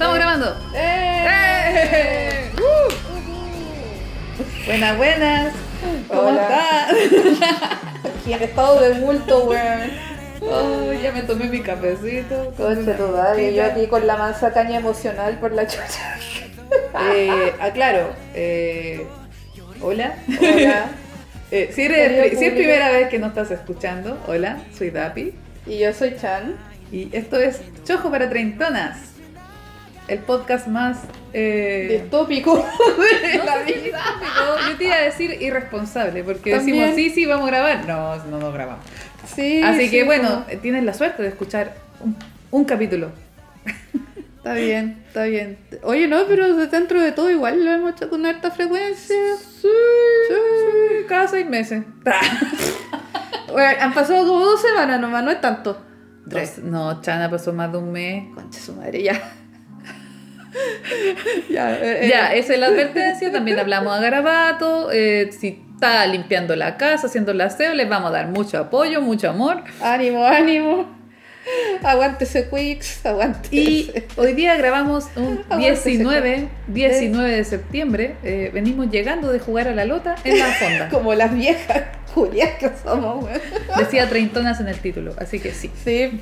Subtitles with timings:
[0.00, 0.56] Estamos grabando.
[0.74, 1.26] ¡Eh!
[1.28, 2.50] ¡Eh!
[2.56, 2.90] ¡Uh!
[4.64, 5.52] Buenas, buenas.
[6.08, 6.86] ¿Cómo Hola.
[6.88, 7.50] están?
[8.22, 9.90] Aquí en estado de bulto, weón.
[10.40, 12.50] Oh, ya me tomé mi cafecito.
[12.56, 16.16] Coche tu madre, yo aquí con la mansa caña emocional por la chucha.
[17.12, 18.14] Eh, aclaro.
[18.32, 19.06] Eh,
[19.82, 20.14] hola.
[20.40, 20.86] Hola.
[21.52, 25.34] Eh, si, eres- Querido si es primera vez que nos estás escuchando, hola, soy Dapi.
[25.66, 26.54] Y yo soy Chan.
[26.92, 29.09] Y esto es Chojo para Treintonas.
[30.10, 30.98] El podcast más.
[31.32, 32.56] Eh, Distópico
[33.22, 34.00] de no la vida.
[34.68, 36.78] Yo te iba a decir irresponsable, porque También.
[36.78, 37.86] decimos sí, sí, vamos a grabar.
[37.86, 38.84] No, no nos grabamos.
[39.34, 42.16] Sí, Así sí, que bueno, tienes la suerte de escuchar un,
[42.50, 43.10] un capítulo.
[44.38, 45.58] Está bien, está bien.
[45.82, 49.14] Oye, no, pero dentro de todo igual lo hemos hecho con alta frecuencia.
[49.60, 49.68] Sí,
[51.08, 51.84] cada seis meses.
[53.52, 55.76] Bueno, han pasado como dos semanas nomás, no es tanto.
[56.24, 58.32] Dos- no, Chana pasó más de un mes.
[58.32, 59.20] Concha su madre, ya.
[61.50, 63.30] Ya, eh, eh, Ya, esa es la advertencia.
[63.32, 64.90] También hablamos a Garabato.
[64.92, 69.00] eh, si está limpiando la casa, haciendo el aseo, les vamos a dar mucho apoyo,
[69.00, 69.62] mucho amor.
[69.82, 70.98] Ánimo, ánimo.
[71.82, 73.56] Aguántese, Quicks, aguántese.
[73.56, 78.16] Y hoy día grabamos un Aguántese, 19, 19 de septiembre.
[78.22, 80.88] eh, venimos llegando de jugar a la lota en la fonda.
[80.90, 83.40] Como las viejas Julias que somos, weón.
[83.78, 85.70] Decía treintonas en el título, así que sí.
[85.82, 86.20] Sí.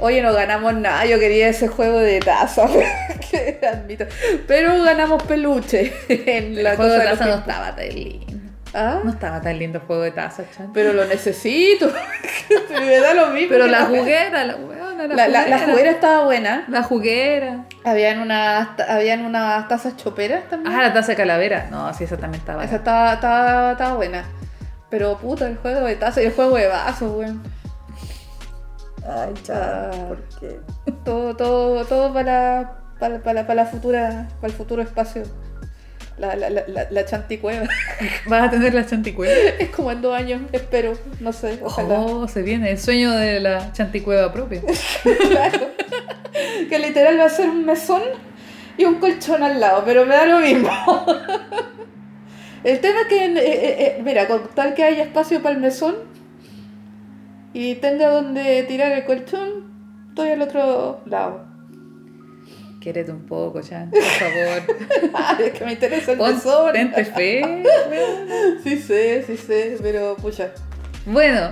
[0.00, 1.04] Oye, no ganamos nada.
[1.04, 2.66] Yo quería ese juego de taza,
[3.30, 4.06] que admito.
[4.46, 8.26] Pero ganamos peluche en la el juego cosa de taza no estaba tan lindo.
[8.72, 9.00] ¿Ah?
[9.02, 10.72] No estaba tan lindo el juego de taza, Chan.
[10.72, 11.92] Pero lo necesito.
[12.70, 13.48] Me da lo mismo.
[13.50, 14.56] Pero la juguera, la,
[15.08, 15.90] la, La, juguera.
[15.90, 16.64] estaba buena.
[16.68, 17.64] La juguera.
[17.84, 20.72] Habían unas, habían unas tazas choperas también.
[20.72, 21.66] Ah, la taza de calavera.
[21.70, 22.64] No, sí, esa también estaba.
[22.64, 24.24] Esa estaba, estaba, estaba buena.
[24.88, 27.42] Pero puta, el juego de taza y el juego de vasos, weón.
[29.06, 29.90] Ay, Ah.
[30.08, 30.60] ¿por qué?
[31.04, 35.22] Todo, todo, todo para, para, para, para la futura, para el futuro espacio.
[36.18, 37.66] La, la, la, la, la chanticueva.
[38.26, 39.32] Vas a tener la chanticueva.
[39.58, 40.92] es como en dos años, espero.
[41.20, 42.00] No sé, ojalá.
[42.00, 44.60] Oh, se viene el sueño de la chanticueva propia.
[45.02, 45.68] Claro.
[46.68, 48.02] Que literal va a ser un mesón
[48.76, 50.70] y un colchón al lado, pero me da lo mismo.
[52.62, 55.60] El tema es que, eh, eh, eh, mira, con tal que haya espacio para el
[55.62, 55.96] mesón
[57.52, 61.50] y tenga donde tirar el colchón, estoy al otro lado.
[62.80, 65.12] Quérete un poco, Chan, por favor.
[65.12, 66.72] Ay, es que me interesa el.
[66.72, 67.62] Tente fe.
[68.62, 70.52] Sí sé, sí sé, pero pucha.
[71.04, 71.50] Bueno,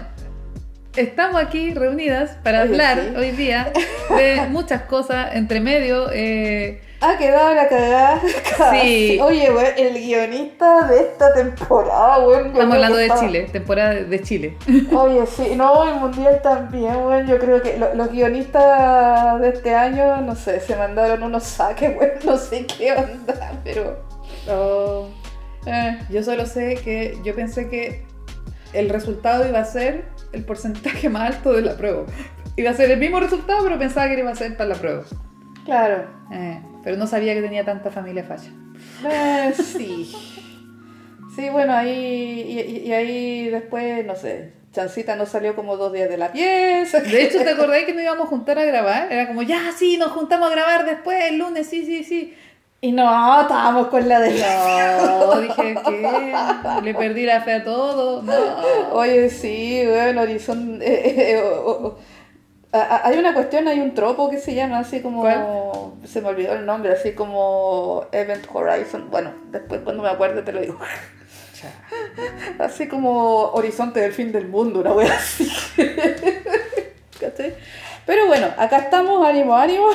[1.01, 3.17] estamos aquí reunidas para Oye, hablar sí.
[3.17, 3.73] hoy día
[4.17, 6.11] de muchas cosas entre medio.
[6.13, 8.21] eh, Ha quedado la cagada.
[8.73, 9.19] Sí.
[9.23, 14.21] Oye, weón, el guionista de esta temporada, yo estamos hablando de estaba- Chile, temporada de
[14.23, 14.57] Chile.
[14.93, 17.27] Oye, sí, no, el mundial también, weón.
[17.27, 21.97] Yo creo que lo- los guionistas de este año, no sé, se mandaron unos saques,
[21.97, 22.13] weón.
[22.25, 24.03] No sé qué onda, pero.
[24.51, 25.07] Oh,
[25.67, 28.03] eh, yo solo sé que yo pensé que
[28.73, 32.05] el resultado iba a ser el porcentaje más alto de la prueba.
[32.57, 35.05] Iba a ser el mismo resultado, pero pensaba que iba a ser para la prueba.
[35.65, 36.05] claro.
[36.33, 38.51] Eh, pero no sabía que tenía tanta familia falla.
[39.09, 40.13] Eh, sí.
[41.35, 42.45] Sí, bueno, ahí.
[42.49, 44.53] Y, y- ahí después, no sé.
[44.73, 47.01] Chancita no salió como dos días de la pieza.
[47.01, 49.11] De hecho, ¿te acordáis que nos íbamos a juntar a grabar?
[49.13, 52.35] Era como, ya, sí, nos juntamos a grabar después, el lunes, sí, sí, sí.
[52.81, 56.35] Y no, estábamos con la de No, dije que
[56.83, 58.23] le perdí la fe a todo.
[58.23, 58.33] No.
[58.93, 60.81] Oye, sí, bueno, Horizon.
[60.81, 61.99] eh, eh, eh, o- o-
[62.71, 65.23] a- a- hay una cuestión, hay un tropo que se llama así como.
[65.23, 65.45] ¿Cuál?
[66.07, 69.11] Se me olvidó el nombre, así como Event Horizon.
[69.11, 70.79] Bueno, después cuando me acuerde te lo digo.
[72.61, 75.51] Así como Horizonte del fin del mundo, una wea así.
[77.21, 77.55] ¿Cachai?
[78.07, 79.89] Pero bueno, acá estamos, ánimo, ánimo.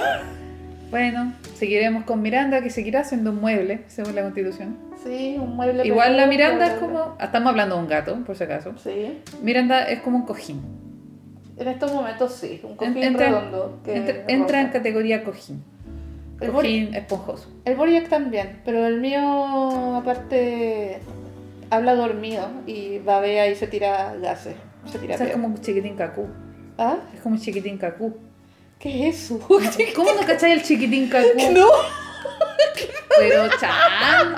[0.90, 1.32] Bueno,
[1.64, 4.78] seguiremos con Miranda, que seguirá siendo un mueble, según la constitución.
[5.02, 5.86] Sí, un mueble.
[5.88, 7.00] Igual la pequeño, Miranda es como.
[7.00, 8.74] ah, Estamos hablando de un gato, por si acaso.
[8.78, 10.62] Sí, Miranda es como un cojín.
[11.58, 13.80] en estos momentos sí, un cojín entra, redondo.
[13.86, 15.64] Que entra- entra en categoría cojín.
[16.42, 17.50] El Cojín esponjoso.
[17.64, 21.00] El Boriac también, pero el mío aparte
[21.70, 24.56] habla dormido y babea y se tira gases.
[24.92, 26.28] Se tira O sea, es como un chiquitín cacú.
[26.78, 26.98] ¿Ah?
[27.16, 28.18] Es como un chiquitín cacú.
[28.84, 29.40] ¿Qué es eso?
[29.96, 31.30] ¿Cómo no cacháis el chiquitín cacú?
[31.54, 31.68] no.
[33.18, 34.36] Pero chan.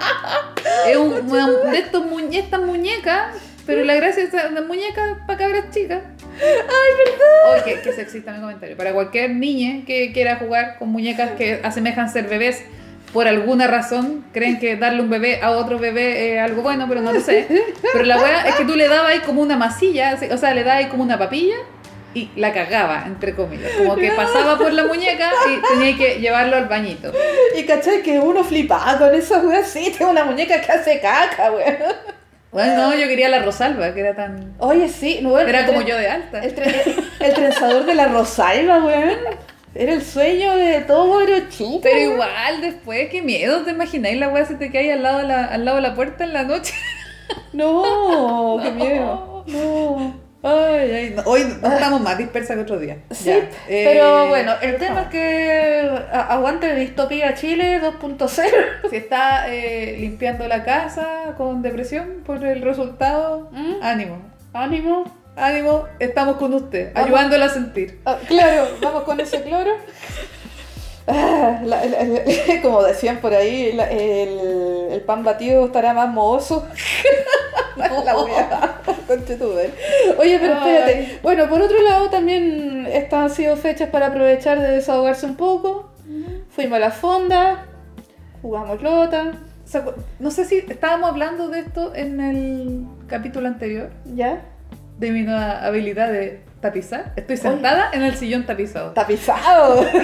[0.87, 3.33] Es un, una- de estos muñe- estas muñecas.
[3.65, 6.03] Pero la gracia es una muñeca para cabras chicas.
[6.39, 7.63] Ay, verdad.
[7.65, 8.77] Oye, qué sexista mi comentario.
[8.77, 12.61] Para cualquier niña que quiera jugar con muñecas que asemejan ser bebés,
[13.11, 17.01] por alguna razón, creen que darle un bebé a otro bebé es algo bueno, pero
[17.01, 17.47] no lo sé.
[17.91, 20.63] Pero la wea es que tú le dabas ahí como una masilla, o sea, le
[20.63, 21.55] dabas ahí como una papilla
[22.15, 23.71] y la cagaba, entre comillas.
[23.77, 27.11] Como que pasaba por la muñeca y tenía que llevarlo al bañito.
[27.55, 31.51] Y cachai que uno flipaba con esa wea así, tengo una muñeca que hace caca,
[31.51, 31.75] weón.
[32.51, 34.53] Bueno, no, yo quería la Rosalba, que era tan...
[34.59, 36.39] Oye, sí, no, el Era como yo de alta.
[36.41, 39.17] El, tre- el trenzador de la Rosalba, weón.
[39.75, 41.81] Era el sueño de todo era chico.
[41.83, 45.23] Pero igual, después, qué miedo, ¿te imagináis la weá se te cae al lado, de
[45.27, 46.73] la, al lado de la puerta en la noche?
[47.51, 49.43] No, qué miedo.
[49.47, 50.24] No.
[50.47, 51.23] Ay, ay, no.
[51.25, 52.97] Hoy no estamos más dispersas que otro día.
[53.09, 53.37] Sí, Ya,
[53.67, 58.29] eh, pero bueno, el tema es que aguante Distopía Chile 2.0.
[58.91, 63.81] Si está eh, limpiando la casa con depresión por el resultado, ¿Mm?
[63.81, 64.17] ánimo.
[64.53, 65.05] Ánimo.
[65.35, 67.07] Ánimo, estamos con usted, Vamos.
[67.09, 67.99] ayudándola a sentir.
[68.05, 69.71] Ah, claro, vamos con ese cloro.
[71.07, 72.21] Ah, la- la- la-
[72.63, 76.67] como decían por ahí, el pan batido estará más mohoso.
[78.05, 78.81] la wea.
[80.17, 81.19] Oye, pero espérate.
[81.21, 85.91] Bueno, por otro lado, también estas han sido fechas para aprovechar de desahogarse un poco.
[86.49, 87.65] Fuimos a la fonda,
[88.41, 89.33] jugamos lota,
[89.63, 89.83] O sea,
[90.19, 94.41] no sé si estábamos hablando de esto en el capítulo anterior, ¿ya?
[94.97, 97.11] de mi nueva habilidad de tapizar.
[97.15, 98.91] Estoy sentada en el sillón tapizado.
[98.91, 99.85] Tapizado.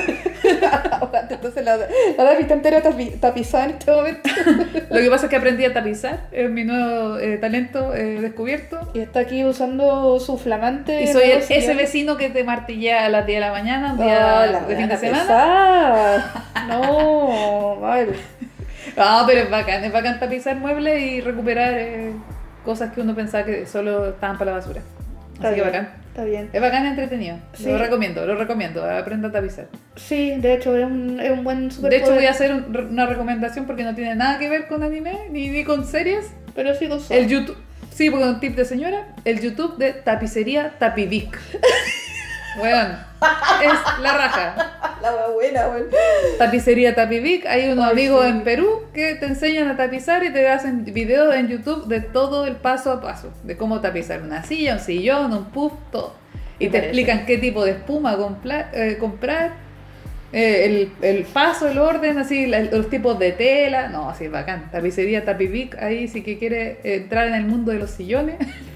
[1.30, 4.30] Entonces la, la está entera tapi- tapizada en este momento.
[4.90, 8.80] Lo que pasa es que aprendí a tapizar, es mi nuevo eh, talento eh, descubierto.
[8.94, 11.02] Y está aquí usando su flamante.
[11.04, 14.00] Y soy el- ese vecino que te martilla a las 10 de la mañana, un
[14.00, 15.22] Oh, día la de fin de semana.
[15.22, 16.46] pesada.
[16.68, 18.08] No, mal.
[18.98, 22.12] Ah, pero es bacán, es bacán tapizar muebles y recuperar eh,
[22.66, 24.82] cosas que uno pensaba que solo estaban para la basura.
[25.42, 25.90] Así que bacán.
[26.12, 26.50] Está bien.
[26.52, 27.38] Es bacán y entretenido.
[27.54, 27.66] Sí.
[27.72, 28.84] Lo recomiendo, lo recomiendo.
[28.84, 29.68] Aprenda a tapizar.
[29.96, 32.04] Sí, de hecho es un, es un buen De superpoder.
[32.04, 35.14] hecho, voy a hacer un- una recomendación porque no tiene nada que ver con anime
[35.32, 36.32] ni, ni con series.
[36.54, 37.56] Pero sí con El YouTube.
[37.94, 39.08] Sí, porque un tip de señora.
[39.24, 41.40] El YouTube de tapicería Tapidic.
[42.60, 42.98] Weón.
[43.64, 44.78] Es la raja.
[45.02, 45.88] La buena, weón.
[46.38, 47.46] Tapicería Tapidic.
[47.48, 48.30] Hay unos Ay, amigos sí.
[48.30, 52.46] en Perú que te enseñan a tapizar y te hacen videos en YouTube de todo
[52.46, 53.34] el paso a paso.
[53.44, 56.14] De cómo tapizar una silla, un sillón, un puff, todo.
[56.60, 56.88] Y te parece.
[56.90, 58.16] explican qué tipo de espuma
[58.74, 59.54] eh, comprar.
[60.34, 63.88] eh, el, el paso, el orden, así, la- los tipos de tela.
[63.90, 64.70] No, así es bacán.
[64.72, 65.82] Tapicería Tapidic.
[65.82, 68.36] Ahí sí que quiere entrar en el mundo de los sillones.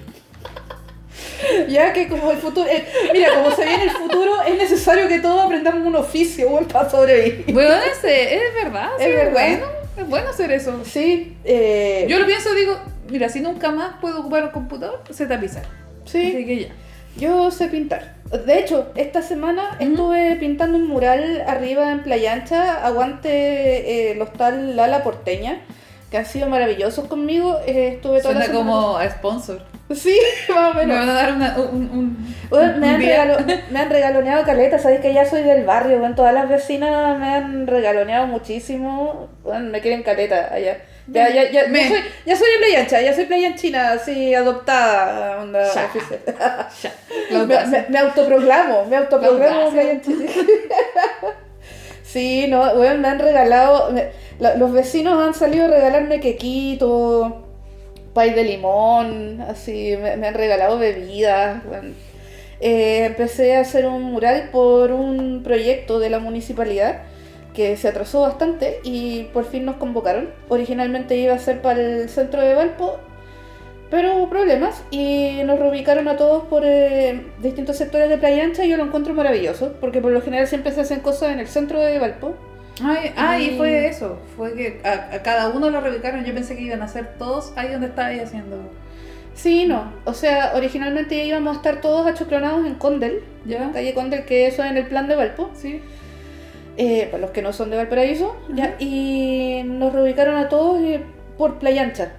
[1.70, 2.68] Ya que como el futuro.
[2.70, 6.66] eh, mira, como se viene el futuro, es necesario que todos aprendamos un oficio, weón,
[6.66, 7.54] para sobrevivir.
[7.54, 8.90] Bueno, ese, es verdad.
[8.98, 9.32] sí, Es Es, verdad.
[9.32, 9.66] bueno.
[9.98, 10.82] Es bueno hacer eso.
[10.86, 12.78] Sí, eh, Yo lo pienso, digo,
[13.10, 15.64] mira, si nunca más puedo ocupar un computador, sé tapizar.
[16.06, 16.34] sí.
[16.36, 16.68] Así que ya.
[17.18, 18.16] Yo sé pintar.
[18.46, 24.22] De hecho, esta semana estuve pintando un mural arriba en Playa Ancha, aguante eh, el
[24.22, 25.62] hostal Lala Porteña,
[26.12, 27.58] que han sido maravillosos conmigo.
[27.66, 29.62] Eh, estuve toda Suena la semana- como a sponsor.
[29.94, 30.18] Sí,
[30.50, 31.00] más o Me menos.
[31.00, 33.24] van a dar una, un, un- Bueno, un me, han día.
[33.26, 37.18] regalo- me han regaloneado caleta, sabéis que ya soy del barrio, bueno, todas las vecinas
[37.20, 40.78] me han regaloneado muchísimo, bueno, me quieren caleta allá.
[41.08, 43.92] Ya, ya, ya, Me- ya soy, ya soy de Playa Ancha, ya soy Playa China,
[43.92, 45.86] así adoptada, onda Ya.
[45.86, 46.20] oficial.
[46.82, 46.92] Ya.
[47.30, 50.26] Lo Me, me- me autoproclamo, me autoproclamo Lo Playa China.
[52.04, 54.10] Sí, no, bueno, me han regalado, me-
[54.40, 57.45] la- los vecinos han salido a regalarme quequito,
[58.16, 61.64] pay de limón, así, me, han regalado bebidas.
[61.66, 61.90] bueno.
[62.62, 67.04] Eh, empecé a hacer un mural por un proyecto de la municipalidad
[67.54, 70.30] que se atrasó bastante y por fin nos convocaron.
[70.50, 72.98] Originalmente iba a ser para el centro de Valpo,
[73.90, 78.66] pero hubo problemas y nos reubicaron a todos por eh, distintos sectores de Playa Ancha
[78.66, 81.48] y yo lo encuentro maravilloso, porque por lo general siempre se hacen cosas en el
[81.48, 82.36] centro de Valpo.
[82.84, 84.20] Ay, ah, y fue eso.
[84.36, 86.26] Fue que a, a cada uno lo reubicaron.
[86.26, 88.58] Yo pensé que iban a hacer todos ahí donde estaba ahí haciendo.
[89.34, 89.92] Sí, no.
[90.06, 93.72] O sea, originalmente íbamos a estar todos achoclonados en Condel, ¿Ya?
[93.72, 95.82] calle Condel, que eso es en el plan de Valpo, Sí.
[96.78, 101.02] eh, para los que no son de Valparaíso, ya, y nos reubicaron a todos eh,
[101.38, 102.14] por Playa Ancha.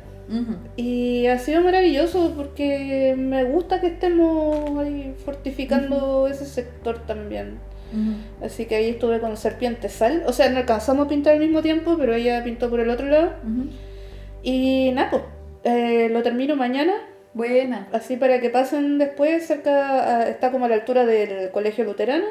[0.77, 7.59] Y ha sido maravilloso porque me gusta que estemos ahí fortificando ese sector también.
[8.43, 10.23] Así que ahí estuve con Serpiente Sal.
[10.27, 13.07] O sea, no alcanzamos a pintar al mismo tiempo, pero ella pintó por el otro
[13.07, 13.33] lado.
[14.43, 15.23] Y nada, pues,
[15.65, 16.93] eh, lo termino mañana.
[17.35, 17.89] Buena.
[17.93, 22.25] Así para que pasen después, cerca, a- está como a la altura del colegio luterano.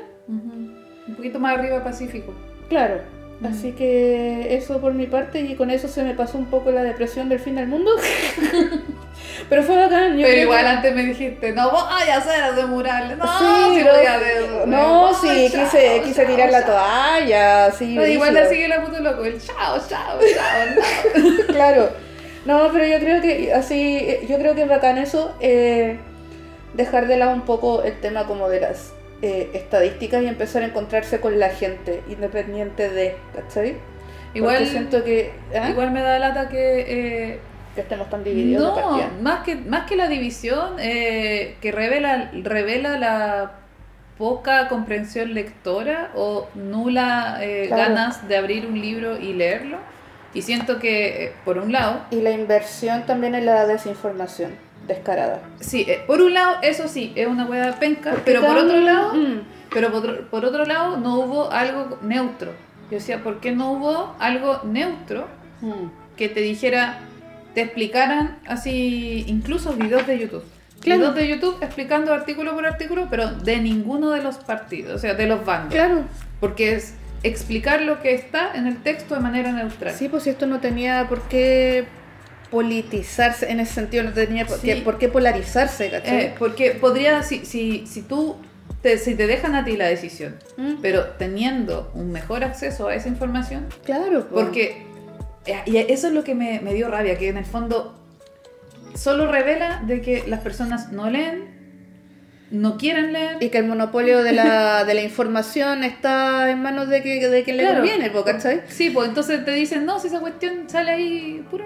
[1.07, 2.33] Un poquito más arriba Pacífico.
[2.69, 3.01] Claro.
[3.43, 6.83] Así que eso por mi parte y con eso se me pasó un poco la
[6.83, 7.91] depresión del fin del mundo.
[9.49, 10.17] Pero fue bacán.
[10.17, 13.17] yo Pero igual que- antes me dijiste, no voy a hacer de murales.
[13.17, 13.45] No, Sí,
[13.79, 16.71] sí no, voy a hacer- no, sí, chao, quise, quise chao, tirar la chao.
[16.75, 17.93] toalla, sí.
[17.97, 20.65] Pero igual le sigue la puta loco, el chao, chao, chao,
[21.17, 21.45] no.
[21.53, 21.89] claro.
[22.45, 25.35] No, pero yo creo que así, yo creo que es bacán eso.
[25.41, 25.97] eh,
[26.73, 28.91] dejar de lado un poco el tema como de las
[29.25, 33.75] eh, estadísticas y empezar a encontrarse con la gente, independiente de, ¿cachai?
[34.34, 35.70] Igual, Porque siento que, ¿ah?
[35.70, 36.86] igual me da lata que...
[37.34, 37.39] eh,
[37.75, 42.98] que estemos tan divididos no, más que, más que la división, eh, que revela, revela
[42.98, 43.51] la
[44.17, 47.94] poca comprensión lectora o nula eh, Claro.
[47.94, 49.77] ganas de abrir un libro y leerlo.
[50.34, 54.51] Y siento que, eh, por un lado, Y la inversión también en la desinformación,
[54.87, 55.41] descarada.
[55.59, 58.79] sí, eh, por un lado, eso sí, es una hueá penca, Porque pero por otro
[58.79, 59.41] lado, Mm.
[59.73, 62.51] pero por otro, por otro lado, no hubo algo neutro.
[62.91, 65.27] Yo decía, ¿por qué no hubo algo neutro
[65.61, 65.87] Mm.
[66.17, 66.99] que te dijera,
[67.53, 70.43] te explicaran así, incluso videos de YouTube.
[70.81, 70.99] Claro.
[70.99, 75.13] Videos de YouTube explicando artículo por artículo, pero de ninguno de los partidos, o sea,
[75.15, 75.73] de los bandos.
[75.73, 76.03] Claro.
[76.39, 79.93] Porque es explicar lo que está en el texto de manera neutral.
[79.95, 81.85] Sí, pues si esto no tenía por qué
[82.51, 84.67] politizarse en ese sentido, no tenía por, Sí.
[84.67, 86.21] qué, por qué polarizarse, ¿cachai?
[86.25, 88.35] Eh, porque podría, si, si, si tú,
[88.81, 90.75] te, si te dejan a ti la decisión, Mm.
[90.81, 94.43] pero teniendo un mejor acceso a esa información, Claro, pues.
[94.45, 94.85] porque
[95.47, 97.99] eh, y eso es lo que me, me dio rabia, que en el fondo
[98.95, 101.53] solo revela de que las personas no leen,
[102.51, 103.37] no quieren leer.
[103.41, 107.43] Y que el monopolio de la, de la información está en manos de, que, de
[107.43, 107.79] quien le Claro.
[107.79, 108.61] conviene, po, ¿cachai?
[108.69, 111.65] Sí, pues entonces te dicen, no, si esa cuestión sale ahí pura,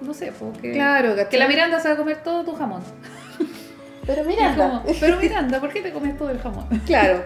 [0.00, 1.28] no sé, porque Claro, ¿cachai?
[1.28, 2.82] que la Miranda se va a comer todo tu jamón.
[4.06, 4.24] Pero
[4.56, 6.66] como, Pero Miranda, ¿por qué te comes todo el jamón?
[6.86, 7.24] Claro.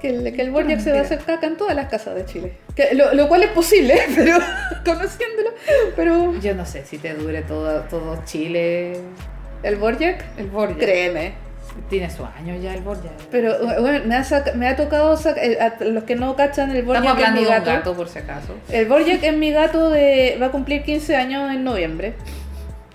[0.00, 2.26] Que el, que el Borjak se va a hacer caca en todas las casas de
[2.26, 2.58] Chile.
[2.76, 4.36] Que, lo, lo cual es posible, pero
[4.84, 5.50] conociéndolo.
[5.96, 9.00] Pero Yo no sé si te dure todo, todo Chile
[9.62, 10.76] el Borjak, el Borja.
[10.76, 11.32] créeme.
[11.90, 13.10] Tiene su año ya el Borja.
[13.30, 16.70] Pero bueno, me ha, saca- me ha tocado saca- eh, a los que no cachan
[16.70, 17.70] el Estamos Borjak es hablando mi de un gato.
[17.70, 18.54] gato por si acaso.
[18.70, 20.38] El Borjak es mi gato de.
[20.40, 22.14] va a cumplir 15 años en noviembre.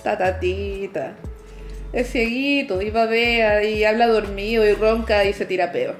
[0.03, 1.13] Tatatita.
[1.93, 5.95] Es cieguito y babea y habla dormido y ronca y se tira peo.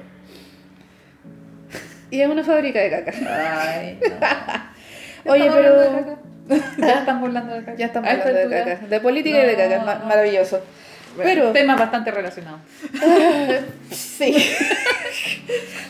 [2.10, 3.12] Y es una fábrica de caca.
[3.12, 3.98] Ay,
[5.24, 5.32] no.
[5.32, 6.30] Oye, pero- hablando de.
[6.78, 7.76] Ya están burlando de caca.
[7.76, 8.86] Ya esta hablando de caca.
[8.88, 9.78] De política y de caca.
[10.00, 10.06] No.
[10.06, 10.60] Maravilloso.
[11.24, 12.60] Pero- Temas bastante relacionados.
[13.90, 14.36] Sí.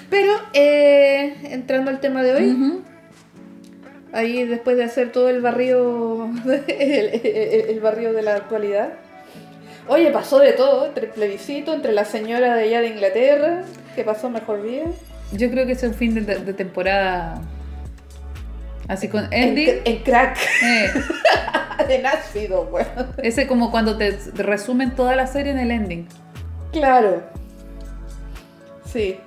[0.08, 2.80] Pero, eh, entrando al tema de hoy,
[4.12, 6.30] ahí después de hacer todo el barrio,
[6.68, 8.90] el, el- el barrio de la actualidad.
[9.88, 13.62] Oye, pasó de todo, entre el plebiscito, entre la señora de allá de Inglaterra,
[13.96, 14.84] que pasó mejor vida.
[15.32, 17.40] Yo creo que es un fin de, de temporada
[18.90, 19.68] así con En, ending.
[19.84, 20.90] en crack, Eh,
[21.88, 22.88] en ácido, bueno.
[23.22, 26.06] ese como cuando te resumen toda la serie en el ending.
[26.72, 27.22] Claro.
[28.84, 29.18] Sí,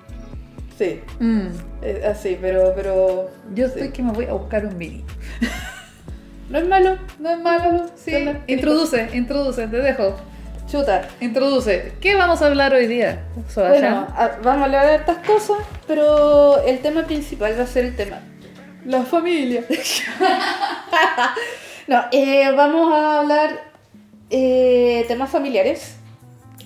[0.78, 1.48] sí, Mm.
[1.82, 5.04] es así, pero, pero Yo estoy que me voy a buscar un mini.
[6.50, 6.98] no es malo.
[7.20, 8.14] No es malo, sí.
[8.48, 10.16] Introduce, introduce, te dejo.
[10.68, 11.08] Chuta.
[11.20, 11.94] Introduce.
[12.02, 13.24] ¿Qué vamos a hablar hoy día?
[13.56, 17.86] Bueno, a- vamos a hablar de estas cosas, pero el tema principal va a ser
[17.86, 18.20] el tema.
[18.86, 19.64] La familia.
[21.88, 23.72] no, eh, vamos a hablar
[24.30, 25.96] eh, temas familiares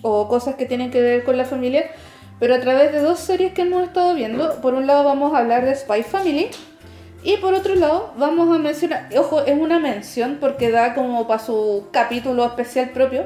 [0.01, 1.91] o cosas que tienen que ver con la familia,
[2.39, 4.61] pero a través de dos series que hemos estado viendo.
[4.61, 6.47] Por un lado vamos a hablar de Spy Family
[7.23, 11.43] y por otro lado vamos a mencionar, ojo, es una mención porque da como para
[11.43, 13.25] su capítulo especial propio,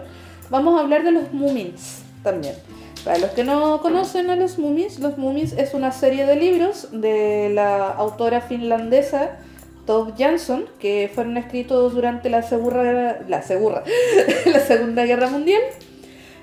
[0.49, 2.55] vamos a hablar de los Moomins también.
[3.03, 6.89] Para los que no conocen a los Moomins, los Moomins es una serie de libros
[6.91, 9.39] de la autora finlandesa
[9.87, 13.83] Tove Jansson que fueron escritos durante la segura, la segura,
[14.45, 15.61] la Segunda Guerra Mundial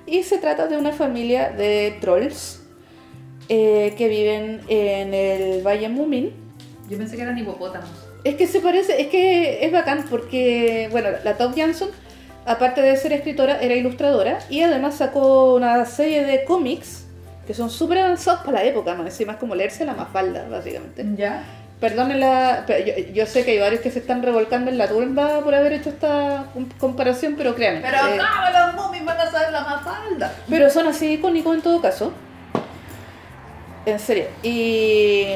[0.04, 2.60] y se trata de una familia de trolls
[3.48, 6.32] eh, que viven en el Valle Moomin.
[6.90, 7.90] Yo pensé que eran hipopótamos.
[8.24, 11.90] Es que se parece, es que es bacán porque, bueno, la Tove Jansson,
[12.48, 17.04] aparte de ser escritora, era ilustradora y además sacó una serie de cómics
[17.46, 21.04] que son súper avanzados para la época, más encima es como leerse la mafalda, básicamente.
[21.16, 21.42] ¿Ya?
[21.80, 22.66] Perdonen la...
[22.66, 25.72] Yo, yo sé que hay varios que se están revolcando en la tumba por haber
[25.74, 27.80] hecho esta com- comparación, pero créanme.
[27.82, 30.32] Pero eh, ¿cómo los mummies van a saber la mafalda?
[30.50, 32.12] pero son así icónicos en todo caso.
[33.86, 34.24] En serio.
[34.42, 35.26] Y.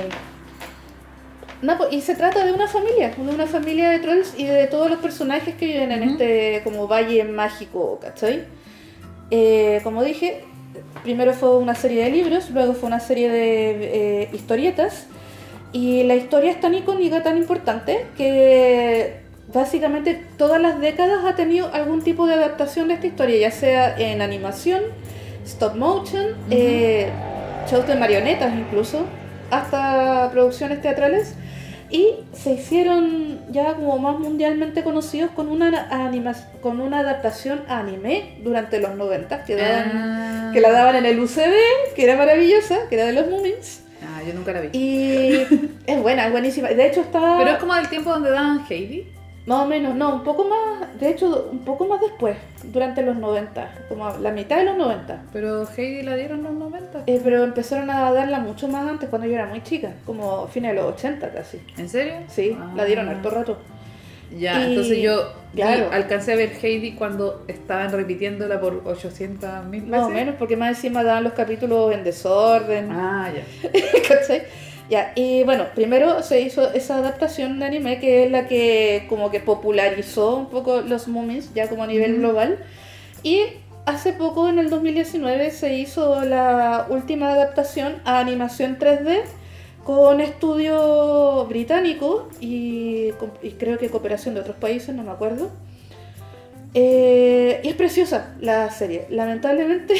[1.62, 4.66] No, pues, y se trata de una familia, de una familia de trolls y de
[4.66, 8.44] todos los personajes que viven en este como valle mágico, ¿cachai?
[9.30, 10.44] Eh, como dije,
[11.04, 15.06] primero fue una serie de libros, luego fue una serie de eh, historietas.
[15.72, 19.20] Y la historia es tan icónica, tan importante, que
[19.52, 23.96] básicamente todas las décadas ha tenido algún tipo de adaptación de esta historia, ya sea
[23.96, 24.82] en animación,
[25.46, 27.08] stop motion, eh,
[27.70, 29.06] shows de marionetas incluso,
[29.50, 31.36] hasta producciones teatrales.
[31.92, 36.32] Y se hicieron ya como más mundialmente conocidos con una, anima
[36.62, 41.94] con una adaptación anime durante los 90 que daban que la daban en el UCB,
[41.94, 43.82] que era maravillosa, que era de los Moomins.
[44.02, 44.68] Ah, yo nunca la vi.
[44.72, 45.46] Y
[45.86, 46.68] es buena, es buenísima.
[46.68, 47.36] De hecho está...
[47.38, 49.06] Pero es como del tiempo donde daban Heidi.
[49.44, 53.16] Más o menos, no, un poco más, de hecho, un poco más después, durante los
[53.16, 55.22] 90, como la mitad de los 90.
[55.32, 57.02] Pero Heidi la dieron en los 90.
[57.06, 60.70] Eh, pero empezaron a darla mucho más antes, cuando yo era muy chica, como fines
[60.70, 61.60] de los 80 casi.
[61.76, 62.14] ¿En serio?
[62.28, 62.72] Sí, Ah.
[62.76, 63.58] la dieron harto rato.
[64.38, 65.90] Ya, Y- entonces yo claro.
[65.92, 69.90] alcancé a ver Heidi cuando estaban repitiéndola por 800 mil veces.
[69.90, 72.92] Más o menos, porque más encima daban los capítulos en desorden.
[72.92, 73.42] Ah, ya.
[74.08, 74.42] ¿Cachai?
[74.92, 79.30] Ya, y bueno, primero se hizo esa adaptación de anime que es la que como
[79.30, 82.20] que popularizó un poco los Moomins, ya como a nivel Ujú.
[82.20, 82.58] global.
[83.22, 83.40] Y
[83.86, 89.22] hace poco, en el 2019, se hizo la última adaptación a animación 3D
[89.82, 95.48] con estudio británico y, y creo que cooperación de otros países, no me acuerdo.
[96.74, 99.06] Eh, y es preciosa la serie.
[99.10, 99.94] Lamentablemente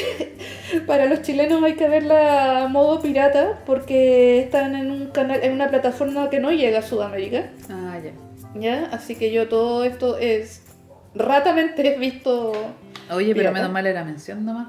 [0.87, 5.53] para los chilenos hay que verla a modo pirata porque están en un canal, en
[5.53, 7.51] una plataforma que no llega a Sudamérica.
[7.69, 8.13] Ah, ya.
[8.59, 8.89] ¿ya?
[8.93, 10.63] Así que yo todo esto es
[11.15, 12.53] ratamente visto.
[13.11, 14.69] Oye, pero menos mal era mención nomás.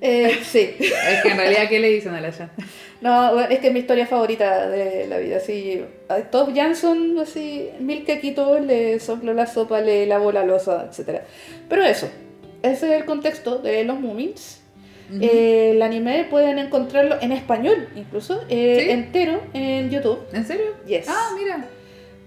[0.00, 0.76] Eh, sí.
[0.78, 2.50] Es que en realidad, ¿qué le dicen a la Jan?
[3.00, 5.38] No, bueno, es que es mi historia favorita de la vida.
[5.38, 10.90] Así, a Top Jansson, así, mil quequitos, le sopló la sopa, le lavó la losa,
[10.90, 11.20] etc.
[11.68, 12.08] Pero eso,
[12.62, 14.58] ese es el contexto de los Moomins.
[15.20, 18.90] Eh, el anime pueden encontrarlo en español, incluso, eh, ¿Sí?
[18.90, 20.20] entero en YouTube.
[20.32, 20.66] ¿En serio?
[20.86, 21.06] Yes.
[21.08, 21.64] Ah, mira.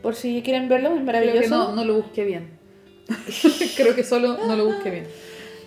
[0.02, 1.42] Por si quieren verlo, es Creo maravilloso.
[1.42, 2.60] que no, no lo busqué bien.
[3.78, 5.08] Creo que solo no lo busqué bien.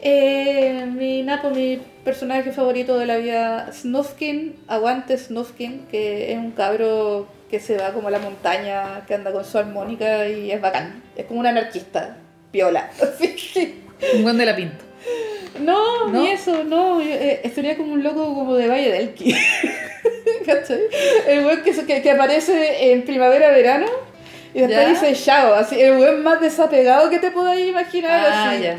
[0.08, 6.52] Eh, mi Napo, mi personaje favorito de la vida, Snufkin, aguante Snufkin, que es un
[6.52, 10.60] cabro que se va como a la montaña, que anda con su armónica y es
[10.60, 11.02] bacán.
[11.16, 12.18] Es como un anarquista,
[12.52, 12.88] piola.
[14.14, 14.84] Un buen de la pinto.
[15.58, 16.20] No, ¿No?
[16.20, 17.00] ni eso, no.
[17.00, 19.34] yo, eh, estaría como un loco como de Valle del Elqui.
[20.46, 20.82] ¿Cachai?
[21.26, 23.86] El weón que, que, que aparece en primavera-verano
[24.54, 24.88] y después ¿Ya?
[24.88, 25.54] dice chao.
[25.54, 28.26] Así, el weón más desapegado que te podáis imaginar.
[28.30, 28.62] Ah, así.
[28.62, 28.78] ya.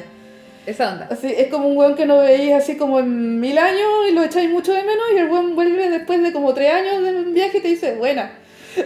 [0.67, 1.07] Esa onda.
[1.09, 4.21] Así, es como un weón que no veis así como en mil años y lo
[4.23, 7.33] echáis mucho de menos y el weón vuelve después de como tres años de un
[7.33, 8.33] viaje y te dice, buena.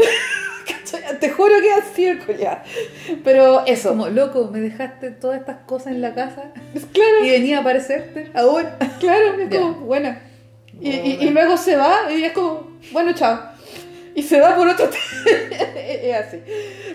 [1.20, 2.60] Te juro que es así el culiao.
[3.24, 6.52] Pero eso, Como, loco, me dejaste todas estas cosas en la casa
[6.94, 8.78] claro, y venía a aparecerte ahora.
[9.00, 9.60] claro, es Ya.
[9.60, 10.22] como, buena.
[10.80, 13.39] Y, y- y luego se va y es como, bueno, chao.
[14.15, 14.89] Y se va por otro
[15.76, 16.41] Es así.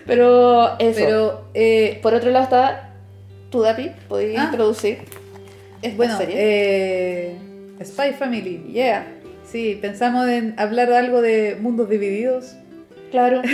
[0.07, 1.01] Pero eso.
[1.01, 2.86] Pero, eh, por otro lado está
[3.51, 4.45] Tudapi, podéis Ah.
[4.51, 4.99] introducir
[5.83, 6.35] esta bueno, serie.
[6.39, 7.37] eh,
[7.85, 8.65] Spy Family.
[8.73, 9.07] yeah,
[9.45, 12.57] Sí, pensamos en hablar algo de mundos divididos.
[13.11, 13.43] claro.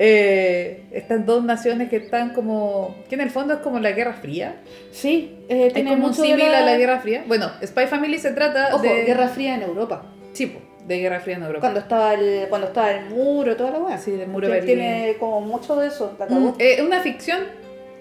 [0.00, 2.94] Eh, estas dos naciones que están como.
[3.08, 4.54] que en el fondo es como la Guerra Fría.
[4.92, 7.24] Sí, eh, Es tiene como un mucho de símil la- a la Guerra Fría.
[7.26, 9.02] Bueno, Spy Family se trata Ojo, de.
[9.02, 10.04] Guerra Fría en Europa.
[10.34, 10.52] Sí,
[10.86, 11.60] de Guerra Fría en Europa.
[11.62, 13.98] Cuando estaba el, cuando estaba el muro, toda la weá.
[13.98, 14.76] Sí, del muro Berlín.
[14.76, 17.40] Tiene como mucho de eso, la Mm, eh, una ficción,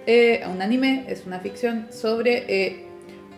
[0.07, 2.85] eh, un anime, es una ficción sobre eh,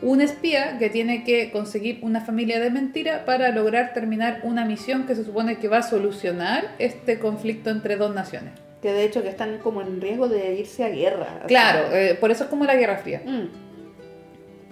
[0.03, 5.07] un espía que tiene que conseguir una familia de mentira para lograr terminar una misión
[5.07, 8.53] que se supone que va a solucionar este conflicto entre dos naciones.
[8.83, 11.43] Que de hecho que están como en riesgo de irse a guerra.
[11.47, 13.23] Claro, eh, por eso es como la Guerra Fría.
[13.25, 13.47] Mm,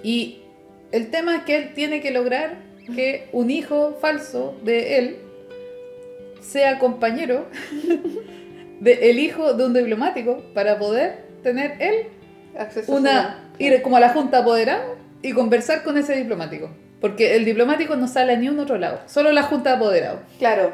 [0.03, 0.43] Y
[0.91, 2.59] el tema es que él tiene que lograr
[2.95, 5.17] que un hijo falso de él
[6.39, 7.47] sea compañero
[8.79, 12.07] del hijo de un diplomático para poder tener él
[12.57, 14.83] acceso una ir como a la junta apoderada
[15.21, 16.69] y conversar con ese diplomático.
[17.01, 20.19] Porque el diplomático no sale a ni un otro lado, solo la junta de apoderados.
[20.39, 20.73] Claro,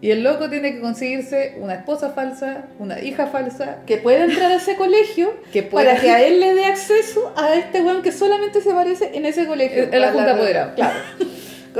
[0.00, 4.50] Y el loco tiene que conseguirse una esposa falsa, una hija falsa, que puede entrar
[4.50, 5.90] a ese colegio que pueda...
[5.90, 9.24] para que a él le dé acceso a este weón que solamente se aparece en
[9.26, 9.84] ese colegio.
[9.84, 10.74] En- la junta apoderada.
[10.74, 10.98] Claro.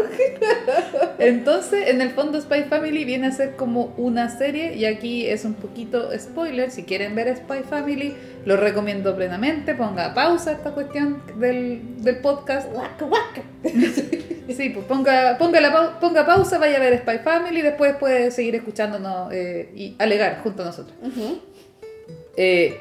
[1.18, 5.44] Entonces, en el fondo, Spy Family viene a ser como una serie y aquí es
[5.44, 6.70] un poquito spoiler.
[6.70, 9.74] Si quieren ver Spy Family, lo recomiendo plenamente.
[9.74, 12.70] Ponga pausa esta cuestión del, del podcast.
[12.72, 13.42] Guaca, guaca.
[14.50, 18.56] Sí, pues ponga, ponga, la ponga pausa, vaya a ver Spy Family, después puede seguir
[18.56, 20.96] escuchándonos eh, y alegar junto a nosotros.
[22.36, 22.80] Eh,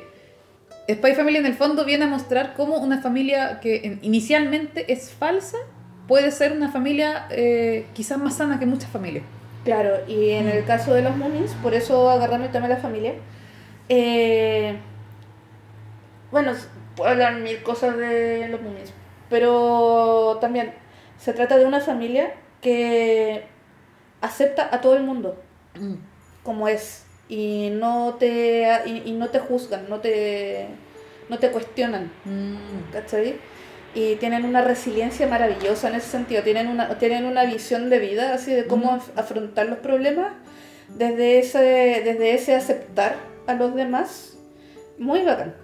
[0.92, 5.12] Spy Family en el fondo viene a mostrar cómo una familia que en- inicialmente es
[5.12, 5.58] falsa
[6.10, 9.24] puede ser una familia eh, quizás más sana que muchas familias.
[9.64, 12.82] Claro, y en el caso de los Moomins, por eso agarrarme el tema de la
[12.82, 13.14] familia.
[13.88, 14.76] eh,
[16.32, 16.54] bueno,
[16.96, 18.92] puedo hablar mil cosas de los Moomins,
[19.30, 20.74] pero también
[21.18, 23.46] se trata de una familia que
[24.22, 25.42] acepta a todo el mundo
[26.44, 30.68] como es y no te y, y no te juzgan, no te
[31.30, 32.92] no te cuestionan, Mm.
[32.92, 33.36] ¿cachai?
[33.96, 36.44] Y tienen una resiliencia maravillosa en ese sentido.
[36.44, 40.34] Tienen una, tienen una visión de vida, así de cómo af- afrontar los problemas
[40.90, 41.60] desde ese,
[42.06, 43.16] desde ese aceptar
[43.48, 44.38] a los demás.
[44.98, 45.56] Muy bacán.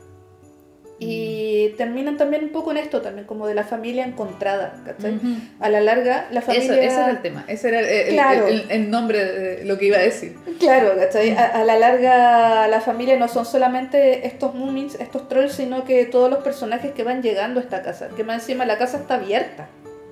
[0.98, 5.16] Y terminan también un poco en esto también, como de la familia encontrada, ¿cachai?
[5.18, 5.28] Ujú.
[5.60, 6.74] A la larga, la Eso, familia...
[6.84, 8.48] ese era el tema, ese era el, el- Claro.
[8.48, 10.38] el- el nombre de lo que iba a decir.
[10.58, 11.32] Claro, ¿cachai?
[11.32, 16.06] A, a la larga la familia no son solamente estos Moomins, estos trolls, sino que
[16.06, 18.08] todos los personajes que van llegando a esta casa.
[18.16, 19.68] Que más encima la casa está abierta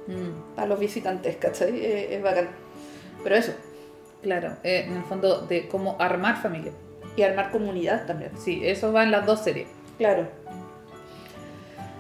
[0.06, 1.80] Mm, a los visitantes, ¿cachai?
[1.80, 2.50] Eh, es bacán.
[3.24, 3.54] Pero eso,
[4.22, 6.74] claro, eh, en el fondo de cómo armar familia.
[7.16, 8.32] y armar comunidad también.
[8.38, 9.68] Sí, eso va en las dos series.
[9.98, 10.28] Claro.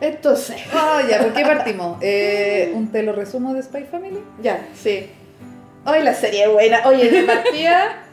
[0.04, 0.58] Entonces,
[1.10, 1.98] ya, ¿por qué partimos?
[2.02, 4.20] Eh, ¿Un te lo resumo de Spy Family?
[4.42, 5.10] ya, sí.
[5.86, 6.82] Hoy la serie es buena.
[6.88, 8.04] Oye, de partida,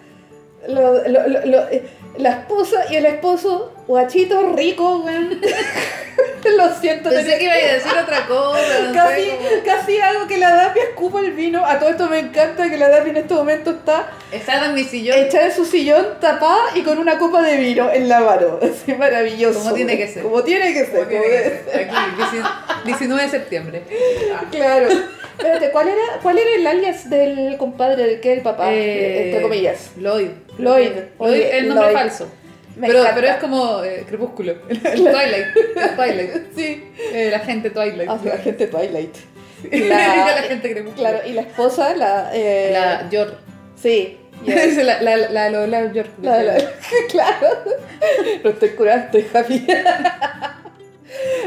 [0.69, 1.85] lo- lo- lo- lo- eh,
[2.17, 5.41] la esposa y el esposo, guachitos ricos, weón.
[6.57, 8.59] Lo siento, Pensé que iba a decir otra cosa.
[8.83, 11.65] no sé, Casi, como- casi hago que la Daphne escupa el vino.
[11.65, 14.85] A todo esto me encanta que la Daphne en este momento está Estaba en mi
[14.85, 15.19] sillón.
[15.19, 18.59] echada en su sillón, tapada y con una copa de vino en la mano.
[18.63, 19.61] Así maravilloso.
[19.61, 20.23] Como tiene que ser.
[20.23, 20.91] Como tiene que ser.
[20.93, 21.81] Como tiene como que debe ser.
[21.91, 21.97] Aquí,
[22.87, 23.83] 19 de septiembre.
[24.51, 24.89] Claro.
[25.41, 28.73] Espérate, ¿cuál era, ¿cuál era el alias del compadre del que el papá?
[28.73, 29.91] Eh, entre comillas.
[29.97, 30.29] Lloyd.
[30.59, 30.91] Lloyd.
[31.19, 31.95] Lloyd es el nombre Lloyd.
[31.97, 32.29] falso.
[32.77, 33.21] Me Pero, encanta.
[33.21, 34.55] pero es como eh, Crepúsculo.
[34.69, 35.47] Twilight.
[35.97, 36.31] Twilight.
[36.57, 36.85] Sí.
[37.13, 38.09] Eh, la gente Twilight.
[38.09, 39.17] Ah, la gente Twilight.
[39.73, 41.09] La- la, gente Crepúsculo.
[41.09, 42.31] Claro, y la esposa, la.
[42.33, 43.35] eh, La York.
[43.77, 44.19] Sí.
[44.47, 44.55] ya.
[44.63, 46.11] Es la, la, la, la, la York.
[46.23, 46.55] La- la-
[47.11, 47.49] claro.
[48.45, 49.67] No estoy curada, estoy happy.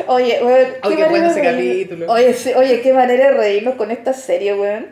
[0.07, 0.67] Oye, weón.
[0.97, 2.11] Qué bueno ese capítulo.
[2.11, 4.87] Oye, sí, oye, qué manera de reírnos con esta serie, weón.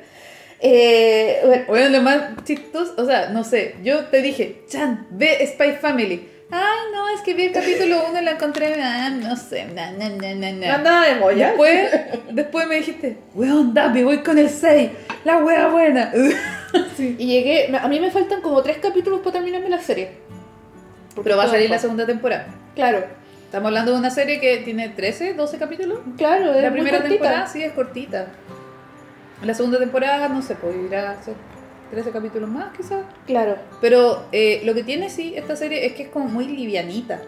[0.60, 5.46] Eh, bueno, Bueno, lo más chistoso, o sea, no sé, yo te dije, Chan, ve
[5.48, 6.30] Spy Family.
[6.52, 9.92] Ay, no, es que vi el capítulo 1 y la encontré, ah, no sé, na,
[9.94, 10.76] na, na, na, na.
[10.76, 11.48] andaba de molla.
[11.48, 11.92] Después,
[12.32, 14.90] después me dijiste, weón, Davi, voy con el 6,
[15.24, 16.12] la wea buena.
[16.96, 17.18] Sí.
[17.20, 20.12] Y llegué, a mí me faltan como tres capítulos para terminarme la serie.
[21.14, 22.48] Porque Pero va a salir la segunda temporada.
[22.76, 23.04] Claro,
[23.52, 26.00] Estamos hablando de una serie que tiene 13, 12 capítulos.
[26.18, 27.20] claro, es La muy primera cortita.
[27.22, 28.28] temporada sí es cortita.
[29.44, 31.34] La segunda temporada, no sé, pues irá a ser
[31.92, 33.02] 13 capítulos más quizás.
[33.28, 33.58] Claro.
[33.82, 37.20] Pero eh, lo que tiene sí esta serie es que es como muy livianita.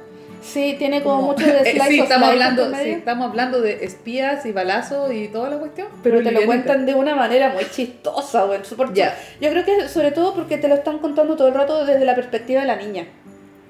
[0.42, 3.60] Sí, tiene como, Como- mucho de Eh, slice sí, of estamos hablando, sí, estamos hablando
[3.60, 5.88] de espías y balazos y toda la cuestión.
[6.04, 8.62] Pero te lo cuentan de una manera muy chistosa, güey.
[8.94, 9.14] Ya.
[9.42, 12.16] Yo creo que sobre todo porque te lo están contando todo el rato desde la
[12.16, 13.08] perspectiva de la niña.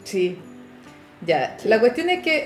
[0.03, 0.37] Sí.
[1.25, 1.55] Ya.
[1.57, 1.67] Sí.
[1.69, 2.43] La cuestión es que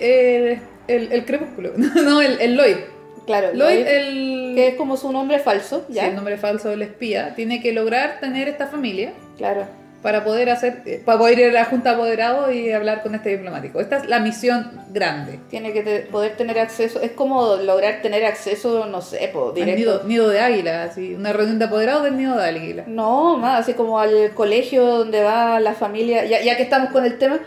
[0.54, 2.78] eh, el, el crepúsculo, no, el, el Lloyd.
[3.26, 6.08] Claro, Lloyd, Lloyd, el, que es como su nombre falso, sí, ¿ya?
[6.08, 9.66] el nombre falso del espía, tiene que lograr tener esta familia Claro.
[10.02, 13.16] para poder hacer, eh, para poder ir a la junta de apoderados y hablar con
[13.16, 13.82] este diplomático.
[13.82, 15.40] Esta es la misión grande.
[15.50, 19.56] Tiene que te- poder tener acceso, es como lograr tener acceso, no sé, po, Al
[19.56, 19.78] directo.
[19.78, 22.84] nido, nido de águila, así, una reunión de apoderados del nido de águila.
[22.88, 27.04] No, más, así como al colegio donde va la familia, ya, ya que estamos con
[27.04, 27.40] el tema,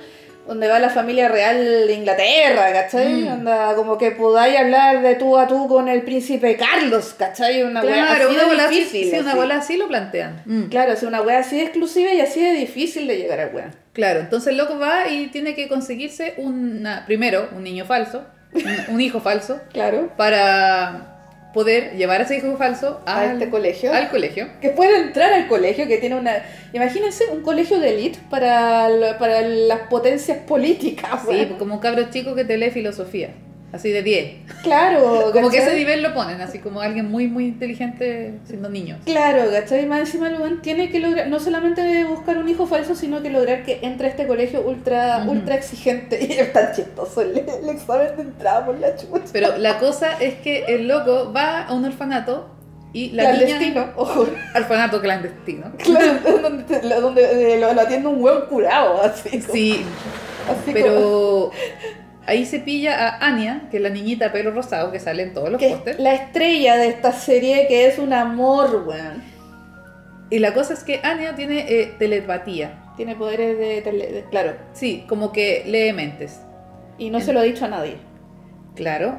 [0.46, 3.22] donde va la familia real de Inglaterra, ¿cachai?
[3.22, 3.28] Mm.
[3.32, 7.62] Onda, como que podáis hablar de tú a tú con el príncipe Carlos, ¿cachai?
[7.62, 10.42] Una wea Claro, así una de así, sí, una bola así lo plantean.
[10.46, 10.62] Mm.
[10.64, 13.70] Claro, es una wea así de exclusiva y así de difícil de llegar al wea.
[13.92, 18.94] Claro, entonces el loco va y tiene que conseguirse una, primero un niño falso, un,
[18.94, 20.12] un hijo falso, Claro.
[20.16, 21.09] para
[21.52, 23.92] poder llevar a ese hijo falso A al, este colegio.
[23.92, 24.48] al colegio.
[24.60, 26.42] Que puede entrar al colegio, que tiene una...
[26.72, 31.22] Imagínense un colegio de élite para, para las potencias políticas.
[31.28, 33.30] Sí, pues como un cabro chico que te lee filosofía,
[33.72, 34.32] así de 10.
[34.62, 38.98] Claro, Como que ese nivel lo ponen, así como alguien muy, muy inteligente siendo niño.
[39.04, 39.86] Claro, ¿cachai?
[39.86, 43.62] Más encima weón tiene que lograr, no solamente buscar un hijo falso, sino que lograr
[43.64, 46.18] que entre a este colegio ultra, ultra exigente.
[46.30, 49.24] Y es tan chistoso el, el examen de entrada por la chucha.
[49.32, 52.48] Pero la cosa es que el loco va a un orfanato
[52.92, 53.46] y la niña...
[53.46, 54.26] Clandestino, ojo.
[54.54, 55.70] Orfanato clandestino.
[55.78, 59.38] Claro, donde, donde eh, lo, lo atiende un hueón curado, así.
[59.40, 59.84] como- Sí,
[60.48, 61.50] así como- pero
[62.26, 65.34] ahí se pilla a Anya, que es la niñita de pelo rosado que sale en
[65.34, 65.98] todos los pósters.
[65.98, 69.22] la estrella de esta serie que es un amor, weón.
[70.30, 72.84] Y la cosa es que Anya tiene eh, telepatía.
[72.96, 74.54] Tiene poderes de, tele- de- Claro.
[74.72, 76.40] Sí, como que lee mentes.
[76.98, 77.96] Y no se lo ha dicho a nadie.
[78.76, 79.18] Claro.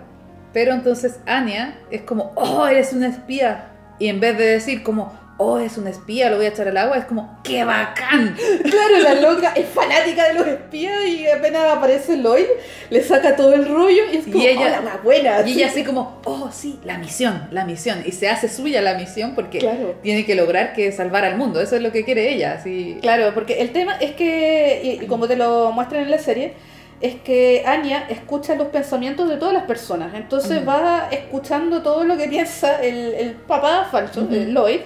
[0.54, 3.70] Pero entonces Anya es como, oh, eres una espía.
[4.00, 5.12] Y en vez de decir como,
[5.44, 8.36] oh, es una espía, lo voy a echar al agua, es como, ¡qué bacán!
[8.64, 12.46] Claro, la loca es fanática de los espías y apenas aparece Lloyd,
[12.90, 15.42] le saca todo el rollo y es Y como, ella- "Hola, una buena.
[15.48, 18.04] Y ella así como, oh, sí, la misión, la misión.
[18.06, 19.96] Y se hace suya la misión porque Claro.
[20.04, 21.60] tiene que lograr que salvar al mundo.
[21.60, 22.54] Eso es lo que quiere ella.
[22.60, 22.98] Así.
[23.02, 26.54] Claro, porque el tema es que, y, y como te lo muestran en la serie,
[27.02, 30.14] es que Anya escucha los pensamientos de todas las personas.
[30.14, 34.82] Entonces va escuchando todo lo que piensa el, el papá falso, el Lloyd.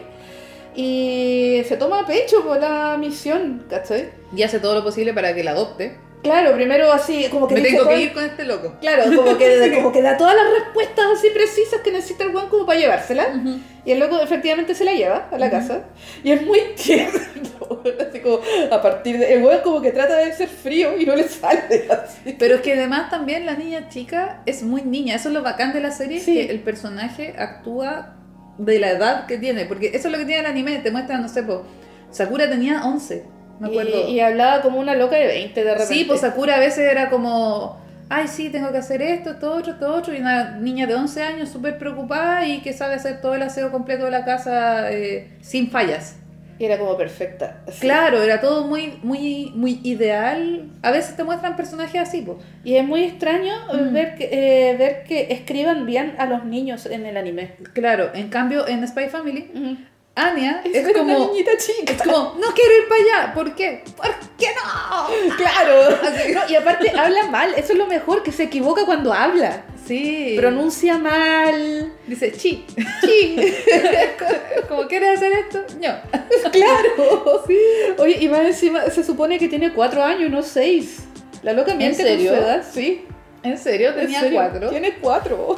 [0.76, 4.10] Y se toma a pecho por la misión, ¿cachai?
[4.36, 5.98] Y hace todo lo posible para que la adopte.
[6.22, 8.74] Claro, primero así, como que Me tengo que ir con este loco.
[8.82, 12.50] Claro, como que, como que da todas las respuestas así precisas que necesita el weón
[12.50, 13.28] como para llevársela.
[13.86, 15.84] Y el loco efectivamente se la lleva a la casa.
[16.24, 17.20] Y es muy tierno.
[18.10, 18.40] Así como
[18.72, 19.36] a partir de.
[19.36, 22.36] El weón como que trata de ser frío y no le sale así.
[22.38, 25.16] Pero es que además también la niña chica es muy niña.
[25.16, 26.34] Eso es lo bacán de la serie, Sí.
[26.34, 28.15] que el personaje actúa
[28.58, 29.66] de la edad que tiene.
[29.66, 30.80] Porque eso es lo que tiene el anime.
[30.80, 31.64] Te muestra, no sé, po,
[32.12, 33.26] Sakura tenía 11,
[33.60, 34.08] me acuerdo.
[34.08, 35.94] Y, y hablaba como una loca de 20 de repente.
[35.94, 37.78] Sí, pues Sakura a veces era como,
[38.10, 41.24] ay, sí, tengo que hacer esto, esto otro, esto otro, y una niña de 11
[41.24, 45.38] años súper preocupada y que sabe hacer todo el aseo completo de la casa eh,
[45.42, 46.18] sin fallas.
[46.58, 47.62] Y era como perfecta.
[47.68, 47.82] así.
[47.82, 50.70] Claro, era todo muy, muy, muy ideal.
[50.82, 52.26] A veces te muestran personajes así.
[52.64, 53.94] Y es muy extraño eh, Mm.
[53.94, 57.56] ver, que, eh, ver que escriban bien a los niños en el anime.
[57.74, 59.50] Claro, en cambio en Spy Family,
[60.18, 61.28] Anya es, Era una como...
[61.34, 61.92] niñita chica.
[61.92, 63.34] Es como, no quiero ir para allá.
[63.34, 63.84] ¿Por qué?
[63.98, 65.36] ¿Por qué no?
[65.36, 65.98] Claro.
[66.34, 67.54] No, y aparte habla mal.
[67.58, 69.66] Eso es lo mejor, que se equivoca cuando habla.
[69.86, 70.34] Sí.
[70.38, 71.94] Pronuncia mal.
[72.08, 72.66] Dice, chi.
[73.02, 73.36] Sí.
[74.68, 75.64] como, ¿quieres hacer esto?
[75.80, 75.96] No.
[76.52, 77.44] claro.
[78.00, 81.04] Oye, y más encima se supone que tiene cuatro años, no seis.
[81.44, 82.32] La loca miente con serio?
[82.32, 83.06] su edad, sí.
[83.44, 83.90] ¿En serio?
[83.90, 84.40] ¿En Tenía serio?
[84.40, 84.70] cuatro.
[84.70, 85.56] Tiene cuatro.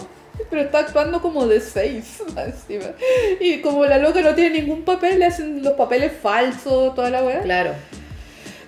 [0.49, 2.91] Pero está actuando como de seis más encima.
[3.39, 7.23] Y como la loca no tiene ningún papel, le hacen los papeles falsos, toda la
[7.23, 7.41] weá.
[7.41, 7.71] Claro.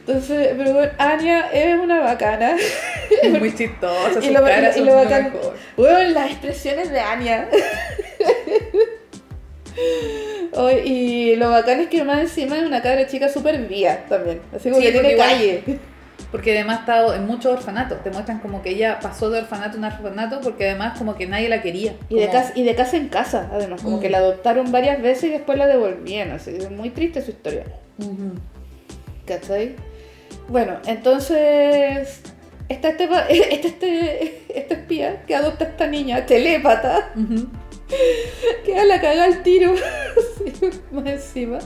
[0.09, 2.55] Entonces, pero bueno, Anya es una bacana.
[3.21, 4.19] Es muy chistosa.
[4.21, 5.33] Y lo, y son lo bacán.
[5.77, 7.47] Bueno, las expresiones de Anya.
[10.53, 14.41] Oh, y lo bacán es que más encima es una cabra chica súper vía también.
[14.55, 15.63] Así como Sí, que tiene igual- calle.
[16.31, 18.03] Porque además ha estado en muchos orfanatos.
[18.03, 21.27] Te muestran como que ella pasó de orfanato a un orfanato porque además como que
[21.27, 21.93] nadie la quería.
[22.09, 23.81] Y de, casa, y de casa en casa, además.
[23.81, 23.99] Como Mm.
[24.01, 26.31] que la adoptaron varias veces y después la devolvían.
[26.31, 27.63] Así es muy triste su historia.
[29.25, 29.75] ¿Cachai?
[30.49, 32.21] Bueno, entonces.
[32.67, 37.11] Está este, este, este, este espía que adopta a esta niña telépata.
[37.15, 37.47] Ujú.
[38.65, 39.73] Queda la caga al tiro.
[40.91, 41.59] más encima.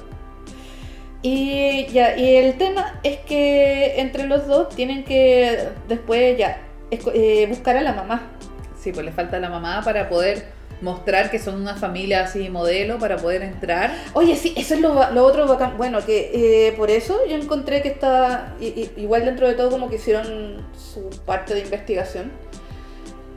[1.21, 6.59] Y ya, y el tema es que entre los dos tienen que después ya
[6.91, 8.29] eh, buscar a la mamá.
[8.77, 10.47] Sí, pues le falta la mamá para poder
[10.83, 13.91] mostrar que son una familia así modelo para poder entrar.
[14.13, 15.77] Oye, sí, eso es lo, lo otro bacán.
[15.77, 18.55] Bueno, que eh, por eso yo encontré que está
[18.97, 22.31] igual dentro de todo como que hicieron su parte de investigación.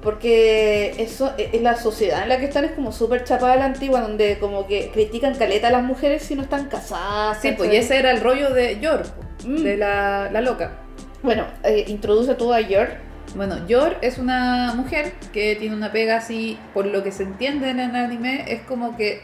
[0.03, 3.65] Porque eso, eh, la sociedad en la que están es como súper chapada a la
[3.65, 7.39] antigua, donde como que critican caleta a las mujeres si no están casadas.
[7.43, 9.03] Sí, pues y ese era el rollo de Yor,
[9.45, 9.63] Mm.
[9.63, 10.79] de la, la loca.
[11.23, 12.89] Bueno, eh, introduce todo a Yor.
[13.35, 17.69] Bueno, Yor es una mujer que tiene una pega así, por lo que se entiende
[17.71, 19.21] en el anime, es como que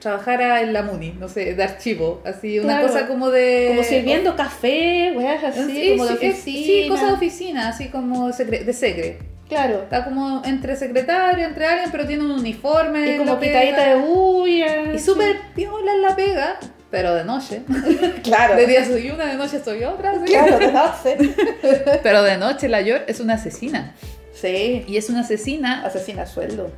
[0.00, 2.86] trabajara en la MUNI, no sé, de archivo, así, una Claro.
[2.86, 3.66] cosa como de...
[3.70, 6.66] Como sirviendo café, weas así, Sí, como de sí, es- oficina.
[6.84, 9.18] sí, cosa de oficina, así como secre- de secre.
[9.48, 9.82] Claro.
[9.82, 13.14] Está como entre secretario, entre alguien, pero tiene un uniforme.
[13.14, 14.92] Y como pitadita de bulla.
[14.94, 16.58] Y súper piola en la pega,
[16.90, 17.62] pero de noche.
[18.22, 18.56] Claro.
[18.56, 20.14] De día soy una, de noche soy otra.
[20.18, 20.24] ¿sí?
[20.32, 21.16] Claro, no sé.
[22.02, 23.94] Pero de noche la Yor es una asesina.
[24.34, 24.84] Sí.
[24.86, 26.70] Y es una asesina Asesina a sueldo.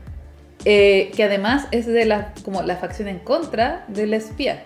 [0.64, 4.62] eh, que además es de la, como la facción en contra del espía.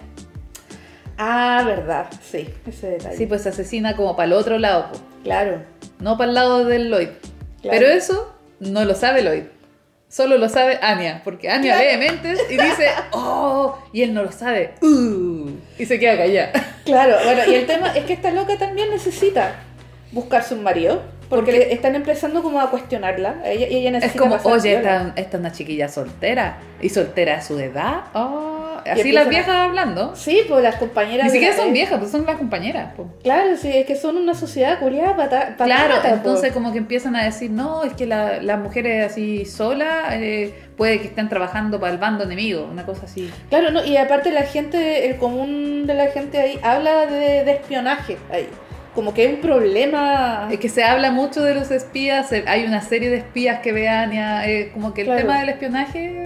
[1.17, 2.07] Ah, verdad.
[2.23, 3.17] Sí, ese detalle.
[3.17, 5.63] Sí, pues asesina como para el otro lado, po, Claro.
[6.01, 7.09] no para el lado del Lloyd.
[7.63, 7.79] Claro.
[7.79, 9.45] Pero eso no lo sabe Lloyd.
[10.09, 14.31] Solo lo sabe Anya, porque Anya lee mentes y dice, oh, y él no lo
[14.33, 14.75] sabe.
[14.81, 15.34] Uh,
[15.79, 16.53] y se queda callada.
[16.85, 19.55] Claro, bueno, y el tema es que esta loca también necesita
[20.13, 21.03] buscarse un marido.
[21.31, 23.37] Porque le están empezando como a cuestionarla.
[23.47, 26.59] Ella, y ella Es necesita como, pasar oye, esta, esta es una chiquilla soltera.
[26.83, 28.03] Y soltera a su edad.
[28.13, 30.15] Oh, así las a- viejas hablando.
[30.15, 31.25] Sí, pues las compañeras.
[31.27, 32.93] Ni siquiera son viejas, pues son las compañeras.
[32.95, 33.09] po.
[33.23, 36.15] Claro, sí, es que son una sociedad culiada pata, Claro, patata, po.
[36.17, 40.55] entonces como que empiezan a decir, no, es que la- las mujeres así solas eh,
[40.77, 43.31] puede que estén trabajando para el bando enemigo, una cosa así.
[43.49, 47.53] Claro, no, y aparte la gente, el común de la gente ahí habla de, de
[47.53, 48.49] espionaje ahí.
[48.95, 50.49] Como que hay un problema.
[50.53, 53.89] Es que se habla mucho de los espías, hay una serie de espías que ve
[53.89, 55.21] Anya, eh, como que el Claro.
[55.23, 56.25] tema del espionaje...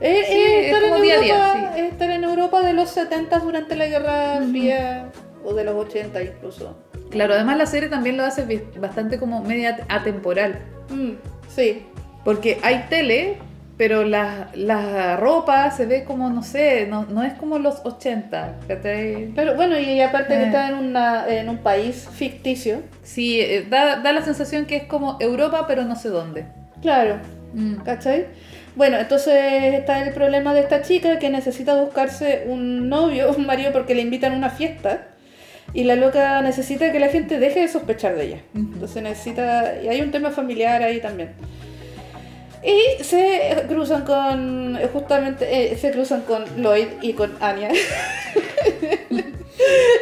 [0.00, 1.80] Eh, Sí, eh, es estar, como en día a día, Europa, sí.
[1.80, 4.40] es estar en Europa de los 70 durante la Guerra.
[4.48, 5.10] Fría
[5.44, 6.78] o de los 80 incluso.
[7.10, 10.60] Claro, además la serie también lo hace bastante como media atemporal.
[10.90, 11.12] Mm,
[11.48, 11.82] sí,
[12.24, 13.38] Porque hay tele,
[13.78, 18.56] pero la, la ropa se ve como, no sé, no, no es como los 80.
[18.68, 19.30] ¿cachai?
[19.34, 20.46] Pero bueno, y aparte que Eh.
[20.46, 22.82] está en, una, en un país ficticio.
[23.02, 26.44] Sí, eh, da, da la sensación que es como Europa, pero no sé dónde.
[26.82, 27.16] Claro,
[27.54, 27.76] Mm.
[27.84, 28.26] ¿cachai?
[28.76, 29.34] Bueno, entonces
[29.74, 34.02] está el problema de esta chica que necesita buscarse un novio, un marido, porque le
[34.02, 35.06] invitan a una fiesta.
[35.74, 38.38] Y la loca necesita que la gente deje de sospechar de ella.
[38.54, 39.80] Entonces necesita.
[39.82, 41.30] Y hay un tema familiar ahí también.
[42.62, 44.78] Y se cruzan con.
[44.92, 45.72] Justamente.
[45.72, 47.70] eh, se cruzan con Lloyd y con Anya.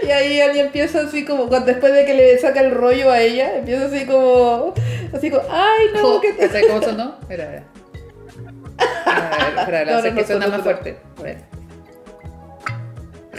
[0.02, 1.46] y ahí Anya empieza así como.
[1.46, 4.72] después de que le saca el rollo a ella, empieza así como.
[5.12, 5.42] Así como.
[5.50, 6.00] ¡Ay, no!
[6.00, 6.46] Jo, que te-".
[6.46, 7.16] ¿Cachai cómo sonó?
[7.28, 7.64] Mira, mira.
[9.06, 10.98] A ver, espera, No, no, no, no que suena más fuerte.
[11.18, 11.55] A ver.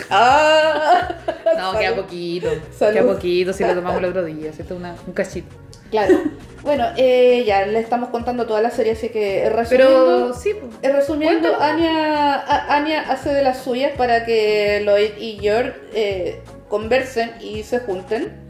[0.09, 1.09] ¡Ah!
[1.57, 2.49] No, queda poquito.
[2.77, 2.93] Salud.
[2.93, 4.51] Queda poquito si lo tomamos el otro día.
[4.51, 5.55] Es una, un cachito.
[5.89, 6.15] Claro.
[6.61, 10.05] Bueno, eh, ya le estamos contando toda la serie, así que eh, resumiendo.
[10.05, 10.73] Pero sí, pues.
[10.81, 11.55] eh, resumiendo.
[11.59, 17.79] Anya, Anya hace de las suyas para que Lloyd y George eh, conversen y se
[17.79, 18.45] junten.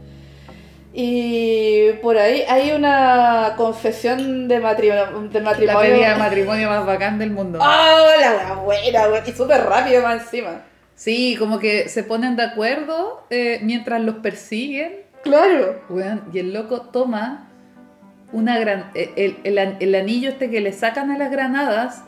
[0.92, 5.28] Y por ahí hay una confesión de matrimonio.
[5.30, 5.80] De la matrimonio.
[5.80, 7.58] pedida de matrimonio más bacán del mundo.
[7.62, 9.22] ¡Ah, la buena, wea!
[9.24, 10.62] Y súper rápido más encima.
[10.98, 14.94] Sí, como que se ponen de acuerdo eh, mientras los persiguen.
[15.22, 15.80] Claro.
[16.32, 17.48] Y el loco toma
[18.32, 22.02] una gran, eh, el, el an- el anillo este que le sacan a las granadas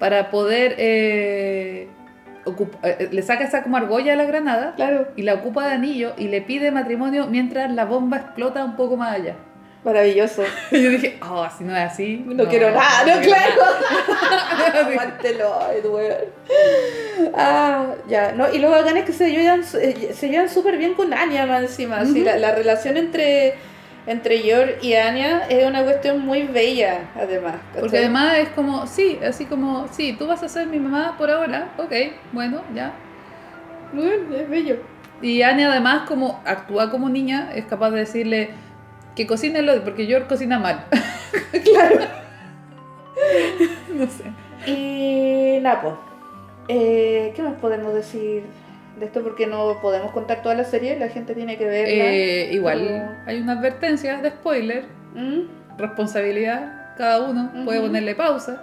[0.00, 1.86] para poder eh,
[2.44, 5.06] ocup- eh, le saca esa como argolla a la granada Claro.
[5.14, 8.96] y la ocupa de anillo y le pide matrimonio mientras la bomba explota un poco
[8.96, 9.36] más allá.
[9.84, 10.44] Maravilloso.
[10.70, 12.22] Y yo dije, oh, si no es así.
[12.24, 13.54] No, quiero nada, no, claro.
[13.60, 14.80] nada".
[14.80, 17.32] Aguante Lloyd, weón.
[17.34, 20.94] Ah, ya, no, y lo bacán es que se llevan, eh, se llevan súper bien
[20.94, 22.02] con Anya más encima.
[22.02, 22.18] Ujú.
[22.18, 23.54] la, la relación entre,
[24.06, 27.56] entre George y Anya es una cuestión muy bella, además.
[27.78, 31.28] Porque además es como, sí, así como, sí, tú vas a ser mi mamá por
[31.28, 31.92] ahora, ok,
[32.32, 32.92] bueno, ya.
[33.94, 34.76] Es bello.
[35.20, 38.50] Y Anya además como actúa como niña, es capaz de decirle
[39.14, 40.86] que cocine lo porque George cocina mal.
[41.64, 42.00] claro.
[43.94, 44.70] no sé.
[44.70, 45.94] Y nada, pues.
[46.68, 48.44] eh, ¿Qué más podemos decir
[48.98, 49.22] de esto?
[49.22, 52.04] Porque no podemos contar toda la serie, la gente tiene que verla.
[52.04, 55.76] Eh, igual hay una advertencia de spoiler, ¿Mm?
[55.78, 58.62] responsabilidad, cada uno puede ponerle pausa.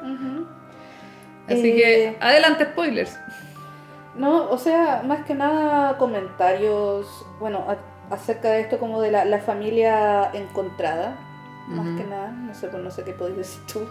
[1.47, 3.19] Así Eh, que adelante spoilers.
[4.15, 7.65] No, o sea, más que nada comentarios, bueno,
[8.09, 11.17] acerca de esto como de la, la familia encontrada,
[11.67, 11.97] más Ujú.
[11.97, 13.87] que nada, no sé, pues no sé qué podéis decir tú.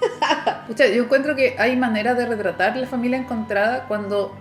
[0.66, 4.34] Pucha, yo encuentro que hay maneras de retratar la familia encontrada cuando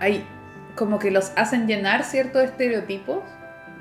[0.00, 0.24] hay
[0.76, 3.24] como que los hacen llenar ciertos estereotipos.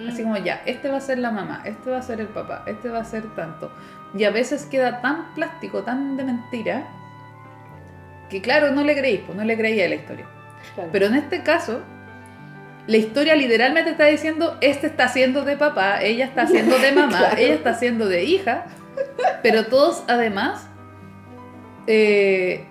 [0.10, 2.64] Así como ya, este va a ser la mamá, este va a ser el papá,
[2.66, 3.72] este va a ser tanto.
[4.14, 6.86] Y a veces queda tan plástico, tan de mentira,
[8.30, 10.26] que claro, no le creí, pues no le creía la historia.
[10.74, 10.90] Claro.
[10.92, 11.80] Pero en este caso,
[12.88, 17.18] la historia literalmente está diciendo, este está haciendo de papá, ella está haciendo de mamá,
[17.20, 17.38] Claro.
[17.38, 18.66] ella está haciendo de hija,
[19.42, 20.68] pero todos además
[21.88, 22.66] eh,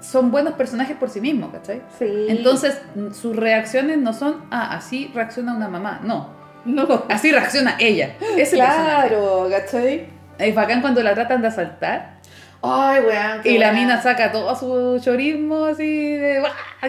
[0.00, 1.82] son buenos personajes por sí mismos, ¿cachai?
[1.98, 2.26] sí.
[2.28, 2.80] Entonces,
[3.12, 6.30] sus reacciones no son, ah, así reacciona una mamá, no,
[6.64, 7.04] no.
[7.08, 8.16] así reacciona ella.
[8.36, 9.08] Ese personaje.
[9.08, 10.06] Claro, ¿cachai?
[10.38, 12.14] Es bacán cuando la tratan de asaltar
[12.62, 13.40] Ay, weón.
[13.44, 16.42] y la mina saca todo su chorismo así de.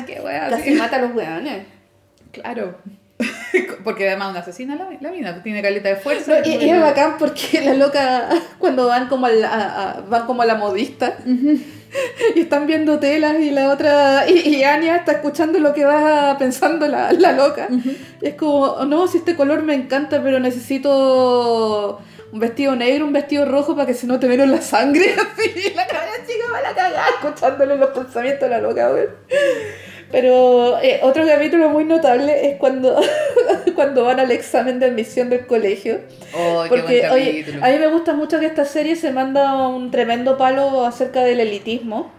[0.08, 0.50] ¡Qué weá!
[0.50, 1.66] Casi mata a los weones.
[2.34, 2.76] Claro.
[3.86, 6.40] Porque además una asesina la, la mina, tiene caleta de No, fuerza.
[6.46, 10.42] y, y es bacán porque la loca, cuando van como, al- a, a- van como
[10.42, 11.18] a la modista
[12.36, 16.38] y están viendo telas y la otra, y, y Anya está escuchando lo que va
[16.40, 17.68] pensando la, la loca.
[18.22, 23.06] Y es como, "Oh, no, si este color me encanta, pero necesito un vestido negro,
[23.06, 25.14] un vestido rojo para que se note menos la sangre.
[25.38, 29.06] Así, la cara chica va a la cagada escuchándole los pensamientos a la loca, güey.
[30.14, 33.02] Pero eh, otro capítulo muy notable es cuando,
[33.76, 36.02] cuando van al examen de admisión del colegio.
[36.38, 40.38] Oh, Porque, oye, a mí me gusta mucho que esta serie se manda un tremendo
[40.38, 42.12] palo acerca del elitismo.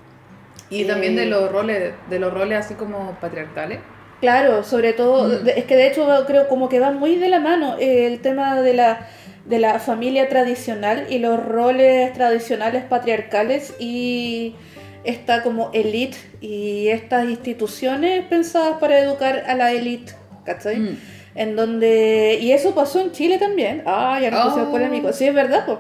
[0.71, 3.79] Y también de los roles, de los roles así como patriarcales.
[4.21, 5.49] Claro, sobre todo, Mm.
[5.55, 8.61] es que de hecho creo como que va muy de la mano eh, el tema
[8.61, 9.07] de la,
[9.45, 14.57] de la familia tradicional y los roles tradicionales patriarcales y
[15.05, 20.13] esta como elite y estas instituciones pensadas para educar a la elite,
[20.45, 20.77] ¿cachai?
[20.77, 20.99] Mm.
[21.37, 24.71] En donde, y eso pasó en Chile también, ah, ya pusimos Oh.
[24.71, 25.79] polémicos, sí, es verdad, po.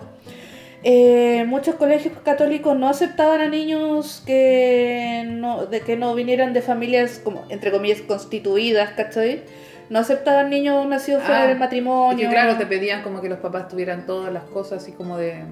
[0.86, 6.60] Eh, muchos colegios católicos no aceptaban a niños que no, de que no vinieran de
[6.60, 9.42] familias como entre comillas constituidas, ¿cachai?
[9.88, 12.28] No aceptaban niños nacidos fuera Ah, del Y matrimonio.
[12.28, 15.44] que claro, te pedían como que los papás tuvieran todas las cosas así como de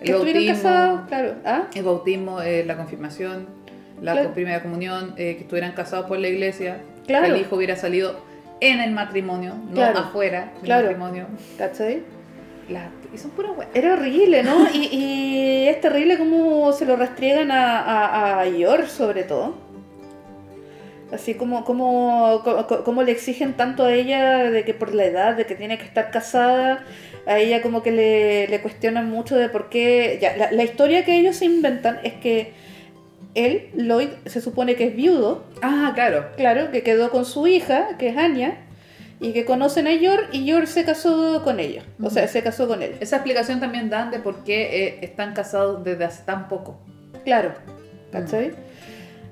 [0.00, 0.54] El bautismo.
[0.54, 1.34] casados, claro.
[1.44, 1.62] ¿Ah?
[1.74, 3.46] El bautismo, eh, la confirmación,
[4.00, 4.32] la Claro.
[4.34, 7.26] primera comunión, eh, que estuvieran casados por la iglesia, Claro.
[7.26, 8.18] que el hijo hubiera salido
[8.60, 9.98] en el matrimonio, no Claro.
[9.98, 11.26] afuera del matrimonio.
[11.58, 12.02] ¿Cachai?
[12.68, 13.52] La- y son puras.
[13.74, 14.68] Era horrible, ¿no?
[14.72, 19.54] Y, y es terrible cómo se lo restriegan a, a, a Yor, sobre todo.
[21.12, 25.34] Así como, como, como, como le exigen tanto a ella de que por la edad,
[25.34, 26.84] de que tiene que estar casada,
[27.30, 30.18] a ella como que le, le cuestionan mucho de por qué...
[30.20, 32.52] Ya, la, la historia que ellos inventan es que
[33.34, 36.26] él, Lloyd, se supone que es viudo, Ah, claro.
[36.36, 38.58] claro, que quedó con su hija, que es Anya,
[39.20, 42.66] y que conocen a Yor, y Yor se casó con ella, o sea, se casó
[42.66, 42.96] con él.
[42.98, 46.80] Esa explicación también dan de por qué eh, están casados desde hace tan poco.
[47.24, 47.54] Claro,
[48.10, 48.50] ¿cachai?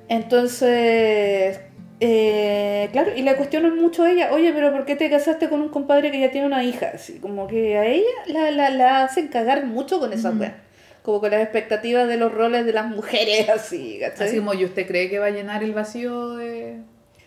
[0.09, 1.59] Entonces,
[2.01, 5.61] eh, claro, y le cuestionan mucho a ella, oye, pero ¿por qué te casaste con
[5.61, 6.93] un compadre que ya tiene una hija?
[6.95, 10.63] Así, como que a ella la, la, la hacen cagar mucho con esa wea.
[11.03, 14.29] Como con las expectativas de los roles de las mujeres, así, ¿cachai?
[14.29, 16.77] Así como, ¿y usted cree que va a llenar el vacío de,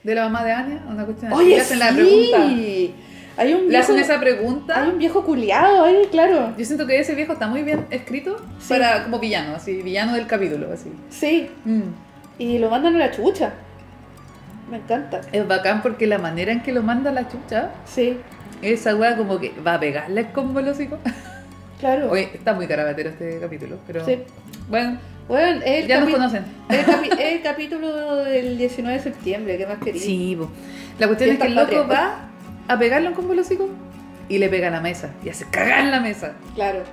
[0.03, 0.85] de la mamá de Anya?
[0.89, 1.41] Una cuestión así.
[1.41, 2.45] Oye, Le hacen la pregunta.
[3.37, 4.81] Hay un Le viejo, hacen esa pregunta.
[4.83, 6.53] hay un viejo culiado ahí, claro.
[6.57, 8.69] Yo siento que ese viejo está muy bien escrito Sí.
[8.69, 10.91] para como villano, así, villano del capítulo, así.
[11.09, 11.81] Sí, Mm.
[12.39, 13.51] y lo mandan a la chucha.
[14.71, 15.21] Me encanta.
[15.31, 18.17] Es bacán porque la manera en que lo manda la chucha, Sí,
[18.61, 20.97] esa wea como que va a pegarle con el hocico.
[21.79, 22.09] claro.
[22.09, 24.19] Oye, está muy carabatero este capítulo, pero Sí.
[24.69, 24.97] bueno,
[25.27, 26.43] Bueno, el ya nos conocen.
[26.69, 30.01] El, capi- el capítulo del 19 de septiembre, ¿qué más quería?
[30.01, 30.49] Sí, po.
[30.99, 32.29] la cuestión es que el loco va
[32.67, 33.69] a pegarle un combo hocico
[34.29, 36.33] y le pega a la mesa y hace cagar la mesa.
[36.55, 36.83] Claro.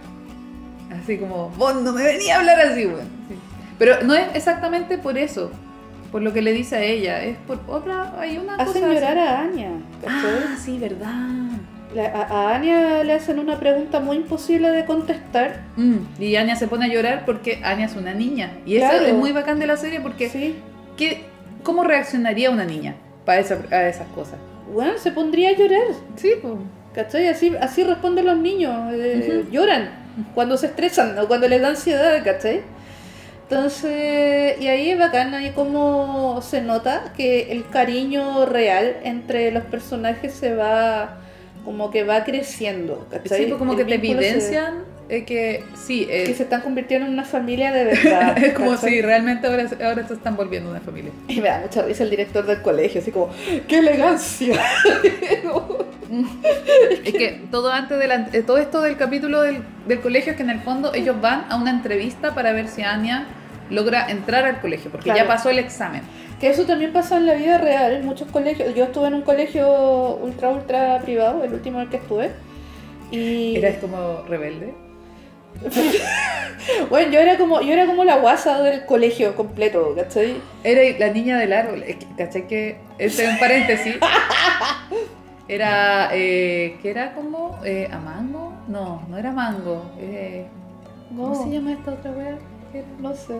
[1.02, 3.06] Así como, vos no me venía a hablar así, weón.
[3.28, 3.34] Sí.
[3.78, 5.50] Pero no es exactamente por eso,
[6.12, 8.94] por lo que le dice a ella, es por otra, hay una Hacen cosa.
[8.94, 9.28] llorar así.
[9.28, 9.70] a Anya.
[10.02, 10.40] ¿cachai?
[10.46, 11.28] Ah, sí, verdad.
[11.94, 15.62] La- a, a Anya le hacen una pregunta muy imposible de contestar.
[15.76, 18.52] Mm, Y Anya se pone a llorar porque Anya es una niña.
[18.66, 19.06] Y eso Claro.
[19.06, 20.56] es muy bacán de la serie porque Sí.
[20.96, 21.24] ¿qué-
[21.62, 22.94] ¿cómo reaccionaría una niña
[23.24, 24.36] para esa- a esas cosas?
[24.72, 25.86] Bueno, se pondría a llorar.
[26.16, 26.54] Sí, pues.
[26.94, 27.28] ¿Cachai?
[27.28, 28.92] Así, así responden los niños.
[28.92, 29.50] eh, Ujú.
[29.52, 29.90] Lloran
[30.34, 32.60] cuando se estresan o cuando les da ansiedad, ¿cachai?
[33.50, 39.64] Entonces, y ahí es bacán, ahí como se nota que el cariño real entre los
[39.64, 41.18] personajes se va,
[41.64, 43.38] como que va creciendo, ¿cachai?
[43.38, 47.06] Sí, pues como El que te evidencian eh, que sí, eh, que se están convirtiendo
[47.06, 48.36] en una familia de verdad.
[48.44, 48.90] es como ¿cachai?
[48.90, 51.12] si realmente ahora, ahora se están volviendo una familia.
[51.28, 53.30] Y me da mucha risa el director del colegio, así como,
[53.66, 54.60] ¡qué elegancia!
[57.04, 60.36] Es que todo antes de la- eh, todo esto del capítulo del, del colegio es
[60.36, 63.26] que en el fondo ellos van a una entrevista para ver si Anya
[63.70, 65.18] logra entrar al colegio, porque Claro.
[65.20, 66.00] ya pasó el examen.
[66.40, 68.74] que eso también pasa en la vida real, en muchos colegios.
[68.74, 72.30] Yo estuve en un colegio ultra, ultra privado, el último en el que estuve.
[73.10, 74.72] Y Eras como rebelde.
[76.90, 80.36] bueno, yo era como, yo era como la guasa del colegio completo, ¿cachai?
[80.64, 81.84] Era la niña del árbol.
[82.16, 82.46] ¿Cachai?
[82.46, 83.96] Que, este es un paréntesis.
[85.50, 88.52] Era, eh, que era como eh, a mango.
[88.68, 89.90] No, no era mango.
[89.98, 90.46] eh,
[91.08, 91.42] ¿Cómo No.
[91.42, 92.36] se llama esta otra wea?
[93.00, 93.38] No sé.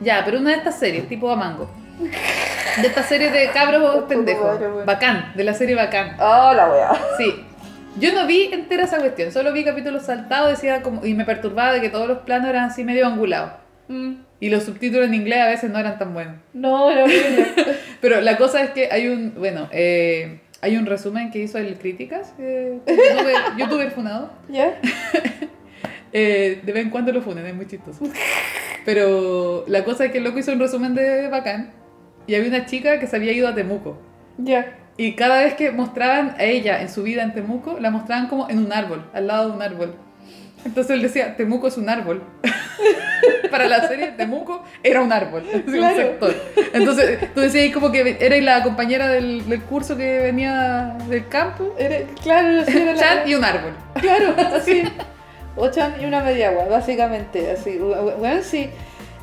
[0.00, 1.68] Ya, pero una de estas series, tipo a mango.
[2.80, 4.56] De estas series de cabros pendejos.
[4.86, 6.14] Bacán, de la serie Bacán.
[6.20, 6.92] Ah, la wea.
[7.18, 7.44] Sí.
[7.98, 11.72] Yo no vi entera esa cuestión, solo vi capítulos saltados decía como, y me perturbaba
[11.72, 13.52] de que todos los planos eran así medio angulados.
[13.88, 16.36] Mm, Y los subtítulos en inglés a veces no eran tan buenos.
[16.52, 17.46] No, era horrible.
[18.00, 21.76] Pero la cosa es que hay un, bueno, eh, hay un resumen que hizo el
[21.78, 22.78] Críticas, eh,
[23.56, 24.32] youtuber funado.
[24.48, 24.78] ¿Ya?
[26.10, 28.02] Eh, de vez en cuando lo funen, es muy chistoso.
[28.86, 31.70] Pero la cosa es que el loco hizo un resumen de Bacán
[32.26, 34.00] y había una chica que se había ido a Temuco.
[34.38, 34.74] Ya.
[34.98, 38.50] Y cada vez que mostraban a ella en su vida en Temuco, la mostraban como
[38.50, 39.94] en un árbol, al lado de un árbol.
[40.64, 42.22] Entonces él decía, Temuco es un árbol.
[43.50, 45.94] Para la serie, Temuco era un árbol, así, Claro.
[45.96, 46.34] un sector.
[46.72, 51.74] Entonces tú decías como que erais la compañera del, del curso que venía del campo,
[51.78, 53.72] Era, claro, sí, era la- Chan y un árbol.
[54.00, 54.82] Claro, así.
[55.56, 57.50] Ochan y una media agua, básicamente.
[57.52, 58.68] Así, bueno, sí.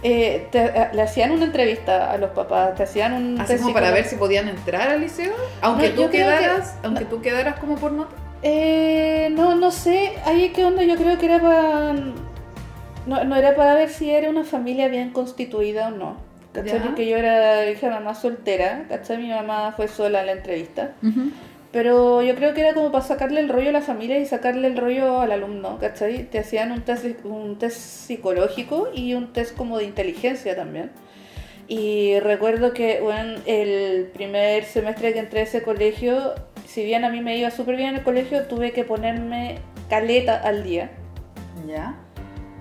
[0.07, 3.73] Eh, te- a- le hacían una entrevista a los papás, te hacían un Así como
[3.73, 7.21] para ver si podían entrar al liceo, aunque No, tú creo que- quedaras, aunque tú
[7.21, 8.15] quedaras como por nota.
[8.43, 11.93] Eh, no, no sé, ahí qué onda, yo creo que era para...
[13.07, 16.17] No, no era para ver si era una familia bien constituida o no.
[16.53, 16.83] ¿Cachai?
[16.83, 19.17] Porque yo era hija de mamá soltera, ¿cachai?
[19.17, 20.91] Mi mamá fue sola en la entrevista.
[21.75, 24.69] Pero yo creo que era como para sacarle el rollo a la familia y sacarle
[24.69, 26.23] el rollo al alumno, ¿cachai?
[26.23, 30.91] Te hacían un test, un test psicológico y un test como de inteligencia también.
[31.67, 37.09] Y recuerdo que bueno, el primer semestre que entré a ese colegio, si bien a
[37.09, 39.57] mí me iba súper bien en el colegio, tuve que ponerme
[39.89, 40.91] caleta al día.
[41.67, 41.97] Ya.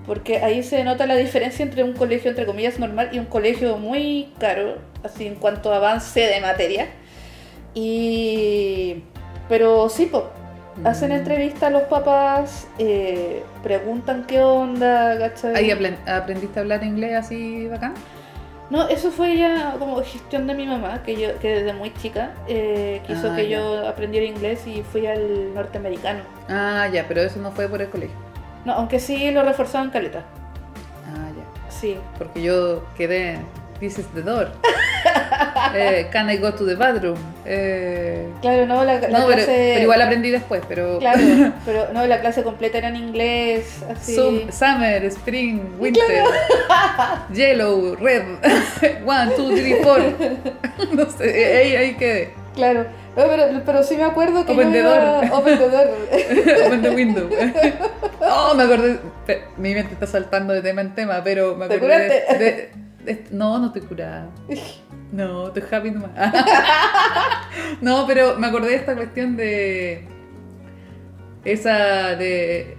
[0.08, 3.78] porque ahí se nota la diferencia entre un colegio, entre comillas, normal y un colegio
[3.78, 6.88] muy caro, así en cuanto a avance de materia.
[7.74, 9.02] Y...
[9.48, 10.24] Pero sí, pues,
[10.84, 11.14] hacen Mm.
[11.14, 15.54] entrevista a los papás, eh, preguntan qué onda, ¿cachai?
[15.54, 17.94] ¿Ahí apren- aprendiste a hablar inglés así bacán?
[18.70, 22.32] No, eso fue ya como gestión de mi mamá, que yo que desde muy chica
[22.48, 23.58] eh, quiso Ah, que ya.
[23.58, 26.20] yo aprendiera inglés y fui al norteamericano.
[26.48, 28.16] Ah, ya, pero eso no fue por el colegio.
[28.64, 30.24] No, aunque sí lo reforzaban caleta.
[31.06, 31.70] Ah, ya.
[31.70, 31.98] Sí.
[32.18, 33.38] Porque yo quedé.
[33.80, 34.48] This is the door.
[35.76, 37.18] Eh, can I go to the bathroom?
[37.44, 39.70] Eh, Claro, no, la, la no, pero, clase...
[39.74, 40.98] pero igual aprendí después, pero.
[41.00, 41.20] Claro,
[41.66, 44.14] pero no, la clase completa era en inglés, así...
[44.14, 46.02] Sum- summer, spring, winter,
[47.34, 48.22] yellow, red,
[49.04, 50.00] one, two, three, four.
[50.92, 52.34] no sé, ahí, ahí quedé.
[52.54, 52.84] Claro,
[53.16, 54.96] no, pero, pero sí me acuerdo que Open yo the iba...
[54.96, 55.24] door.
[55.32, 55.88] Open the door.
[56.66, 57.28] Open the window.
[58.20, 59.00] Oh, me acordé.
[59.56, 62.08] Mi mente está saltando de tema en tema, pero me ¿Te acordé.
[62.38, 62.83] de-
[63.30, 64.28] no, no estoy curada.
[65.12, 66.10] No, estoy happy nomás.
[67.80, 70.06] No, pero me acordé de esta cuestión de.
[71.44, 72.76] Esa de.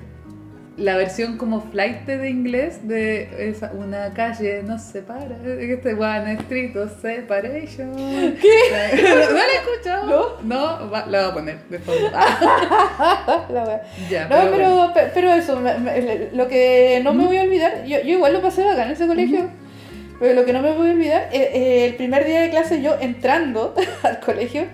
[0.77, 5.37] La versión como flight de inglés de esa, una calle nos separa.
[5.45, 7.95] Este One Street of Separation.
[7.95, 9.01] ¿Qué?
[9.01, 10.37] ¿No, la he escuchado?
[10.43, 10.89] No.
[10.91, 12.09] va- la voy a poner de fondo.
[12.13, 14.51] Ah, ya, No, bueno.
[14.57, 15.61] pero, pe- pero eso,
[16.33, 19.07] lo que no me voy a olvidar, yo, yo igual lo pasé bacán en ese
[19.07, 19.49] colegio,
[20.19, 22.81] pero lo que no me voy a olvidar, eh, eh, el primer día de clase
[22.81, 24.65] yo entrando al colegio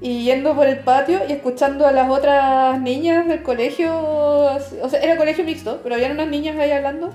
[0.00, 5.00] y yendo por el patio y escuchando a las otras niñas del colegio, o sea,
[5.00, 7.10] era colegio mixto, pero habían unas niñas ahí hablando.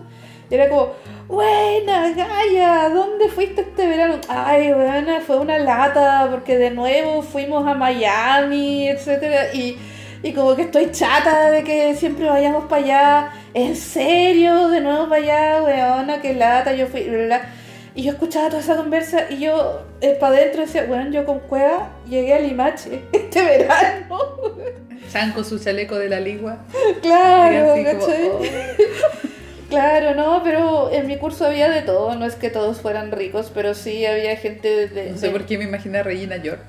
[0.49, 0.91] Y era como,
[1.27, 4.19] buena Gaia, ¿dónde fuiste este verano?
[4.27, 9.77] Ay, buena, fue una lata, porque de nuevo fuimos a Miami, etcétera, y,
[10.21, 13.33] y como que estoy chata de que siempre vayamos para allá.
[13.53, 14.69] ¿En serio?
[14.69, 16.21] ¿De nuevo para allá, weona?
[16.21, 17.49] Qué lata, yo fui, bla, bla.
[17.95, 19.85] Y yo escuchaba toda esa conversa y yo
[20.19, 24.17] para adentro decía, bueno, yo con Cueva llegué a Limache este verano.
[25.11, 26.65] Chan con su chaleco de la ligua.
[27.01, 28.29] claro, como, ¿cachai?
[28.29, 28.41] oh.
[29.69, 33.51] Claro, no, pero en mi curso había de todo, no es que todos fueran ricos,
[33.51, 35.11] pero sí había gente de...
[35.11, 36.61] No sé por qué me imaginé a Regina George.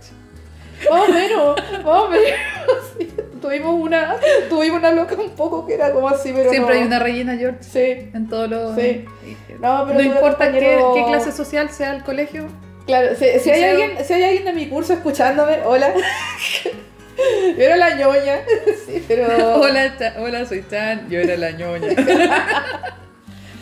[0.90, 2.30] Más o menos, más o menos.
[2.98, 3.08] sí.
[3.40, 4.16] Tuvimos una,
[4.48, 6.80] tuvimos una loca un poco que era como así, pero Siempre no.
[6.80, 8.74] hay una Regina George Sí, en todos los.
[8.74, 9.04] Sí.
[9.60, 12.46] no, pero No importa qué, compañero- qué clase social sea el colegio.
[12.86, 15.92] Claro, si, si hay alguien, si hay alguien de mi curso escuchándome, hola.
[17.56, 18.40] Yo era la ñoña,
[18.86, 19.26] sí, pero...
[19.60, 21.88] Hola, hola, soy Chan, yo era la ñoña.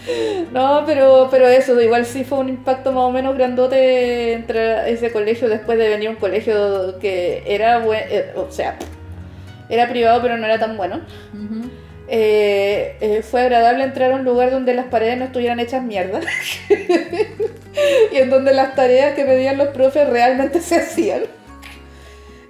[0.52, 4.88] No, pero, pero eso, igual sí fue un impacto más o menos grandote entrar a
[4.88, 8.04] ese colegio después de venir a un colegio que era bueno,
[8.36, 8.76] o sea,
[9.68, 11.00] era privado pero no era tan bueno.
[12.08, 16.20] Eh, eh, fue agradable entrar a un lugar donde las paredes no estuvieran hechas mierda
[18.12, 21.22] y en donde las tareas que pedían los profes realmente se hacían.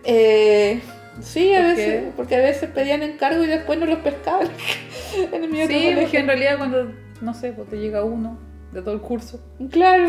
[0.04, 0.80] Eh,
[1.20, 2.08] sí, a ¿Por veces, qué?
[2.16, 4.48] porque a veces pedían encargo y después no los pescaban.
[5.32, 6.92] en otro Sí, porque en realidad cuando,
[7.22, 8.38] no sé, pues te llega uno
[8.72, 10.08] de todo el curso, Claro,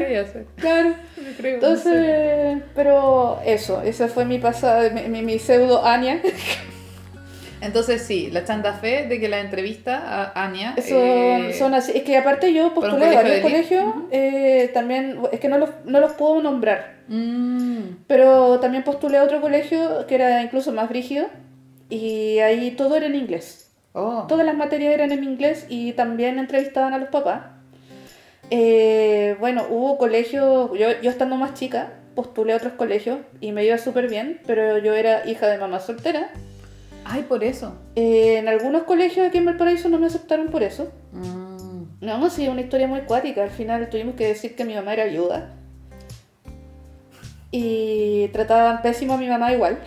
[0.56, 0.90] claro.
[1.18, 1.54] No sé.
[1.54, 6.22] Entonces, pero eso, esa fue mi pasada, mi, mi, mi pseudo Ania.
[7.64, 11.94] Entonces sí, la chanda fe de que la entrevista a Ania Son, eh, son así.
[11.96, 15.48] Es que aparte yo ¿Por un postulé a colegio varios colegios, eh, también, es que
[15.48, 20.42] no los, no los puedo nombrar, mm, pero también postulé a otro colegio que era
[20.44, 21.28] incluso más rígido
[21.90, 23.63] y ahí todo era en inglés.
[23.94, 27.46] Oh, Todas las materias eran en inglés y también entrevistaban a los papás.
[28.50, 33.66] Eh, bueno, hubo colegios, yo, yo estando más chica, postulé a otros colegios y me
[33.66, 36.30] iba súper bien, pero yo era hija de mamá soltera.
[37.06, 37.76] ay, por eso.
[37.96, 40.92] Eh, en algunos colegios aquí en Valparaíso no me aceptaron por eso.
[41.12, 43.44] Mm, No, sí, una historia muy cuática.
[43.44, 45.54] Al final tuvimos que decir que mi mamá era viuda.
[47.52, 49.80] Y trataban pésimo a mi mamá igual.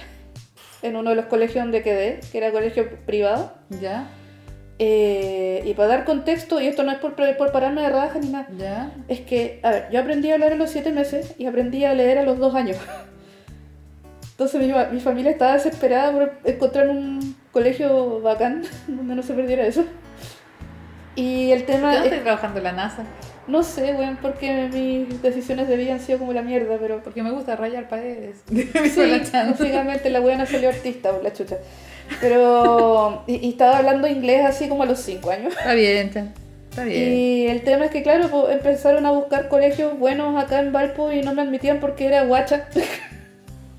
[0.87, 3.53] En uno de los colegios donde quedé, que era colegio privado.
[3.71, 4.09] ya,
[4.79, 8.29] Eh, y para dar contexto, y esto no es por, por pararme de raja ni
[8.29, 8.91] nada, ya.
[9.09, 11.95] es que, a ver, yo aprendí a hablar a los 7 meses y aprendí a
[11.95, 12.77] leer a los 2 años.
[14.33, 19.67] Entonces mi, mi familia estaba desesperada por encontrar un colegio bacán donde no se perdiera
[19.67, 19.85] eso.
[21.17, 23.05] Y el ¿Por qué tema no estoy trabajando en la NASA?
[23.49, 27.03] no sé, weón, porque mis decisiones de vida han sido como la mierda, pero...
[27.03, 28.39] Porque me gusta rayar paredes.
[28.51, 31.59] Sí, básicamente la weona salió artista, por la chucha.
[32.21, 33.23] Pero...
[33.27, 35.55] Y, y estaba hablando inglés así como a los 5 años.
[35.57, 36.11] Está bien.
[36.71, 37.13] Está bien.
[37.13, 41.13] Y el tema es que, claro, pues, empezaron a buscar colegios buenos acá en Valpo
[41.13, 42.69] y no me admitían porque era guacha.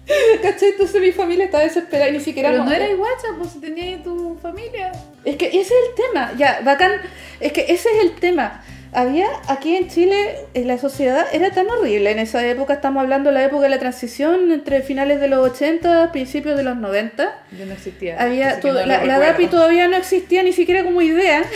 [0.41, 0.69] ¿Cachai?
[0.69, 2.49] Entonces mi familia estaba desesperada y ni siquiera...
[2.49, 4.91] Pero no mo- era guacha, pues si tenías tu familia.
[5.25, 6.93] Es que ese es el tema, ya, bacán.
[7.39, 8.63] Es que ese es el tema.
[8.93, 13.29] Había aquí en Chile, en la sociedad era tan horrible en esa época, estamos hablando
[13.29, 17.37] de la época de la transición entre finales de los 80, principios de los 90.
[17.59, 18.15] Yo no existía.
[18.19, 19.19] Había todo- no la, la.
[19.19, 21.43] DAPI todavía no existía ni siquiera como idea.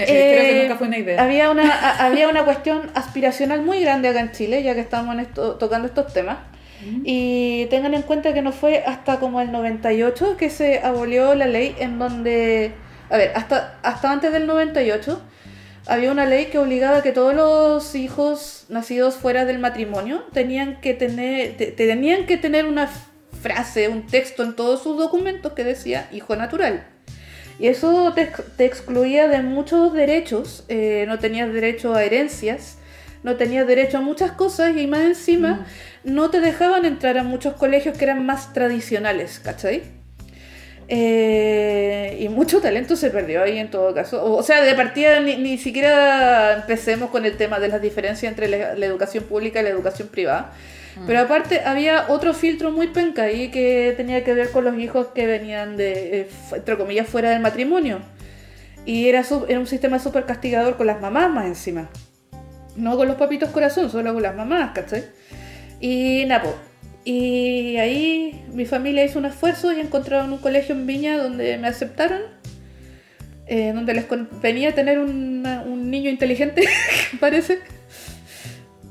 [0.00, 1.20] Eh, eh, creo que Eh, nunca fue una idea.
[1.20, 5.12] Había una, a- había una cuestión aspiracional muy grande acá en Chile, ya que estamos
[5.12, 6.38] en esto, tocando estos temas.
[7.04, 11.46] Y tengan en cuenta que no fue hasta como el 98 que se abolió la
[11.46, 12.72] ley en donde,
[13.10, 15.20] a ver, hasta, hasta antes del 98
[15.86, 20.94] había una ley que obligaba que todos los hijos nacidos fuera del matrimonio tenían que
[20.94, 22.88] tener, te- tenían que tener una
[23.42, 26.86] frase, un texto en todos sus documentos que decía hijo natural.
[27.60, 32.77] Y eso te, te excluía de muchos derechos, eh, no tenías derecho a herencias,
[33.22, 35.66] no tenías derecho a muchas cosas y más encima
[36.04, 39.82] no te dejaban entrar a muchos colegios que eran más tradicionales, ¿cachai?
[40.90, 44.24] Eh, y mucho talento se perdió ahí en todo caso.
[44.24, 48.30] O, o sea, de partida ni, ni siquiera empecemos con el tema de las diferencias
[48.30, 50.52] entre la, la educación pública y la educación privada.
[51.06, 55.08] Pero aparte había otro filtro muy penca ahí que tenía que ver con los hijos
[55.14, 58.00] que venían de, eh, entre comillas, fuera del matrimonio.
[58.84, 61.88] Y era, era un sistema súper castigador con las mamás más encima.
[62.78, 65.04] No con los papitos corazón, solo con las mamás, ¿cachai?
[65.80, 66.54] Y Napo.
[67.04, 71.68] Y ahí mi familia hizo un esfuerzo y encontraron un colegio en Viña donde me
[71.68, 72.20] aceptaron.
[73.50, 76.64] eh, donde les convenía tener una- un niño inteligente,
[77.20, 77.60] parece.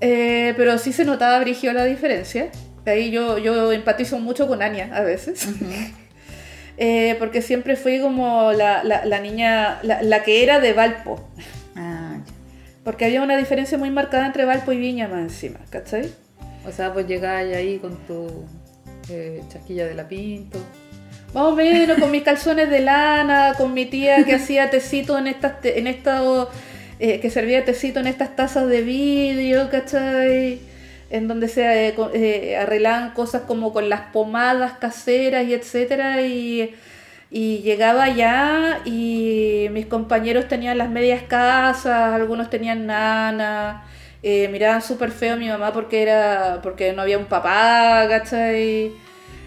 [0.02, 2.50] Eh, pero sí se notaba brigio la diferencia.
[2.86, 5.48] Ahí yo, yo empatizo mucho con Ania a veces.
[6.80, 11.28] Eh, porque siempre fui como la, la- la niña, la, la que era de Valpo.
[12.88, 16.10] Porque había una diferencia muy marcada entre Valpo y Viña más encima, ¿cachai?
[16.66, 18.46] O sea, pues llegabas ahí con tu
[19.10, 20.58] eh, chasquilla de la Pinto.
[21.34, 25.28] Más o menos, con mis calzones de lana, con mi tía que hacía tecito en
[25.28, 26.22] estas, te- en esta,
[27.00, 30.62] eh, que servía tecito en estas tazas de vidrio, ¿cachai?
[31.10, 36.74] En donde se eh, eh, arreglaban cosas como con las pomadas caseras y etcétera, y,
[37.30, 43.86] y llegaba allá y mis compañeros tenían las medias casas, algunos tenían nana,
[44.24, 48.94] eh, miraban súper feo a mi mamá porque era porque no había un papá, ¿cachai?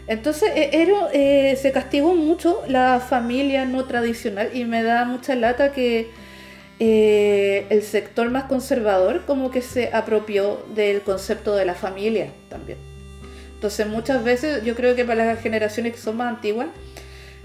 [0.06, 5.34] Entonces e- era, eh, se castigó mucho la familia no tradicional y me da mucha
[5.34, 6.10] lata que
[6.78, 12.78] eh, el sector más conservador como que se apropió del concepto de la familia también.
[13.54, 16.68] Entonces muchas veces yo creo que para las generaciones que son más antiguas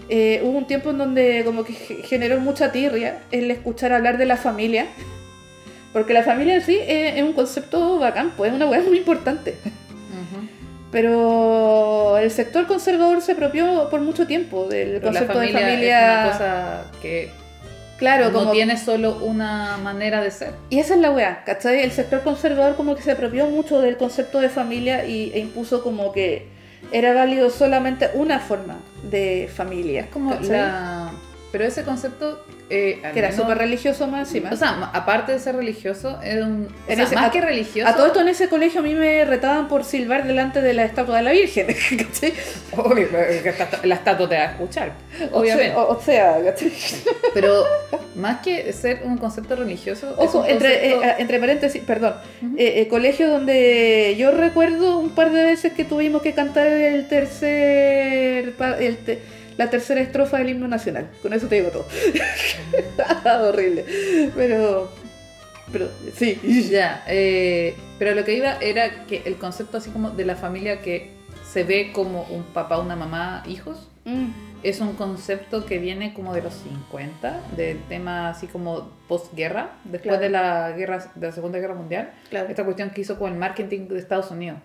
[0.09, 4.17] eh, hubo un tiempo en donde como que ge- generó mucha tirria el escuchar hablar
[4.17, 4.87] de la familia.
[5.93, 8.97] Porque la familia en sí es, es un concepto bacán, pues es una hueá muy
[8.97, 9.55] importante.
[10.91, 15.71] Pero el sector conservador se apropió por mucho tiempo del Pero la concepto familia, de
[15.71, 15.99] familia.
[15.99, 17.29] es una cosa que
[17.97, 20.51] claro, no como tiene solo una manera de ser.
[20.69, 21.81] Y esa es la weá, ¿cachai?
[21.81, 25.83] El sector conservador como que se apropió mucho del concepto de familia y, e impuso
[25.83, 26.47] como que
[26.91, 30.01] era válido solamente una forma de familia.
[30.01, 30.49] Es como ¿cachai?
[30.49, 31.11] la...
[31.55, 32.43] Pero ese concepto...
[32.69, 34.49] eh, Que era súper religioso más encima.
[34.51, 36.67] O sea, aparte de ser religioso, era un...
[36.67, 37.89] o En sea, ese- más a- que religioso...
[37.89, 40.83] a todo esto en ese colegio a mí me retaban por silbar delante de la
[40.83, 42.33] estatua de la Virgen, ¿cachai?
[42.75, 43.07] Obvio,
[43.83, 44.91] la estatua te va a escuchar,
[45.31, 45.77] obviamente.
[45.77, 46.73] O, o sea, ¿cachai?
[47.33, 47.63] Pero
[48.15, 50.13] más que ser un concepto religioso...
[50.17, 52.55] Ojo, entre, eh, entre paréntesis, perdón, Ujú.
[52.57, 57.07] eh, eh, colegio donde yo recuerdo un par de veces que tuvimos que cantar el
[57.07, 59.21] tercer, pa- el te-
[59.57, 61.09] la tercera estrofa del himno nacional.
[61.21, 61.85] Con eso te digo todo.
[63.49, 63.85] Horrible.
[64.35, 64.89] Pero,
[65.71, 66.39] pero sí.
[66.69, 70.81] Ya, eh, pero lo que iba era que el concepto así como de la familia
[70.81, 71.11] que
[71.51, 74.27] se ve como un papá, una mamá, hijos, Mm,
[74.61, 80.03] es un concepto que viene como de los 50, del tema así como postguerra, después
[80.03, 80.19] Claro.
[80.21, 82.11] de la guerra de la Segunda Guerra Mundial.
[82.29, 84.59] claro, Esta cuestión que hizo con el marketing de Estados Unidos,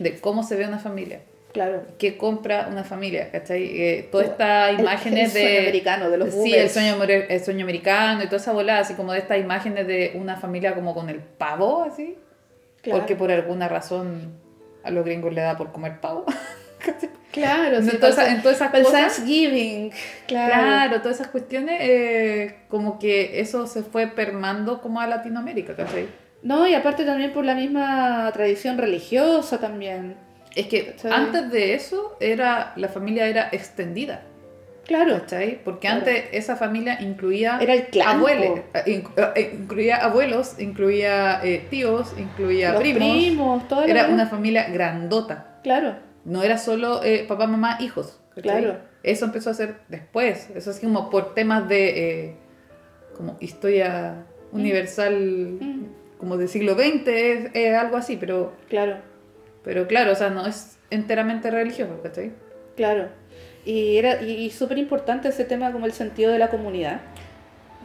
[0.00, 1.20] de cómo se ve una familia,
[1.52, 1.82] claro.
[1.98, 3.62] qué compra una familia, ¿cachai?
[3.80, 5.58] Eh, todas estas El- imágenes el sueño de...
[5.60, 9.12] americano, de los Sí, el sueño, el sueño americano y toda esa volada, así como
[9.12, 12.16] de estas imágenes de una familia como con el pavo, así,
[12.82, 12.98] Claro.
[13.00, 14.32] porque por alguna razón
[14.82, 16.24] a los gringos le da por comer pavo.
[17.32, 19.00] Claro, sí, en, todas esas, en todas esas el cosas.
[19.00, 19.90] Thanksgiving,
[20.26, 20.52] Claro.
[20.52, 21.00] claro.
[21.00, 26.08] todas esas cuestiones, eh, como que eso se fue permando como a Latinoamérica, ¿cachai?
[26.42, 30.16] No, y aparte también por la misma tradición religiosa también.
[30.54, 31.12] Es que ¿Cachai?
[31.12, 34.22] antes de eso era la familia era extendida,
[34.86, 35.14] Claro.
[35.20, 35.60] ¿cachai?
[35.64, 35.98] Porque Claro.
[36.00, 38.16] antes esa familia incluía Era el clan.
[38.18, 43.00] abuelos, eh, inc- eh, incluía abuelos, incluía eh, tíos, incluía Los primos.
[43.16, 45.58] primos, toda la Era una familia grandota.
[45.62, 45.96] Claro.
[46.24, 48.20] no era solo eh, papá, mamá, hijos.
[48.34, 48.42] ¿cachai?
[48.62, 48.78] Claro.
[49.02, 50.48] Eso empezó a ser después.
[50.54, 52.36] Eso es como por temas de eh,
[53.16, 55.84] como historia universal, Mm.
[56.18, 58.96] como del siglo XX, es algo así, pero, Claro,
[59.64, 62.32] pero claro, o sea, no es enteramente religioso, ¿cachai?
[62.76, 63.08] claro.
[63.64, 67.00] Y era y, y súper importante ese tema como el sentido de la comunidad.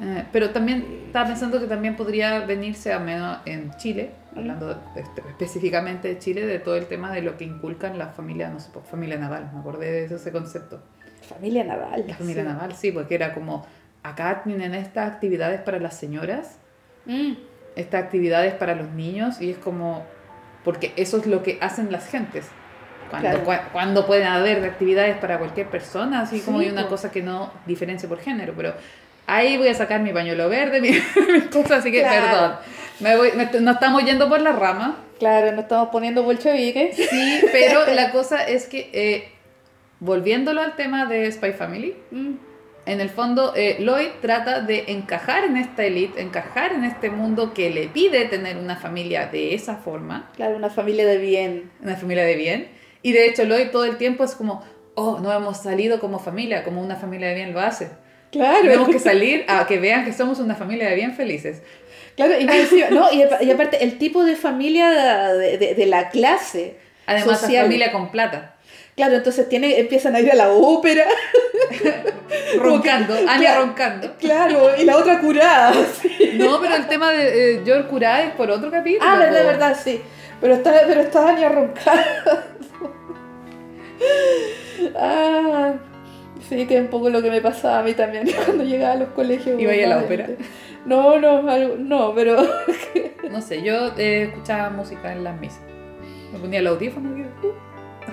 [0.01, 4.75] Eh, pero también estaba pensando que también podría venirse a menos en Chile, hablando de-
[5.01, 8.59] este, específicamente de Chile, de todo el tema de lo que inculcan las familias, no
[8.59, 10.81] sé, pues, familia naval, me acordé de ese, ese concepto.
[11.27, 12.05] Familia naval.
[12.07, 12.49] La familia sí.
[12.49, 13.65] naval, sí, porque era como,
[14.03, 16.57] acá tienen estas actividades para las señoras,
[17.05, 17.33] Mm,
[17.75, 20.03] estas actividades para los niños, y es como,
[20.67, 22.45] porque eso es lo que hacen las gentes.
[23.09, 23.45] Cuando, Claro.
[23.45, 26.89] cua- cuando pueden haber actividades para cualquier persona, así como Sí, hay una po.
[26.89, 28.73] cosa que no diferencia por género, pero
[29.27, 32.25] ahí voy a sacar mi pañuelo verde, mi, mis cosas, así que Claro.
[32.27, 32.51] perdón.
[32.99, 36.97] Me voy, me- nos estamos yendo por la rama, Claro, nos estamos poniendo bolcheviques.
[36.97, 39.31] sí, pero la cosa es que, eh,
[40.01, 42.33] volviéndolo al tema de Spy Family, Mm,
[42.87, 47.53] en el fondo, eh, Lloyd trata de encajar en esta elite, encajar en este mundo
[47.53, 51.71] que le pide tener una familia de esa forma, claro, una familia de bien.
[51.83, 52.67] una familia de bien.
[53.03, 54.63] Y de hecho, Lloyd todo el tiempo es como,
[54.95, 57.89] oh, no hemos salido como familia, como una familia de bien lo hace.
[58.31, 58.61] Claro.
[58.61, 61.61] Tenemos que salir a que vean que somos una familia de bien felices.
[62.17, 66.09] Claro, y, no, y, apa- y aparte, el tipo de familia de, de- de la
[66.09, 66.75] clase.
[67.05, 67.63] Además, social.
[67.63, 68.56] familia con plata.
[68.97, 71.05] Claro, entonces tiene, empiezan a ir a la ópera.
[72.59, 73.65] Roncando, Anya Claro.
[73.67, 74.13] roncando.
[74.19, 75.71] Claro, y la otra curada.
[76.01, 76.31] sí.
[76.39, 79.07] No, pero el tema de eh, George Curá es por otro capítulo.
[79.07, 79.47] Ah, verdad, po.
[79.49, 80.01] verdad, sí.
[80.41, 82.01] Pero está, pero está Anya roncando.
[84.95, 85.73] ah,
[86.49, 88.97] sí, que es un poco lo que me pasaba a mí también cuando llegaba a
[88.97, 89.59] los colegios.
[89.61, 90.27] ¿Iba a ir a la ópera?
[90.85, 91.43] No, no,
[91.77, 92.37] no, pero
[93.29, 95.61] No sé, yo eh, escuchaba música en las misas.
[96.33, 97.25] Me ponía el audífono y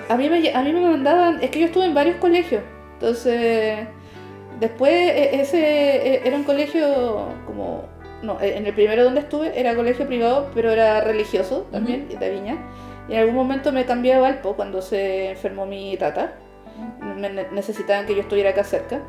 [0.09, 2.61] a mí, me, a mí me mandaban, es que yo estuve en varios colegios,
[2.93, 3.87] entonces
[4.59, 7.83] después e- ese e- era un colegio como,
[8.21, 12.29] no, e- en el primero donde estuve era colegio privado, pero era religioso también, de
[12.31, 12.57] Viña,
[13.09, 16.33] y en algún momento me cambié a Valpo cuando se enfermó mi tata,
[17.01, 19.01] me ne- necesitaban que yo estuviera acá cerca.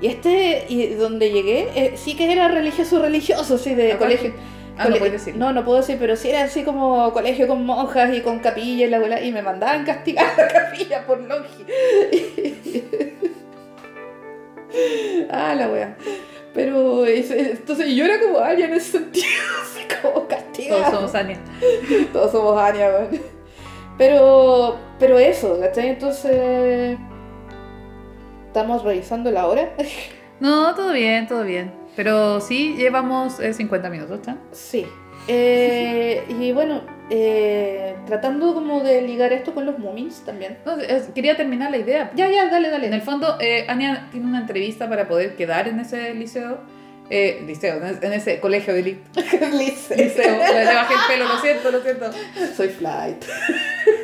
[0.00, 4.34] Y este, y donde llegué, eh, sí que era religioso, religioso, sí, de colegio.
[4.78, 5.36] Ah, no Cole- puedes decir.
[5.36, 8.86] No, no puedo decir, pero sí era así como colegio con monjas y con capilla
[8.86, 11.66] y la abuela, y me mandaban castigar a la capilla por longi.
[15.30, 15.96] ah, la wea.
[16.54, 19.26] Pero entonces yo era como Anya en ese sentido,
[19.62, 20.82] así como castigada.
[20.90, 21.38] Todos somos Anya.
[22.12, 23.20] Todos somos Anya, weón.
[23.98, 25.88] Pero, pero eso, ¿cachai?
[25.90, 26.98] Entonces.
[28.46, 29.70] Estamos revisando la hora.
[30.40, 31.72] No, todo bien, todo bien.
[31.96, 34.36] Pero sí, llevamos eh, 50 minutos, ¿está?
[34.52, 34.86] Sí.
[35.28, 40.58] Eh, y bueno, eh, tratando como de ligar esto con los Moomins también.
[40.64, 42.12] No, es- quería terminar la idea.
[42.14, 42.94] Ya, ya, dale, En dale.
[42.94, 46.58] el fondo, eh, Anya tiene una entrevista para poder quedar en ese liceo.
[47.08, 49.02] Eh, liceo, en ese- en colegio de elite.
[49.52, 49.96] Lice.
[49.96, 50.36] Liceo.
[50.38, 52.10] Le le bajé el pelo, lo siento, lo siento.
[52.56, 53.24] Soy flight.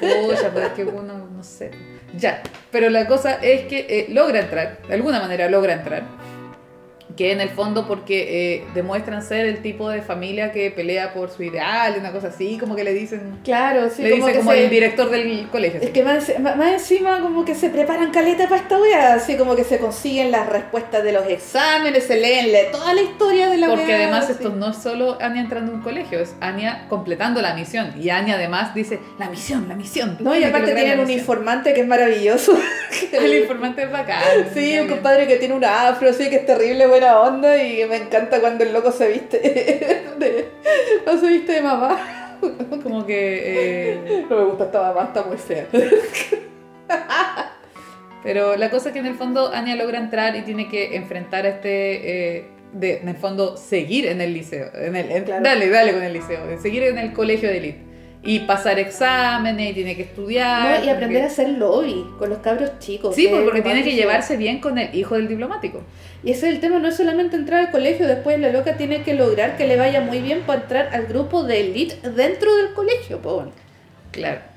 [0.01, 1.71] Pucha, pero es que uno, no sé.
[2.17, 6.03] Ya, pero la cosa es que eh, logra entrar, de alguna manera logra entrar.
[7.17, 11.31] Que en el fondo porque eh, demuestran ser el tipo de familia que pelea por
[11.31, 14.39] su ideal, una cosa así, como que le dicen, Claro, sí, le como dice que
[14.39, 15.79] como se- el director del colegio.
[15.81, 15.93] Es así.
[15.93, 19.65] que más, más- encima como que se preparan caleta para esta wea, así como que
[19.65, 23.67] se consiguen las respuestas de los exámenes, se leen le- toda la historia de la
[23.69, 24.33] Porque wea, además así.
[24.33, 27.93] esto no es solo Anya entrando a un colegio, es Anya completando la misión.
[28.01, 30.17] Y Anya además dice, la misión, la misión.
[30.21, 31.21] No, y aparte tienen un misión".
[31.21, 32.57] informante que es maravilloso.
[33.13, 34.23] El informante es bacán.
[34.55, 37.97] Sí, un compadre que tiene un afro, así que es terrible buena onda y me
[37.97, 39.39] encanta cuando el loco se viste
[40.19, 40.49] de,
[41.07, 42.39] no se viste de mamá.
[42.83, 43.93] Como que...
[43.93, 45.67] eh, No me gusta esta mamá, está muy fea.
[48.23, 51.45] Pero la cosa es que en el fondo Anya logra entrar y tiene que enfrentar
[51.45, 54.71] a este, eh, de, en el fondo, seguir en el liceo.
[54.75, 55.43] En el, en- Claro.
[55.43, 56.41] Dale, dale con el liceo.
[56.61, 57.92] Seguir en el colegio de élite.
[58.25, 60.79] Y pasar exámenes y tiene que estudiar.
[60.79, 63.17] No, y aprender a hacer lobby con los cabros chicos.
[63.17, 65.83] Sí, porque tiene que llevarse bien con el hijo del diplomático.
[66.23, 69.03] Y ese es el tema, no es solamente entrar al colegio, después la loca tiene
[69.03, 72.75] que lograr que le vaya muy bien para entrar al grupo de elite dentro del
[72.75, 73.47] colegio, po.
[74.13, 74.52] Claro.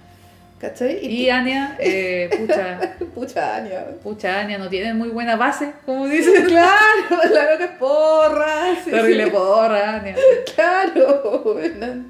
[0.60, 1.06] ¿Cachai?
[1.06, 2.80] Y Anya, eh, pucha,
[3.14, 3.86] Pucha, Anya.
[4.02, 6.46] pucha Anya no tiene muy buena base, como dicen.
[6.48, 8.76] Claro, la loca es porra.
[8.84, 9.30] sí, Terrible sí.
[9.32, 10.16] porra, Anya.
[10.56, 12.06] Claro, bueno,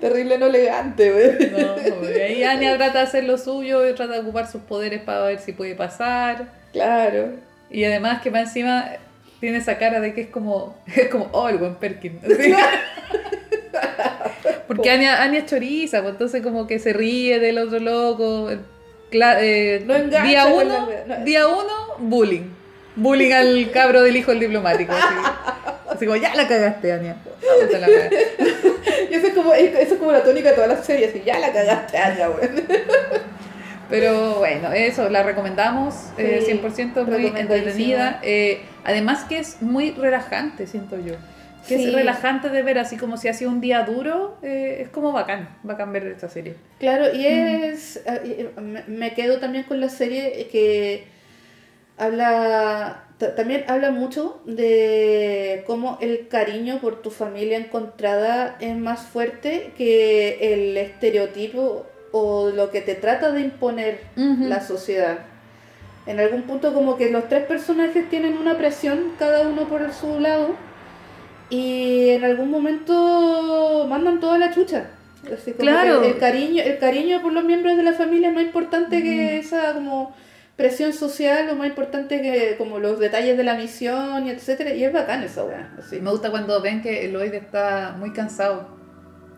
[0.00, 1.50] terrible no elegante, güey.
[1.50, 5.02] No, y ahí Anya trata de hacer lo suyo y trata de ocupar sus poderes
[5.02, 6.46] para ver si puede pasar.
[6.72, 7.30] Claro.
[7.70, 8.88] Y además que más encima
[9.40, 12.20] tiene esa cara de que es como, es como, oh, el buen Perkin.
[12.22, 12.54] así.
[14.66, 18.50] Porque Anya, Anya es choriza, pues entonces como que se ríe del otro loco.
[19.12, 21.24] eh, No engancha día uno, la- no.
[21.24, 22.48] día uno, bullying.
[22.96, 24.92] Bullying al cabro del hijo del diplomático.
[24.92, 25.14] Así,
[25.90, 27.16] así como, ya la cagaste, Ania.
[27.78, 27.88] La.
[29.10, 31.52] Y eso es como, eso es como la tónica de todas las series, ya la
[31.52, 32.62] cagaste, weón.
[33.90, 38.20] Pero bueno, eso, la recomendamos eh, Sí, 100% muy entretenida.
[38.22, 41.14] Eh, además que es muy relajante, siento yo.
[41.68, 41.84] Que Sí.
[41.88, 45.12] es relajante de ver, así como si ha sido un día duro, eh, es como
[45.12, 46.54] bacán, bacán ver esta serie.
[46.78, 47.64] Claro, y Mm.
[47.64, 48.02] es.
[48.06, 48.50] eh,
[48.86, 51.04] Me quedo también con la serie que
[51.98, 53.04] habla.
[53.18, 59.72] ta- También habla mucho de cómo el cariño por tu familia encontrada es más fuerte
[59.76, 65.18] que el estereotipo o lo que te trata de imponer la sociedad.
[66.06, 70.18] En algún punto como que los tres personajes tienen una presión, cada uno por su
[70.18, 70.54] lado,
[71.50, 74.86] y en algún momento mandan toda la chucha.
[75.26, 76.02] Así como Claro.
[76.02, 79.10] el, el cariño, el cariño por los miembros de la familia es más importante que
[79.36, 79.40] Mm.
[79.40, 80.14] esa como
[80.56, 84.74] presión social o más importante que como los detalles de la misión y etcétera.
[84.74, 85.70] Y es bacán esa weá.
[86.00, 88.78] Me gusta cuando ven que Lloyd está muy cansado.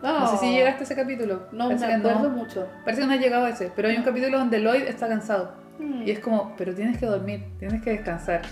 [0.03, 1.47] No sé si llegaste a ese capítulo.
[1.53, 2.31] No Parece me acuerdo no.
[2.31, 2.67] mucho.
[2.85, 3.71] Parece que no ha llegado a ese.
[3.75, 5.53] Pero hay un capítulo donde Lloyd está cansado.
[5.79, 8.43] Mm, Y es como, pero tienes que dormir, tienes que descansar.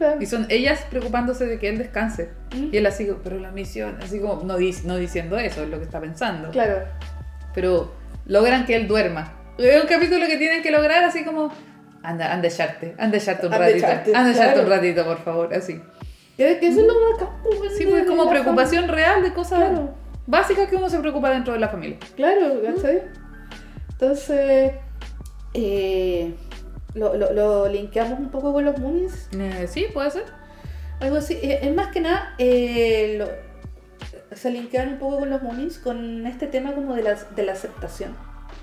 [0.00, 0.20] Claro.
[0.20, 2.30] Y son ellas preocupándose de que él descanse.
[2.54, 5.78] Mm, Y él así, pero la misión, así como, no, no diciendo eso, es lo
[5.78, 6.50] que está pensando.
[6.50, 6.86] Claro.
[7.54, 7.92] Pero
[8.26, 9.32] logran que él duerma.
[9.58, 11.52] Es un capítulo que tienen que lograr así como,
[12.02, 13.86] anda, anda echarte, anda echarte un Anda ratito.
[13.86, 14.66] echarte, anda echarte claro.
[14.68, 15.80] un ratito, por favor, así.
[16.36, 17.28] Que eso es lo bacán.
[17.42, 19.94] pues, Sí, pues como preocupación real de cosas Claro.
[20.26, 21.98] básicas que uno se preocupa dentro de la familia.
[22.16, 23.02] Claro, ¿cachai?
[23.90, 24.72] Entonces,
[25.52, 26.34] eh,
[26.94, 30.24] lo, lo, lo linkeamos un poco con los movies, Eh, sí, puede ser.
[31.00, 31.34] algo así.
[31.42, 36.26] Eh, Es más que nada, eh, lo- se linkean un poco con los movies, con
[36.26, 38.14] este tema como de la, de la aceptación,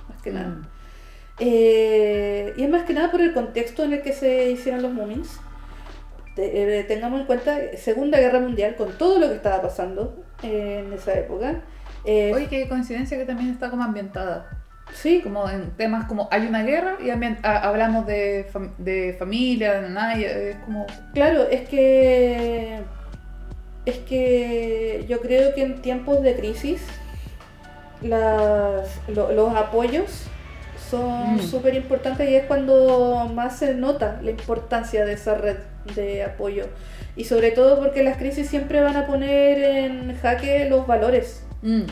[0.09, 0.47] más que nada.
[0.49, 0.67] Mm.
[1.39, 4.91] Eh, y es más que nada por el contexto en el que se hicieron los
[4.93, 5.39] Moomins.
[6.35, 10.83] Te- eh, tengamos en cuenta Segunda Guerra Mundial con todo lo que estaba pasando eh,
[10.85, 11.61] en esa época.
[12.05, 14.49] Eh, Oye, qué coincidencia que también está como ambientada.
[14.93, 17.09] Sí, Como en temas como hay una guerra y
[17.43, 20.85] hablamos de, fam- de familia, de nada, es como...
[21.13, 22.79] claro, es que
[23.85, 26.81] es que yo creo que en tiempos de crisis
[28.01, 30.23] las, lo- los apoyos
[30.89, 31.39] son Mm.
[31.39, 35.57] súper importantes y es cuando más se nota la importancia de esa red
[35.95, 36.65] de apoyo.
[37.15, 41.43] Y sobre todo porque las crisis siempre van a poner en jaque los valores.
[41.61, 41.83] mm.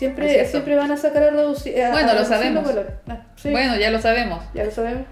[0.00, 2.68] Siempre, siempre van a sacar a reducir, Bueno, a lo sabemos.
[3.06, 4.42] Ah, sí, Bueno, ya lo sabemos.
[4.54, 5.04] ya lo sabemos.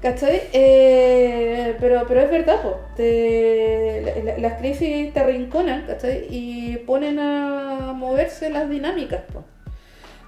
[0.00, 0.42] ¿Cachai?
[0.52, 2.80] Eh, pero, pero es verdad, po.
[2.96, 6.26] Te- la- la- las crisis te arrinconan, ¿cachai?
[6.30, 9.44] Y ponen a moverse las dinámicas, po.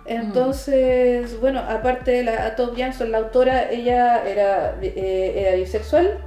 [0.06, 6.18] Entonces, bueno, aparte la a Top la autora, ella era, eh, era bisexual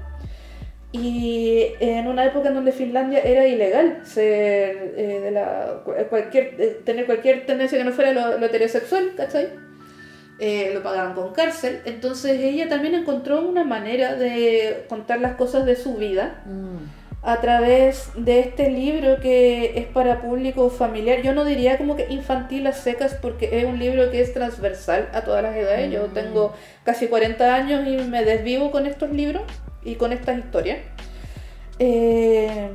[0.91, 6.79] y en una época en donde Finlandia era ilegal ser eh, de la, cualquier, eh,
[6.85, 9.49] tener cualquier tendencia que no fuera lo, lo heterosexual, ¿cachai?
[10.39, 11.81] Eh, lo pagaban con cárcel.
[11.85, 16.77] Entonces ella también encontró una manera de contar las cosas de su vida Mm.
[17.23, 21.21] a través de este libro que es para público familiar.
[21.21, 25.09] Yo no diría como que infantil a secas porque es un libro que es transversal
[25.11, 25.91] a todas las edades.
[25.91, 26.13] Yo Mm.
[26.13, 29.41] tengo casi 40 años y me desvivo con estos libros
[29.87, 30.79] y con estas historias.
[31.79, 32.69] Eh,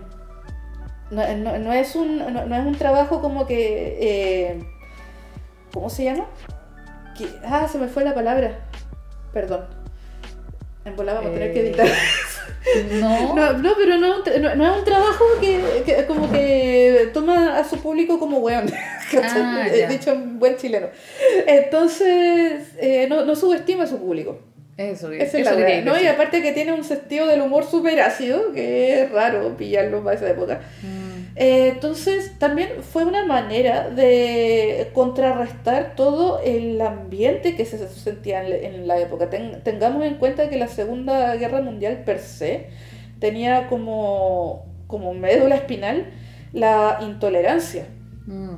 [1.10, 3.98] no, no- no es un, no, no es un trabajo como que...
[4.00, 4.62] eh,
[5.72, 6.26] ¿Cómo se llama?
[7.16, 8.60] Que- ah, se me fue la palabra.
[9.32, 9.66] Perdón.
[10.84, 11.88] En volar vamos a tener que Eh, editar.
[13.00, 13.34] No.
[13.58, 17.10] No, pero no, es un tra- no, no es un trabajo que, que como que
[17.12, 18.66] toma a su público como weón.
[19.22, 20.86] Ah, dicho en buen chileno.
[21.46, 24.38] Entonces, eh, no, no subestima a su público.
[24.76, 26.00] Eso, es eso weá, ¿no?
[26.00, 30.16] Y aparte que tiene un sentido del humor súper ácido, que es raro pillarlo para
[30.16, 30.60] esa época.
[30.82, 31.12] Mm.
[31.36, 38.74] Eh, entonces, también fue una manera de contrarrestar todo el ambiente que se sentía en,
[38.74, 39.28] en la época.
[39.30, 42.68] Ten- tengamos en cuenta que la Segunda Guerra Mundial per se
[43.18, 46.06] tenía como, como médula espinal
[46.52, 47.84] la intolerancia.
[48.26, 48.54] Mm.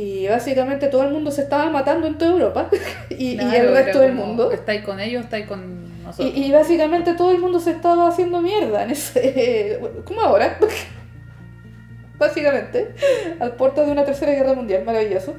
[0.00, 2.70] Y básicamente todo el mundo se estaba matando en toda Europa
[3.10, 4.50] y, y Claro, el era resto del mundo.
[4.50, 5.24] ¿Estáis con ellos?
[5.24, 6.32] ¿Estáis con nosotros?
[6.34, 9.78] Y, y básicamente todo el mundo se estaba haciendo mierda en ese.
[10.04, 10.58] como ahora.
[12.18, 12.94] básicamente.
[13.40, 15.34] Al puerto de una tercera guerra mundial, maravilloso.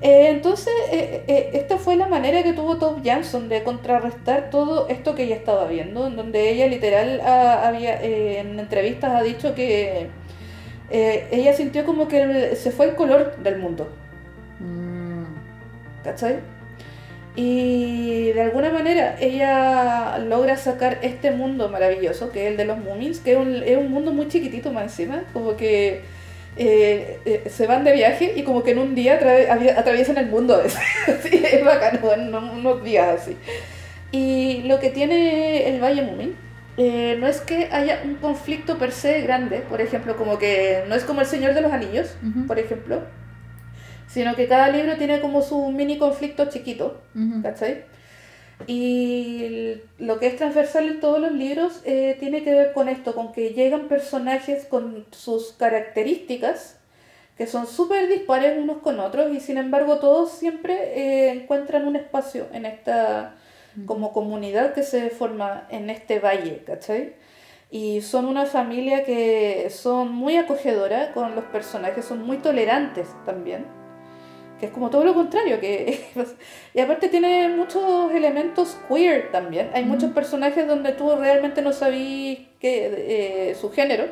[0.00, 4.86] Eh, entonces, eh, eh, esta fue la manera que tuvo Top Jansson de contrarrestar todo
[4.88, 9.22] esto que ella estaba viendo, en donde ella literal ah, había eh, en entrevistas ha
[9.22, 10.08] dicho que
[10.90, 13.88] eh, ella sintió como que se fue el color del mundo.
[14.60, 15.08] Mm.
[16.04, 16.36] ¿cachai?
[17.36, 22.78] Y de alguna manera ella logra sacar este mundo maravilloso, que es el de los
[22.78, 26.00] Moomins, que es un, es un mundo muy chiquitito más encima, como que
[26.56, 29.20] eh, eh, se van de viaje y como que en un día
[29.76, 30.60] atraviesan el mundo.
[30.62, 33.36] es bacano, en unos días así.
[34.10, 36.34] Y lo que tiene el Valle Moomin
[36.80, 40.94] eh, no es que haya un conflicto per se grande, por ejemplo, como que no
[40.94, 42.16] es como el Señor de los Anillos,
[42.46, 43.02] por ejemplo,
[44.06, 47.02] sino que cada libro tiene como su mini conflicto chiquito,
[47.42, 47.84] ¿cachai?
[48.68, 53.12] Y lo que es transversal en todos los libros eh, tiene que ver con esto,
[53.12, 56.78] con que llegan personajes con sus características,
[57.36, 61.96] que son súper dispares unos con otros, y sin embargo todos siempre eh, encuentran un
[61.96, 63.34] espacio en esta
[63.86, 67.14] como comunidad que se forma en este valle, ¿cachai?
[67.70, 73.78] Y son una familia que son muy acogedora con los personajes, son muy tolerantes también
[74.58, 76.04] que es como todo lo contrario, que
[76.74, 79.70] y aparte tiene muchos elementos queer también.
[79.72, 84.06] Hay muchos personajes donde tú realmente no sabías eh, su género.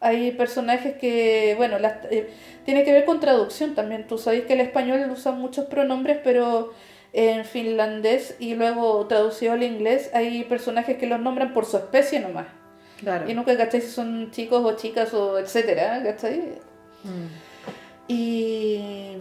[0.00, 2.28] Hay personajes que, bueno, las, eh,
[2.64, 4.06] tiene que ver con traducción también.
[4.06, 6.72] Tú sabes que el español usa muchos pronombres, pero
[7.14, 12.18] en finlandés y luego traducido al inglés hay personajes que los nombran por su especie
[12.18, 12.46] nomás.
[12.98, 13.30] Claro.
[13.30, 16.58] Y nunca cachai si son chicos o chicas o etcétera, ¿cachai?
[17.04, 17.26] Mm.
[18.08, 19.18] Y,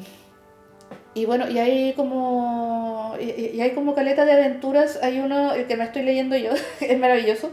[1.13, 5.77] y bueno, y hay como y, hay como caleta de aventuras, hay uno, el que
[5.77, 7.51] me estoy leyendo yo, es maravilloso,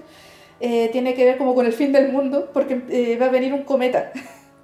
[0.60, 3.52] eh, tiene que ver como con el fin del mundo, porque eh, va a venir
[3.52, 4.12] un cometa.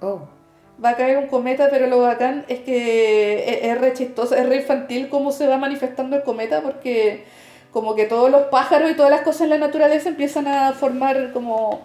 [0.01, 0.36] Oh.
[0.83, 4.47] Va a caer un cometa, pero lo bacán es que es, es re chistoso, es
[4.47, 7.25] re infantil cómo se va manifestando el cometa, porque
[7.71, 11.31] como que todos los pájaros y todas las cosas en la naturaleza empiezan a formar
[11.33, 11.81] como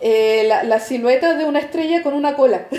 [0.00, 2.66] eh, la, la silueta de una estrella con una cola.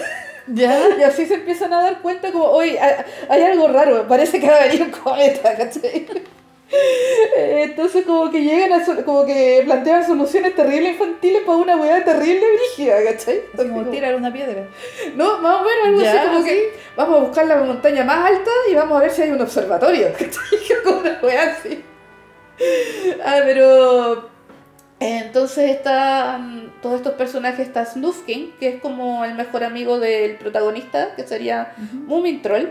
[0.55, 0.63] Y
[1.03, 2.79] así se empiezan a dar cuenta como, oye,
[3.29, 6.07] hay, algo raro, parece que va a venir un cometa, ¿cachai?
[7.35, 12.45] Entonces como que llegan a, como que plantean soluciones terribles infantiles para una weá terrible
[12.53, 13.41] brígida, ¿cachai?
[13.55, 14.67] como tirar una piedra.
[15.15, 18.51] No, más o menos algo así como que vamos a buscar la montaña más alta
[18.69, 20.83] y vamos a ver si hay un observatorio, ¿cachai?
[20.83, 21.83] Como una weá así.
[23.23, 24.29] Ah, pero
[24.99, 31.15] entonces están todos estos personajes, está Snufkin, que es como el mejor amigo del protagonista,
[31.15, 32.05] que sería Troll.
[32.05, 32.69] Moomin Troll,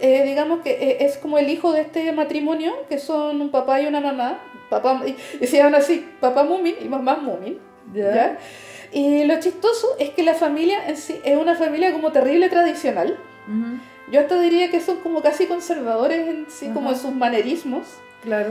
[0.00, 3.80] eh, digamos que eh, es como el hijo de este matrimonio, que son un papá
[3.80, 4.40] y una mamá,
[4.70, 7.58] papá, y, se llaman así, papá Moomin y mamá Moomin.
[8.92, 13.18] Y lo chistoso es que la familia en sí es una familia como terrible tradicional.
[14.10, 17.86] Yo hasta diría que son como casi conservadores en sí, como en sus manerismos.
[18.22, 18.50] Claro.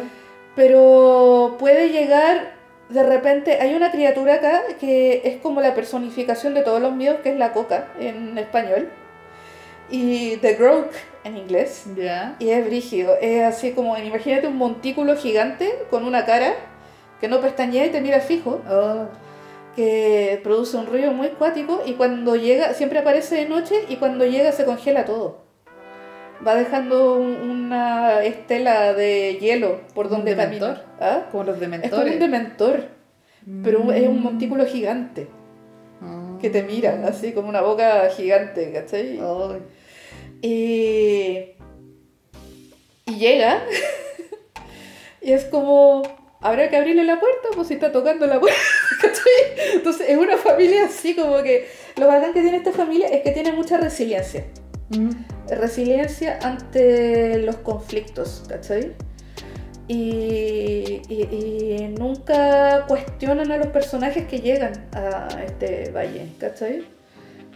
[0.56, 2.60] Pero puede llegar
[2.92, 7.22] de repente hay una criatura acá que es como la personificación de todos los miedos,
[7.22, 8.90] que es la coca en español.
[9.92, 10.92] Y The Grok
[11.24, 11.86] en inglés.
[12.40, 13.16] Y es brígido.
[13.22, 16.56] Es así como, imagínate un montículo gigante con una cara
[17.20, 18.62] que no pestañea y te mira fijo.
[18.70, 19.06] Oh.
[19.76, 24.26] Que produce un ruido muy cuático y cuando llega, siempre aparece de noche y cuando
[24.26, 25.42] llega se congela todo.
[26.46, 30.84] Va dejando una estela de hielo por donde camina.
[31.00, 31.28] ¿Ah?
[31.32, 31.94] Como los dementores.
[31.94, 32.86] Es como un dementor,
[33.64, 34.24] pero es un mm.
[34.24, 35.28] montículo gigante
[36.42, 39.20] que te mira, así como una boca gigante, ¿cachai?
[40.42, 41.56] Y,
[43.06, 43.64] y llega
[45.22, 46.02] y es como,
[46.40, 48.60] habrá que abrirle la puerta, pues si está tocando la puerta,
[49.02, 49.76] ¿cachai?
[49.76, 51.68] Entonces es una familia así como que
[51.98, 54.46] lo bacán que tiene esta familia es que tiene mucha resiliencia.
[54.90, 55.12] Mm.
[55.50, 58.94] Resiliencia ante los conflictos, ¿cachai?
[59.94, 66.84] y, nunca cuestionan a los personajes que llegan a este valle, ¿cachai?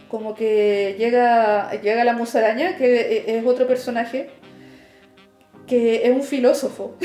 [0.08, 4.30] Como que llega, llega la musaraña, que es otro personaje,
[5.66, 6.96] que es un filósofo.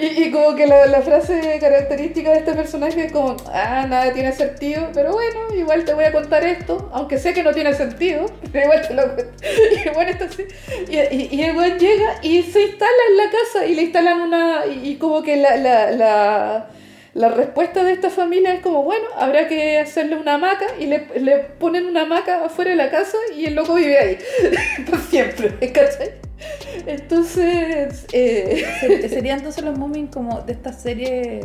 [0.00, 4.88] Y, como que la, frase característica de este personaje es como, ah, nada tiene sentido,
[4.94, 8.64] pero bueno, igual te voy a contar esto, aunque sé que no tiene sentido, pero
[8.64, 9.02] igual te lo.
[9.84, 10.44] Y bueno, esto sí.
[10.88, 14.62] Y, y, el buen llega y se instala en la casa y le instalan una,
[14.66, 16.70] y, como que la, la, la,
[17.14, 21.06] la, respuesta de esta familia es como, bueno, habrá que hacerle una hamaca y le,
[21.20, 24.18] le ponen una hamaca afuera de la casa y el loco vive ahí,
[24.90, 26.20] por siempre, ¿cachai?
[26.86, 28.06] Entonces.
[28.12, 29.08] Eh...
[29.08, 31.40] ¿Serían entonces los Moomin como de esta serie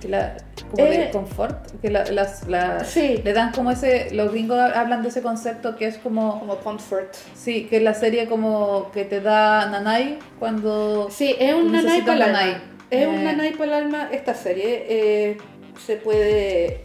[0.00, 0.36] que la,
[0.70, 1.80] como de eh, confort?
[1.80, 3.20] Que la, las, la, sí.
[3.24, 4.14] le dan como ese.
[4.14, 6.40] Los gringos hablan de ese concepto que es como.
[6.40, 7.14] Como comfort.
[7.34, 11.08] Sí, que es la serie como que te da Nanai cuando.
[11.10, 12.62] Sí, es un Nanai para el alma.
[12.90, 14.84] Es eh, Nanai para el alma esta serie.
[14.88, 15.36] Eh,
[15.84, 16.82] se puede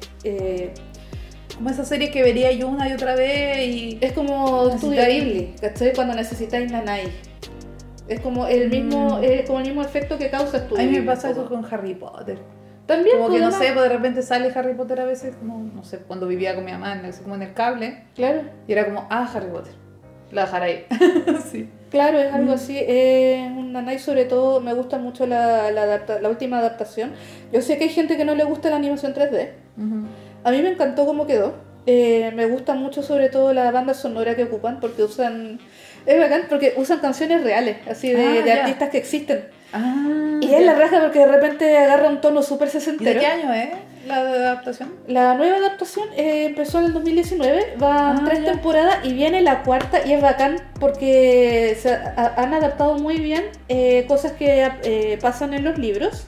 [1.55, 3.97] Como esa serie que vería yo una y otra vez y...
[4.01, 5.93] Es como Necesitáis- Ghibli, ¿cachai?
[5.93, 7.11] Cuando necesitáis nanai.
[8.07, 9.23] Es como el mismo, Mm.
[9.23, 11.93] es como el mismo efecto que causa A Estudio mí me pasa eso con Harry
[11.95, 12.39] Potter.
[12.87, 15.59] También, Como que pues, no sé, pues de repente sale Harry Potter a veces, como,
[15.59, 19.05] no sé, cuando vivía con mi mamá, como en el cable, Claro, y era como,
[19.11, 19.73] ah, Harry Potter.
[20.31, 20.85] La dejar ahí.
[21.51, 21.69] sí.
[21.89, 22.55] Claro, es algo Mm.
[22.55, 22.77] así.
[22.79, 27.11] Es un nanai, sobre todo, me gusta mucho la, la, adapta- la última adaptación.
[27.51, 29.49] Yo sé que hay gente que no le gusta la animación 3D.
[29.77, 30.07] Ujú.
[30.43, 31.53] A mí me encantó cómo quedó.
[31.85, 35.59] Eh, me gusta mucho sobre todo la banda sonora que ocupan porque usan...
[36.05, 39.45] Es bacán porque usan canciones reales, así de, Ah, de artistas que existen.
[39.73, 40.59] Ah, Y ya.
[40.59, 43.19] es la raja porque de repente agarra un tono súper ¿Y de sesentero.
[43.19, 43.69] qué año es
[44.07, 44.89] la adaptación?
[45.07, 48.51] La nueva adaptación eh, empezó en el 2019, van Ah, tres ya.
[48.53, 53.43] temporadas y viene la cuarta y es bacán porque se ha- han adaptado muy bien
[53.67, 56.25] eh, cosas que eh, pasan en los libros,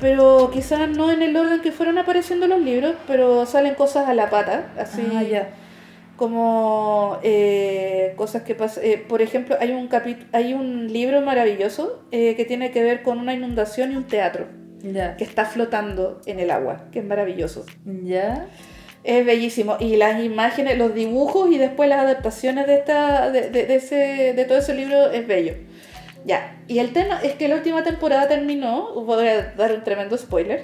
[0.00, 4.14] pero quizás no en el orden que fueron apareciendo los libros, pero salen cosas a
[4.14, 5.48] la pata, así Ah, ya.
[6.18, 8.84] Como eh, cosas que pasan.
[8.84, 13.02] eh, por ejemplo, hay un capi- hay un libro maravilloso eh, que tiene que ver
[13.02, 14.46] con una inundación y un teatro
[15.16, 17.64] que está flotando en el agua, que es maravilloso.
[18.04, 18.46] Ya.
[19.04, 19.76] Es bellísimo.
[19.80, 24.34] Y las imágenes, los dibujos y después las adaptaciones de, esta, de, de- de ese,
[24.34, 25.54] de todo ese libro es bello.
[26.26, 26.60] Ya.
[26.68, 30.62] Y el tema es que la última temporada terminó, voy a dar un tremendo spoiler.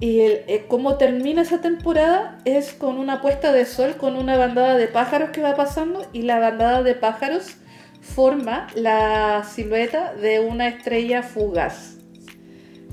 [0.00, 4.36] Y el, eh, cómo termina esa temporada es con una puesta de sol, con una
[4.36, 7.56] bandada de pájaros que va pasando y la bandada de pájaros
[8.00, 11.96] forma la silueta de una estrella fugaz.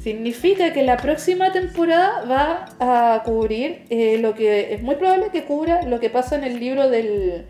[0.01, 5.45] Significa que la próxima temporada va a cubrir eh, lo que es muy probable que
[5.45, 7.45] cubra lo que pasa en el libro del,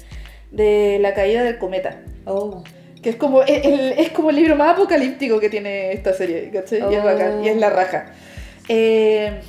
[0.52, 2.02] de la caída del cometa.
[2.26, 2.64] Oh.
[3.02, 6.50] Que es como, es, el- es como el libro más apocalíptico que tiene esta serie,
[6.52, 6.80] ¿cachai?
[6.92, 8.14] Y es bacán, y es la raja.
[8.68, 9.42] Eh,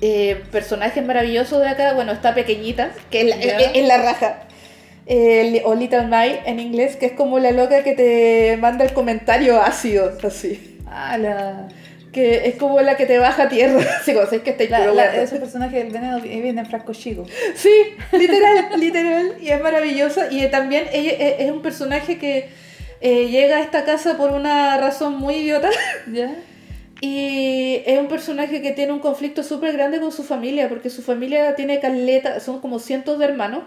[0.00, 4.40] eh, personajes maravillosos de acá, bueno, está pequeñita, que es la, es- es la raja.
[5.06, 8.92] Eh, o Little Mai en inglés, que es como la loca que te manda el
[8.92, 10.78] comentario ácido, así.
[10.86, 11.68] Ah, la...
[12.12, 14.70] Que es como la que te baja a tierra, como sabes que estáis
[15.22, 17.24] ese personaje del veneno vi- viene en frasco chico.
[17.54, 17.70] Sí,
[18.12, 19.32] literal, literal.
[19.40, 20.30] Y es maravillosa.
[20.30, 22.48] Y eh, también ella eh, es un personaje que
[23.02, 25.68] eh, llega a esta casa por una razón muy idiota.
[26.12, 26.30] ¿Ya?
[27.00, 31.02] Y es un personaje que tiene un conflicto súper grande con su familia, porque su
[31.02, 33.62] familia tiene caleta, son como cientos de hermanos.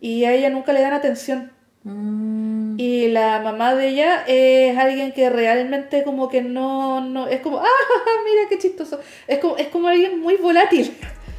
[0.00, 1.52] Y a ella nunca le dan atención.
[1.84, 2.78] Mm.
[2.78, 7.58] Y la mamá de ella es alguien que realmente como que no, no es como,
[7.58, 7.64] ah,
[8.24, 9.00] mira qué chistoso.
[9.26, 10.94] Es como, es como alguien muy volátil.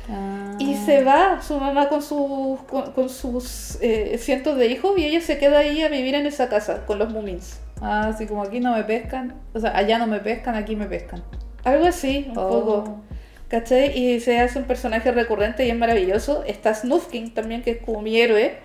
[0.09, 0.55] Ah.
[0.57, 5.05] Y se va su mamá con sus, con, con sus eh, cientos de hijos y
[5.05, 7.59] ella se queda ahí a vivir en esa casa con los Moomins.
[7.81, 9.35] Ah, así como aquí no me pescan.
[9.53, 11.23] O sea, allá no me pescan, aquí me pescan.
[11.63, 12.49] Algo así, un Oh.
[12.49, 13.01] poco.
[13.49, 13.97] ¿Cachai?
[13.97, 16.43] Y se hace un personaje recurrente y es maravilloso.
[16.45, 18.57] Está Snufkin también, que es como mi héroe,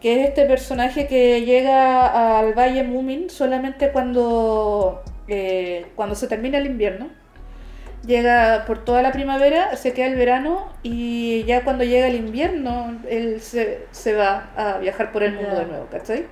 [0.00, 6.56] que es este personaje que llega al Valle Moomin solamente cuando, eh, cuando se termina
[6.58, 7.08] el invierno.
[8.06, 12.98] Llega por toda la primavera, se queda el verano y ya cuando llega el invierno,
[13.08, 16.26] él se, se va a viajar por el mundo de nuevo, ¿cachai?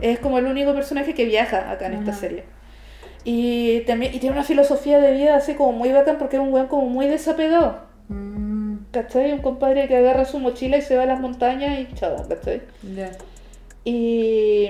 [0.00, 2.44] Es como el único personaje que viaja acá en esta serie.
[3.24, 6.52] Y, también, y tiene una filosofía de vida así como muy bacán porque es un
[6.52, 7.80] weón como muy desapegado.
[8.08, 9.32] Mm, ¿Cachai?
[9.32, 12.62] Un compadre que agarra su mochila y se va a las montañas y chao, ¿cachai?
[12.94, 13.12] ya.
[13.84, 14.68] Y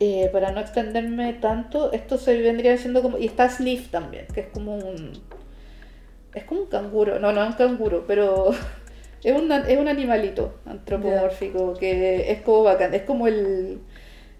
[0.00, 3.18] eh, para no extenderme tanto, esto se vendría siendo como...
[3.18, 5.12] Y está Sniff también, que es como un...
[6.34, 8.50] Es como un canguro, no, no es un canguro, pero
[9.24, 13.80] es un, es un animalito antropomórfico que es como bacán, es como el...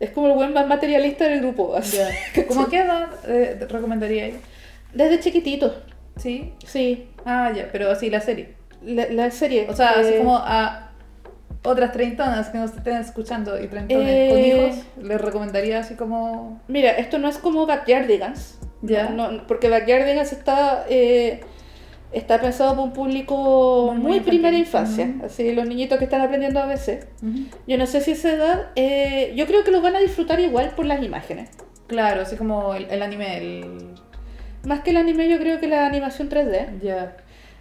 [0.01, 1.97] Es como el buen más materialista del grupo, así.
[1.97, 2.47] Ya.
[2.47, 4.37] ¿Cómo qué edad eh, recomendaríais?
[4.95, 5.75] Desde chiquitito,
[6.17, 6.53] Sí.
[6.65, 7.09] sí.
[7.25, 8.55] Ah, ya, pero sí, la serie.
[8.83, 9.67] La, la serie.
[9.69, 10.93] O sea, así eh, como a
[11.65, 14.29] otras treintonas que nos estén escuchando y treintones Eh.
[14.31, 16.61] con hijos, les recomendaría así como...
[16.69, 18.59] Mira, esto no es como Backyardigans.
[18.83, 19.09] Ya.
[19.11, 21.41] No, no, porque Backyardigans está, eh,
[22.13, 25.15] está pensado para un público Muy, muy, primera infancia.
[25.25, 27.07] Así, los niñitos que están aprendiendo a veces.
[27.67, 30.71] Yo no sé si esa edad, eh, yo creo que los van a disfrutar igual
[30.77, 31.51] por las imágenes.
[31.87, 33.95] Claro, así como el, el anime, el...
[34.65, 36.81] Más que el anime, yo creo que la animación 3D.
[36.83, 37.17] Ya.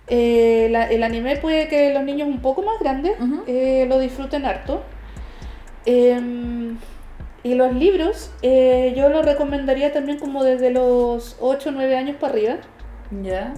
[0.10, 3.14] Eh, la- el anime puede que los niños un poco más grandes
[3.48, 4.84] eh, lo disfruten harto.
[5.86, 6.78] Em,
[7.44, 12.34] y los libros, yo los recomendaría también como desde los 8 o 9 años para
[12.34, 12.56] arriba.
[13.24, 13.53] Ya.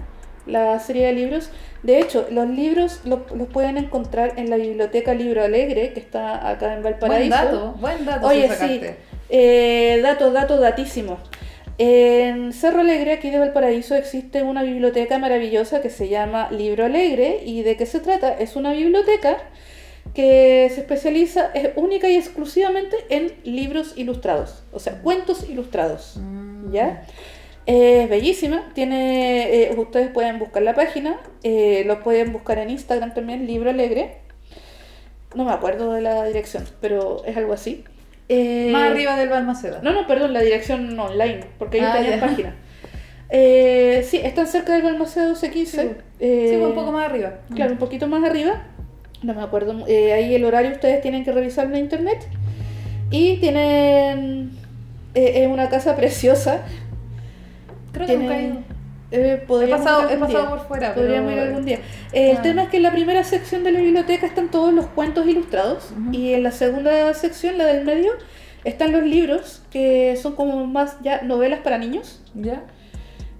[0.50, 1.50] La serie de libros.
[1.84, 6.50] De hecho, los libros lo- los pueden encontrar en la biblioteca Libro Alegre, que está
[6.50, 7.30] acá en Valparaíso.
[7.30, 8.82] Buen dato, buen dato Oye, sí.
[9.30, 11.20] Eh, datos, datos, datísimos.
[11.78, 17.42] En Cerro Alegre, aquí de Valparaíso, existe una biblioteca maravillosa que se llama Libro Alegre.
[17.46, 18.34] ¿Y de qué se trata?
[18.34, 19.38] Es una biblioteca
[20.14, 26.18] que se especializa es única y exclusivamente en libros ilustrados, o sea, cuentos ilustrados.
[26.20, 26.72] Mm.
[26.74, 27.04] ¿Ya?
[27.72, 33.14] Es bellísima, tiene, eh, ustedes pueden buscar la página, eh, lo pueden buscar en Instagram
[33.14, 34.18] también, Libro Alegre.
[35.36, 37.84] No me acuerdo de la dirección, pero es algo así.
[38.28, 39.82] Eh, Más arriba del Balmaceda.
[39.84, 42.26] No, no, perdón, la dirección online, porque ellos Ah, tenían ya.
[42.26, 42.56] página.
[43.30, 45.82] Eh, sí, están cerca del Balmaceda 1215.
[45.84, 45.90] Sí,
[46.20, 47.34] eh, Sí, un poco más arriba.
[47.54, 48.64] Claro, un poquito más arriba.
[49.22, 49.86] No me acuerdo.
[49.88, 52.26] eh, ahí el horario ustedes tienen que revisarlo en internet.
[53.12, 54.58] Y tienen.
[55.14, 56.64] es una casa preciosa.
[57.92, 58.56] Creo que nunca he ido.
[59.12, 60.94] eh, He pasado, he por fuera.
[60.94, 61.80] Podríamos pero- ir algún día.
[62.14, 64.86] Eh, El tema es que en la primera sección de la biblioteca están todos los
[64.88, 65.92] cuentos ilustrados.
[66.12, 68.12] Y en la segunda sección, la del medio,
[68.66, 72.22] están los libros que son como más ya novelas para niños.
[72.36, 72.64] ¿Ya?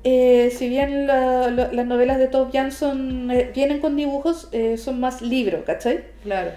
[0.06, 5.00] Eh, si bien la- la- las novelas de Top Jansson eh, vienen con dibujos, son
[5.00, 6.06] más libros, ¿cachai?
[6.24, 6.52] Claro.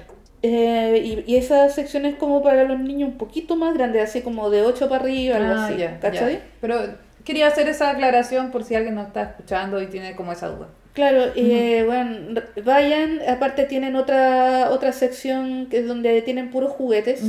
[0.44, 4.22] Eh, y, y esa sección es como para los niños un poquito más grandes, así
[4.22, 6.34] como de 8 para arriba, algo Ah, así, ya, ¿cachai?
[6.34, 6.40] ya.
[6.60, 6.80] Pero
[7.24, 10.68] quería hacer esa aclaración por si alguien nos está escuchando y tiene como esa duda.
[10.92, 16.72] Claro, y eh, bueno, vayan, aparte tienen otra, otra sección que es donde tienen puros
[16.72, 17.22] juguetes.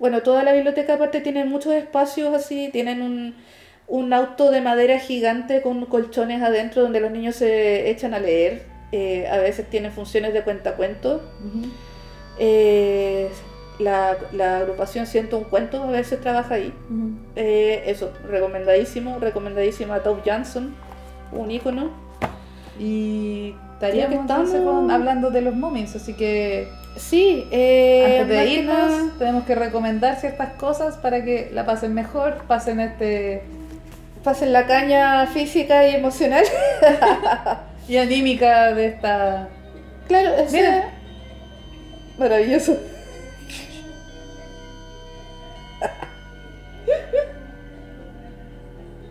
[0.00, 3.36] Bueno, toda la biblioteca aparte tiene muchos espacios así, tienen un,
[3.86, 8.62] un auto de madera gigante con colchones adentro donde los niños se echan a leer.
[8.90, 11.22] Eh, a veces tienen funciones de cuentacuentos.
[12.38, 13.28] Eh,
[13.78, 16.72] la, la agrupación Siento un Cuento a veces trabaja ahí.
[17.36, 20.74] Eh, eso, recomendadísimo, recomendadísima Top Johnson,
[21.32, 21.90] un ícono.
[22.78, 28.28] Y Ya estaríamos que estamos- con- hablando de los moments, así que Sí, eh, antes
[28.38, 33.42] de que irnos tenemos que recomendar ciertas cosas para que la pasen mejor, pasen este
[34.22, 36.44] pasen la caña física y emocional.
[37.88, 39.48] y anímica de esta
[40.06, 40.90] claro, es Mira.
[42.18, 42.76] maravilloso.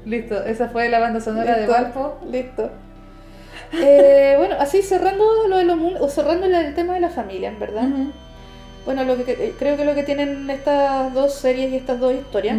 [0.05, 2.19] Listo, esa fue la banda sonora de Valpo.
[2.29, 2.69] Listo.
[3.73, 7.59] Eh, bueno, así cerrando lo de los o cerrando el tema de la familia, en
[7.59, 7.83] verdad.
[8.85, 12.13] Bueno, lo que, que- creo que lo que tienen estas dos series y estas dos
[12.13, 12.57] historias,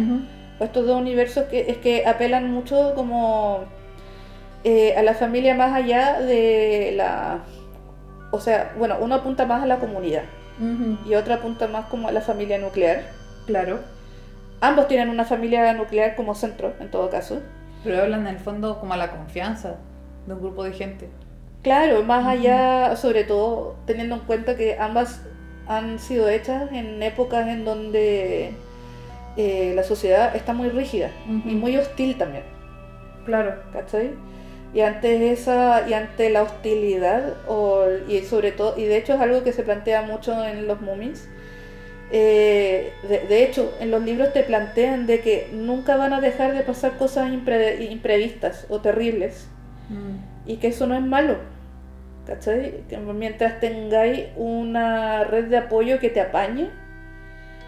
[0.59, 3.65] o estos dos universos, que, es que apelan mucho como
[4.63, 7.39] eh, a la familia más allá de la...
[8.31, 10.23] O sea, bueno, uno apunta más a la comunidad
[11.05, 13.01] y otro apunta más como a la familia nuclear.
[13.45, 13.79] Claro,
[14.63, 17.41] Ambos tienen una familia nuclear como centro, en todo caso.
[17.83, 19.75] pero hablan en el fondo como a la confianza
[20.25, 21.09] de un grupo de gente.
[21.63, 25.21] Claro, más allá, sobre todo teniendo en cuenta que ambas
[25.67, 28.53] han sido hechas en épocas en donde
[29.35, 31.49] eh, la sociedad está muy rígida Ujú.
[31.49, 32.43] y muy hostil también,
[33.25, 33.55] Claro.
[33.73, 34.11] ¿cachai?
[34.73, 39.19] Y ante esa, y ante la hostilidad, o, y sobre todo, y de hecho es
[39.21, 41.29] algo que se plantea mucho en los Mummies,
[42.13, 46.53] eh, de, de hecho, en los libros te plantean de que nunca van a dejar
[46.53, 49.49] de pasar cosas impre- imprevistas o terribles
[49.89, 51.35] Mm, y que eso no es malo.
[52.25, 52.85] ¿Cachai?
[52.87, 56.69] Que mientras tengáis una red de apoyo que te apañe,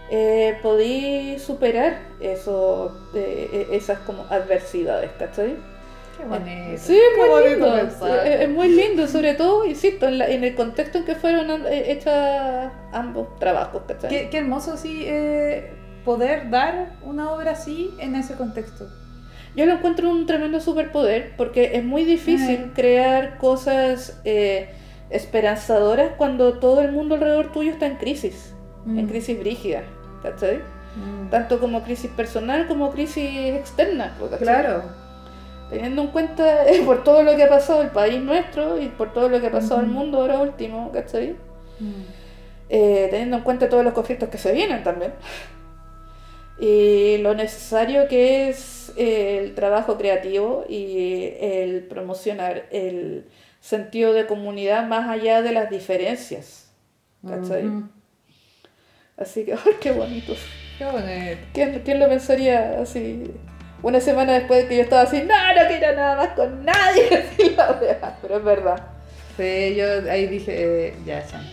[0.09, 5.57] eh, podéis superar eso, eh, eh, esas como adversidades, ¿cachai?
[6.17, 6.77] Qué bonito.
[6.81, 7.75] Sí, es muy bonito lindo.
[7.75, 8.27] pensar.
[8.27, 11.65] Es, es muy lindo, sobre todo, insisto, en, la- en el contexto en que fueron
[11.67, 14.09] eh, hechas ambos trabajos, ¿cachai?
[14.09, 15.71] Qué, qué hermoso sí eh,
[16.05, 18.87] poder dar una obra así en ese contexto.
[19.55, 22.73] Yo lo encuentro un tremendo superpoder porque es muy difícil Ajá.
[22.75, 24.69] crear cosas eh,
[25.09, 28.53] esperanzadoras cuando todo el mundo alrededor tuyo está en crisis,
[28.85, 29.07] en Mm.
[29.07, 29.83] crisis brígida,
[30.23, 30.57] ¿cachai?
[30.95, 31.29] Mm.
[31.29, 34.39] Tanto como crisis personal como crisis externa, ¿cachai?
[34.39, 34.83] Claro.
[35.69, 39.13] Teniendo en cuenta eh, por todo lo que ha pasado el país nuestro y por
[39.13, 41.35] todo lo que ha pasado el mundo ahora último, ¿cachai?
[41.79, 42.03] Mm.
[42.69, 45.13] Eh, teniendo en cuenta todos los conflictos que se vienen también.
[46.57, 53.25] Y lo necesario que es eh, el trabajo creativo y el promocionar el
[53.59, 56.71] sentido de comunidad más allá de las diferencias.
[57.27, 57.65] ¿Cachai?
[59.17, 60.33] Así que, ¡ay, qué bonito!
[60.77, 61.41] Qué bonito.
[61.53, 63.31] ¿Quién, quién lo pensaría así?
[63.86, 67.03] Una semana después de que yo estaba así, no, no quiero nada más con nadie.
[67.38, 68.18] Así la wea.
[68.20, 68.82] Pero es verdad.
[69.38, 71.45] Sí, yo ahí dije, eh, ya, Chan.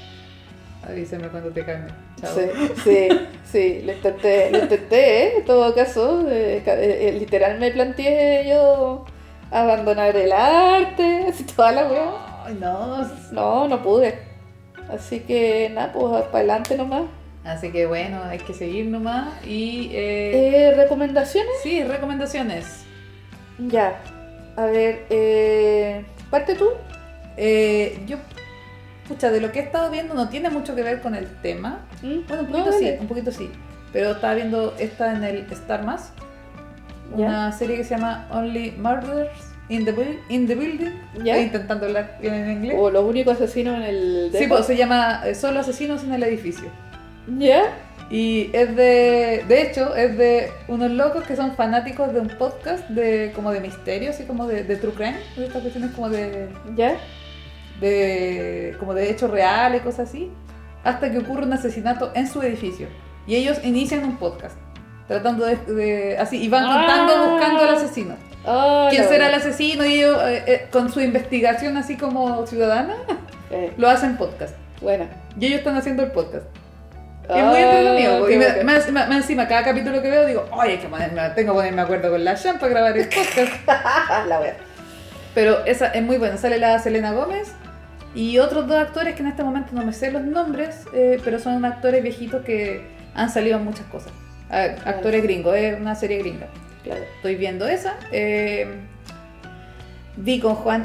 [0.89, 1.93] Avísame cuando te cambie.
[2.19, 2.35] Chao.
[2.35, 3.09] Sí, sí,
[3.45, 5.33] sí, lo intenté, lo intenté, ¿eh?
[5.37, 6.27] en todo caso.
[6.31, 9.05] eh, eh, eh, literal me planteé yo
[9.51, 12.55] abandonar el arte, así toda la wea.
[12.59, 13.11] No.
[13.33, 14.19] No, no pude.
[14.91, 17.03] Así que nada, pues para adelante nomás.
[17.45, 19.29] Así que bueno, hay que seguir nomás.
[19.47, 19.91] Y.
[19.93, 21.53] Eh, Eh, ¿Recomendaciones?
[21.63, 22.85] sí, recomendaciones.
[23.59, 24.01] Ya.
[24.57, 26.69] A ver, eh, parte tú.
[27.37, 28.17] Eh, yo.
[29.09, 31.81] Pucha, de lo que he estado viendo no tiene mucho que ver con el tema.
[32.03, 32.21] ¿Mm?
[32.29, 33.01] Bueno, un No, poquito sí, dale.
[33.01, 33.51] un poquito sí.
[33.93, 36.13] Pero estaba viendo esta en el Star Más.
[37.17, 37.27] Ya.
[37.27, 39.31] Una serie que se llama Only Murders
[39.69, 40.93] in the, in the Building.
[41.25, 41.33] Ya.
[41.35, 42.77] Estoy intentando hablar bien en inglés.
[42.79, 44.31] O los únicos asesinos en el.
[44.33, 46.69] Sí, pues se llama eh, Solo Asesinos en el Edificio.
[47.27, 47.63] ¿Ya?
[48.11, 52.87] Y es de, de hecho, es de unos locos que son fanáticos de un podcast
[52.91, 56.49] de como de misterio, así como de, de true crime, de estas cuestiones como de,
[56.77, 56.95] ¿Ya?
[57.81, 60.31] de, como de hechos reales, cosas así,
[60.85, 62.89] hasta que ocurre un asesinato en su edificio.
[63.27, 64.57] Y ellos inician un podcast,
[65.09, 67.29] tratando de, de- así, y van contando, Ah.
[67.33, 68.15] buscando al asesino.
[68.45, 69.87] Ah, ¿Quién será el asesino?
[69.87, 72.97] Y ellos, eh, eh, con su investigación así como ciudadana,
[73.51, 74.55] Eh, lo hacen podcast.
[74.81, 75.07] buena.
[75.39, 76.47] Y ellos están haciendo el podcast.
[77.25, 78.31] Es Ah, muy entretenido.
[78.31, 81.53] Y me- más, más- más encima, cada capítulo que veo digo, oye, que ponerme, tengo
[81.53, 83.67] que ponerme acuerdo con la Shan para grabar el podcast.
[84.29, 84.57] la wea.
[85.35, 86.37] Pero esa es muy buena.
[86.37, 87.53] Sale la Selena Gómez
[88.15, 91.39] y otros dos actores que en este momento no me sé los nombres, eh, pero
[91.39, 94.13] son actores viejitos que han salido en muchas cosas.
[94.51, 96.47] Ah, Actores gringos, es una serie gringa.
[96.83, 97.01] Claro.
[97.17, 97.95] Estoy viendo esa.
[98.11, 98.67] eh,
[100.17, 100.85] vi con Juan,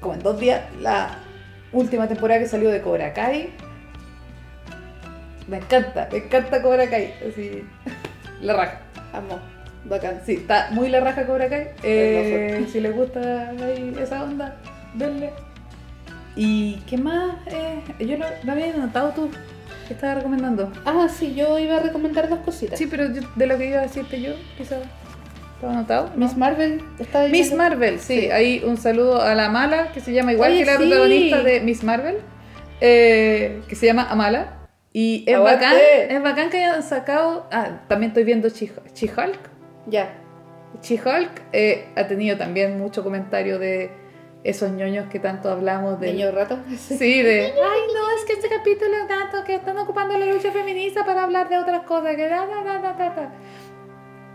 [0.00, 1.10] como en dos días, la
[1.72, 3.50] última temporada que salió de Cobra Kai.
[5.48, 7.14] Me encanta, me encanta Cobra Kai.
[7.28, 7.64] Así,
[8.40, 8.80] la raja.
[9.12, 9.38] Amo.
[9.84, 10.20] Bacán.
[10.26, 11.68] Sí, está muy la raja Cobra Kai.
[11.82, 14.56] Eh, si les gusta ahí esa onda,
[14.94, 15.30] denle.
[16.36, 17.34] ¿Y qué más?
[17.46, 19.30] Eh, yo lo, lo había anotado tú.
[19.86, 20.70] ¿Qué estaba recomendando?
[20.84, 22.78] Ah, sí, yo iba a recomendar dos cositas.
[22.78, 24.80] Sí, pero yo- de lo que iba a decirte yo, quizás.
[25.54, 26.10] ¿Estaba anotado?
[26.14, 27.32] Miss Marvel está ahí.
[27.32, 28.30] Miss Marvel, sí, Sí.
[28.30, 30.78] Ahí un saludo a la Amala, que se llama igual Oye, que la sí.
[30.86, 32.16] protagonista de Miss Marvel,
[32.82, 34.57] eh, que se llama Amala.
[34.92, 35.64] Y es Aguante.
[35.64, 37.46] bacán, es bacán que hayan sacado.
[37.52, 39.38] Ah, también estoy viendo She-Hulk.
[39.86, 40.14] Ya.
[40.82, 43.90] She-Hulk eh, ha tenido también mucho comentario de
[44.44, 46.12] esos ñoños que tanto hablamos de.
[46.12, 46.58] Niño rato.
[46.76, 47.46] Sí, de.
[47.52, 51.24] Ay, no, es que este capítulo es tanto que están ocupando la lucha feminista para
[51.24, 52.16] hablar de otras cosas.
[52.16, 53.32] Que da, da, da, da, da, da.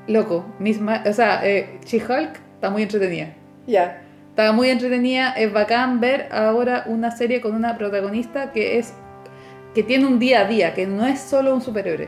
[0.08, 1.04] Loco, misma.
[1.08, 3.34] O sea, eh, She-Hulk está muy entretenida.
[3.66, 4.02] Ya.
[4.30, 8.94] Está muy entretenida, es bacán ver ahora una serie con una protagonista que es
[9.74, 12.08] que tiene un día a día, que no es solo un superhéroe.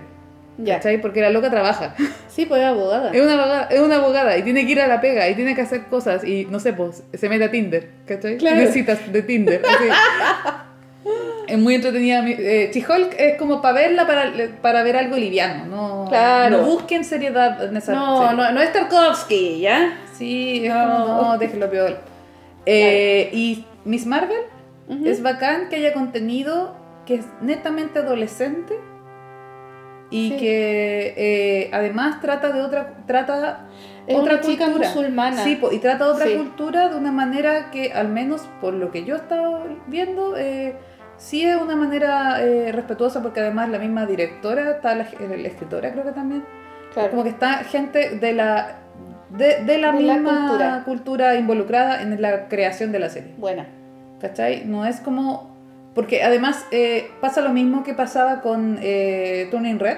[0.57, 0.75] Ya.
[0.75, 1.01] ¿Cachai?
[1.01, 1.95] Porque la loca trabaja.
[2.35, 3.11] Sí, pues es abogada.
[3.13, 5.55] Es una, abogada, es una abogada y tiene que ir a la pega y tiene
[5.55, 8.35] que hacer cosas y no sé, pues se mete a Tinder, ¿cachai?
[8.35, 8.57] Claro.
[8.57, 9.61] Tiene citas de Tinder.
[9.65, 9.85] así.
[11.47, 12.25] es muy entretenida.
[12.27, 15.65] Eh, She-Hulk es como para verla, para, para ver algo liviano.
[15.67, 16.57] No, Claro.
[16.57, 18.35] no busquen seriedad en esa No, serie.
[18.35, 19.97] no, no es Tarkovsky, ¿ya?
[20.17, 20.73] Sí, No.
[21.05, 21.97] como, no, déjelo peor.
[22.65, 24.41] Eh, Y Miss Marvel
[24.89, 25.07] Ujú.
[25.07, 26.75] es bacán que haya contenido
[27.05, 28.75] que es netamente adolescente
[30.09, 30.37] y Sí.
[30.37, 33.67] que eh, además trata de otra trata
[34.07, 34.89] Es otra una chica cultura.
[34.89, 35.37] musulmana.
[35.43, 36.35] Sí, y trata de otra Sí.
[36.35, 40.75] cultura de una manera que al menos por lo que yo he estado viendo eh,
[41.17, 45.91] sí es una manera eh, respetuosa porque además la misma directora está la, la escritora
[45.91, 46.43] creo que también
[46.93, 47.09] Claro.
[47.11, 48.77] como que está gente de la
[49.31, 50.83] de, de la De la misma cultura.
[50.85, 51.35] cultura.
[51.35, 53.33] involucrada en la creación de la serie.
[53.37, 53.65] Buena.
[54.21, 54.65] ¿Cachai?
[54.65, 55.54] No es como...
[55.95, 59.97] Porque además eh, pasa lo mismo que pasaba con eh, Turning Red,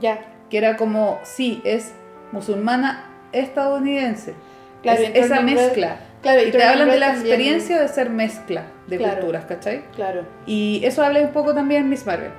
[0.00, 0.18] Ya.
[0.50, 1.94] que era como, sí, es
[2.32, 4.34] musulmana estadounidense.
[4.82, 5.96] Claro, Es- esa Turning Red- mezcla.
[6.22, 9.14] Claro, Y te Turning hablan de Red la también- experiencia de ser mezcla de Claro.
[9.18, 9.84] culturas, ¿cachai?
[9.94, 12.32] Claro, Y eso habla un poco también Miss Marvel.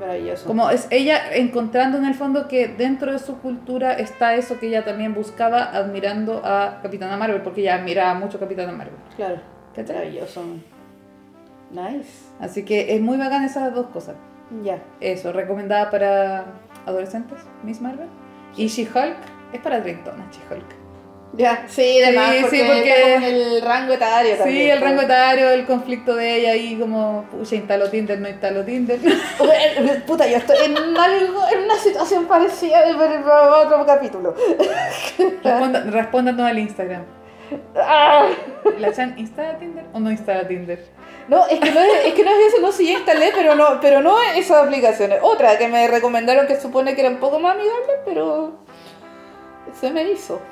[0.00, 0.46] maravilloso.
[0.46, 4.66] Como es ella encontrando en el fondo que dentro de su cultura está eso que
[4.66, 8.96] ella también buscaba admirando a Capitana Marvel, porque ella admiraba mucho a Capitana Marvel.
[9.14, 9.36] Claro,
[9.76, 9.94] ¿Cachai?
[9.96, 10.42] maravilloso.
[11.72, 12.08] Nice.
[12.40, 14.14] Así que es muy bacán esas dos cosas.
[14.62, 14.78] Ya.
[15.00, 16.44] Eso, recomendada para
[16.86, 18.08] adolescentes, Miss Marvel.
[18.56, 19.16] Y She-Hulk
[19.52, 20.66] es para treintonas, She-Hulk.
[21.34, 24.58] Ya, sí, además, Sí, porque, sí, porque- está con el rango etario también.
[24.58, 28.62] Sí, el rango etario, el conflicto de ella y como, pucha, instaló Tinder, no instaló
[28.66, 28.98] Tinder.
[29.38, 34.34] Oye, Puta, yo estoy en, algo, en una situación parecida pero otro capítulo.
[35.42, 37.04] Responda- Respóndanos al Instagram.
[37.76, 38.26] Ah.
[38.78, 40.84] ¿La Chan instala Tinder o no instala Tinder?
[41.32, 43.80] No, es que no es, es que no es eso, no, sí instalé, pero no,
[43.80, 45.18] pero no esas aplicaciones.
[45.22, 48.58] Otra que me recomendaron que supone que era un poco más amigable, pero
[49.80, 50.42] se me hizo.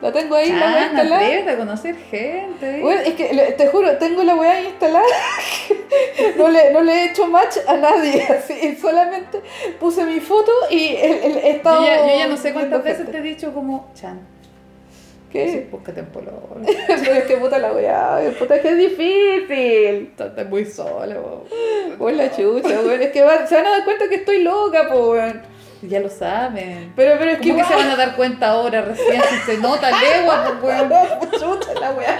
[0.00, 1.48] La tengo ahí, la voy a Chan, instalar.
[1.48, 2.80] a conocer gente.
[2.82, 5.04] Bueno, es que te juro, tengo la weá instalada.
[6.36, 8.22] No le, no le he hecho match a nadie.
[8.28, 9.40] Así, solamente
[9.80, 12.84] puse mi foto y el, el he estado yo, ya, yo ya no sé cuántas
[12.84, 14.20] veces te he dicho como, Chan,
[15.32, 15.48] ¿Qué?
[15.48, 16.48] Sí, búscate un pololo.
[16.86, 20.12] Pero es que puta la weá, puta que es difícil.
[20.18, 21.44] Estás muy solo.
[21.98, 23.00] Por la chucha, weón.
[23.02, 25.40] Es que va- se van a dar cuenta que estoy loca, weón.
[25.82, 26.92] Ya lo saben.
[26.94, 29.58] Pero, pero es que ¿Cómo que se van a dar cuenta ahora recién si se
[29.58, 31.30] nota legua, pues, weón?
[31.32, 32.18] Chucha la weá.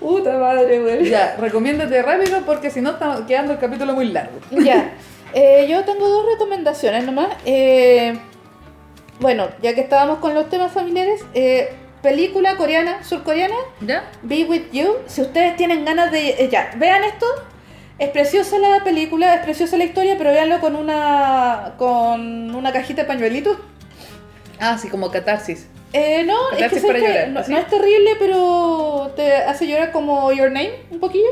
[0.00, 1.04] Puta madre, weón.
[1.04, 4.38] Ya, recomiéndate rápido porque si no está quedando el capítulo muy largo.
[4.50, 4.92] Ya,
[5.32, 7.28] eh, yo tengo dos recomendaciones nomás.
[7.44, 8.16] Eh,
[9.20, 11.72] bueno, ya que estábamos con los temas familiares, eh,
[12.02, 14.04] película coreana, surcoreana, ¿Ya?
[14.22, 14.96] Be With You.
[15.06, 16.30] Si ustedes tienen ganas de...
[16.30, 17.26] eh, ya, vean esto.
[17.98, 23.02] Es preciosa la película, es preciosa la historia, pero véanlo con una, con una cajita
[23.02, 23.56] de pañuelitos.
[24.58, 25.68] Ah, sí, como catarsis.
[25.92, 27.52] Eh, no, es que, Catarsis para llorar, no, ¿así?
[27.52, 31.30] no es terrible, pero te hace llorar como Your Name un poquillo.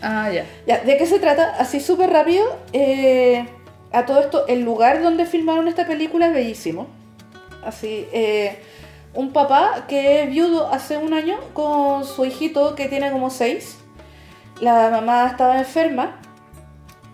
[0.00, 0.46] Ah, ya.
[0.66, 1.54] Ya, ¿de qué se trata?
[1.58, 2.44] Así súper rápido.
[2.72, 3.46] eh,
[3.94, 6.88] a todo esto, el lugar donde filmaron esta película es bellísimo.
[7.64, 8.58] Así, eh,
[9.14, 13.78] un papá que es viudo hace un año con su hijito que tiene como seis.
[14.60, 16.20] La mamá estaba enferma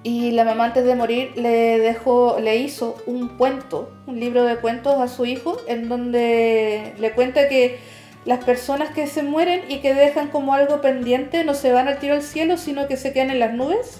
[0.03, 4.57] y la mamá antes de morir le dejó, le hizo un cuento, un libro de
[4.57, 7.79] cuentos a su hijo en donde le cuenta que
[8.25, 11.99] las personas que se mueren y que dejan como algo pendiente no se van al
[11.99, 13.99] tiro al cielo, sino que se quedan en las nubes.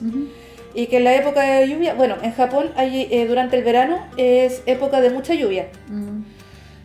[0.75, 4.07] Y que en la época de lluvia, bueno, en Japón hay, eh, durante el verano
[4.17, 5.69] es época de mucha lluvia.
[5.89, 6.23] Mm.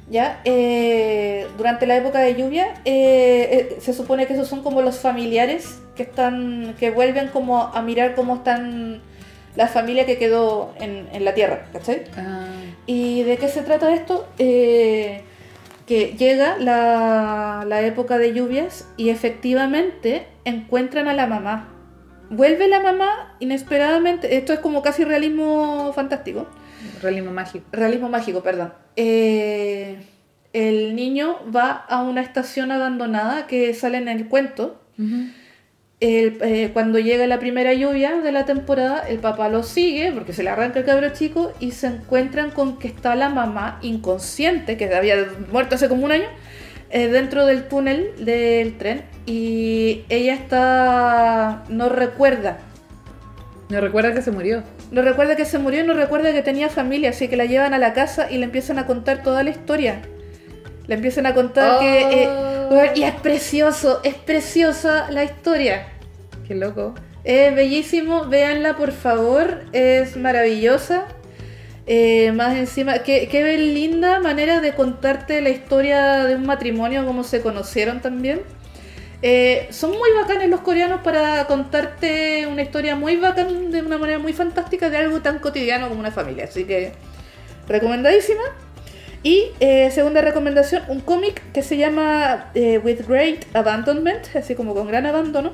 [0.10, 0.42] ¿ya?
[0.46, 5.80] Eh, durante la época de lluvia eh, se supone que esos son como los familiares
[5.96, 9.02] que están, que vuelven como a mirar cómo están
[9.56, 12.04] la familia que quedó en, en la tierra, ¿cachai?
[12.18, 12.46] Ah,
[12.86, 14.28] ¿Y de qué se trata esto?
[14.38, 15.24] Que
[16.18, 21.75] llega la, la época de lluvias y efectivamente encuentran a la mamá.
[22.30, 24.36] Vuelve la mamá inesperadamente.
[24.38, 26.48] Esto es como casi realismo fantástico.
[27.02, 27.66] realismo mágico.
[27.72, 28.74] Realismo mágico, perdón.
[28.96, 29.98] Eh,
[30.54, 34.82] el niño va a una estación abandonada que sale en el cuento.
[36.02, 40.34] El- eh, cuando llega la primera lluvia de la temporada, el papá lo sigue porque
[40.34, 44.78] se le arranca el cabro chico y se encuentran con que está la mamá inconsciente,
[44.78, 46.28] que había muerto hace como un año,
[46.96, 51.64] eh, dentro del túnel del tren y ella está...
[51.68, 52.60] no recuerda.
[53.68, 54.64] Me recuerda que se murió.
[54.92, 57.80] No recuerda que se murió, no recuerda que tenía familia, así que la llevan a
[57.80, 60.04] la casa y le empiezan a contar toda la historia.
[60.88, 62.24] Le empiezan a contar que...
[62.24, 62.30] eh,
[62.68, 62.84] Oh.
[62.96, 65.88] y es precioso, es preciosa la historia.
[66.48, 66.96] Qué loco.
[67.26, 71.06] Es bellísimo, véanla por favor, es maravillosa.
[71.88, 77.42] Eh, más encima, qué, linda manera de contarte la historia de un matrimonio, cómo se
[77.42, 78.42] conocieron también.
[79.22, 84.20] Eh, son muy bacanes los coreanos para contarte una historia muy bacán, de una manera
[84.20, 86.46] muy fantástica, de algo tan cotidiano como una familia.
[86.46, 86.92] Así que,
[87.68, 88.44] recomendadísima.
[89.22, 94.76] Y eh, segunda recomendación, un cómic que se llama eh, With Great Abandonment, así como
[94.76, 95.52] con gran abandono.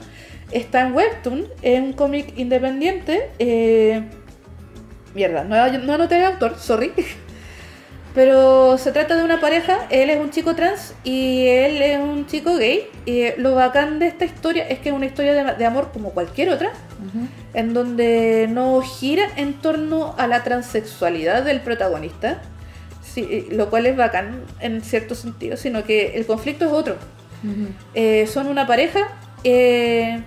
[0.52, 3.30] Está en Webtoon, es un cómic independiente.
[5.14, 6.92] Mierda, no, no anoté el autor, sorry.
[8.14, 12.26] Pero se trata de una pareja, él es un chico trans y él es un
[12.28, 12.90] chico gay.
[13.06, 16.12] Y lo bacán de esta historia es que es una historia de, de amor como
[16.12, 16.74] cualquier otra,
[17.54, 22.42] en donde no gira en torno a la transexualidad del protagonista,
[23.02, 26.98] sí, lo cual es bacán en cierto sentido, sino que el conflicto es otro.
[27.94, 29.08] Eh, son una pareja,
[29.44, 30.22] eh,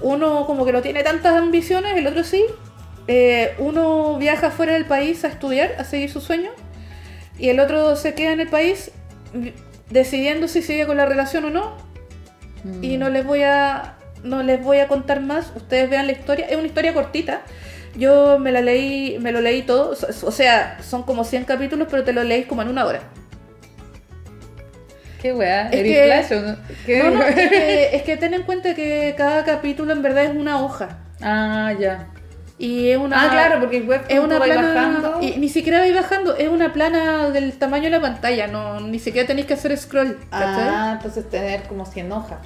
[0.00, 2.44] uno como que no tiene tantas ambiciones, el otro sí.
[3.08, 6.50] Eh, uno viaja fuera del país a estudiar, a seguir su sueño,
[7.38, 8.90] y el otro se queda en el país
[9.90, 11.76] decidiendo si sigue con la relación o no.
[12.64, 12.84] Mm.
[12.84, 15.52] Y no les voy a no les voy a contar más.
[15.54, 16.46] Ustedes vean la historia.
[16.46, 17.42] Es una historia cortita.
[17.96, 19.94] Yo me la leí, me lo leí todo.
[20.22, 23.00] O sea, son como 100 capítulos, pero te lo leís como en una hora.
[25.22, 25.68] Qué weá.
[25.70, 26.56] Es ¿Eres que- no?
[26.84, 27.02] ¿Qué?
[27.02, 30.36] No, no, es que, es que ten en cuenta que cada capítulo en verdad es
[30.36, 30.98] una hoja.
[31.22, 32.08] Ah, ya.
[32.58, 33.22] Y es una.
[33.24, 34.62] Ah, claro, porque el web Es una plana.
[34.74, 35.18] bajando.
[35.20, 38.46] Y ni siquiera vais bajando, es una plana del tamaño de la pantalla.
[38.46, 40.18] No, ni siquiera tenéis que hacer scroll.
[40.30, 40.68] ¿cachai?
[40.68, 42.38] Ah, entonces tener como 100 hojas.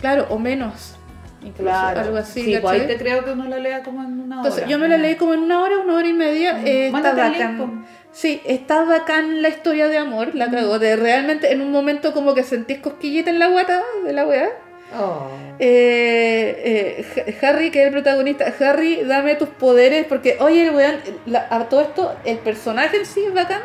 [0.00, 0.96] Claro, o menos.
[1.42, 2.42] Incluso, algo así.
[2.42, 4.70] Sí, pues te creo que uno lo lea como en una Entonces, hora.
[4.70, 6.54] yo me la leí como en una hora, una hora y media.
[6.54, 6.66] Mm.
[6.66, 7.86] eh, está link, bacán.
[8.12, 10.78] Sí, está bacán la historia de amor, la cagó.
[10.78, 14.48] De realmente en un momento como que sentís cosquillita en la guata de la weá.
[14.92, 15.28] Oh.
[15.58, 20.74] Eh, eh, Ha- Harry, que es el protagonista, Harry, dame tus poderes, porque, oye, el
[20.74, 20.96] weón,
[21.26, 23.62] la- a todo esto, el personaje en sí es bacán.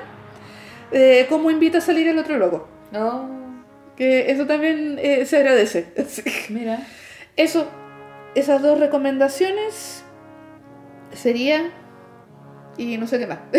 [0.91, 2.67] Eh, ¿Cómo invita a salir el otro loco?
[2.95, 3.27] Oh,
[3.95, 5.87] Que eso también se agradece.
[6.49, 6.79] Mira.
[7.35, 7.67] Eso,
[8.33, 10.03] esas dos recomendaciones
[11.13, 11.71] sería.
[12.79, 13.39] Y no sé qué más.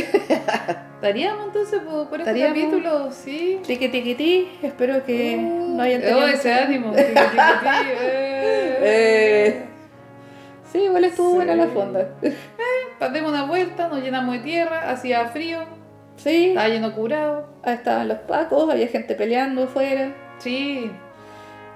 [0.97, 3.61] Estaríamos entonces por, por este capítulo, sí.
[3.67, 6.93] Tiqui tiqui ti, espero que no hayan Oh, tenido ese mucho- ánimo.
[6.97, 8.79] tiqui, tiqui, ti, eh.
[8.83, 9.67] Eh,
[10.73, 11.35] Sí, igual estuvo Sí.
[11.37, 12.09] buena la fonda.
[13.13, 15.59] Demos una vuelta, nos llenamos de tierra, hacía frío,
[16.17, 17.49] Sí, estaba lleno curado.
[17.63, 20.13] ahí estaban los pacos, había gente peleando afuera.
[20.39, 20.91] Sí,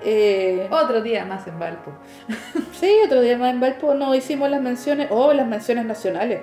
[0.06, 1.90] Eh, otro día más en Valpo.
[2.72, 6.40] Sí, otro día más en Valpo nos hicimos las menciones, oh, las menciones nacionales.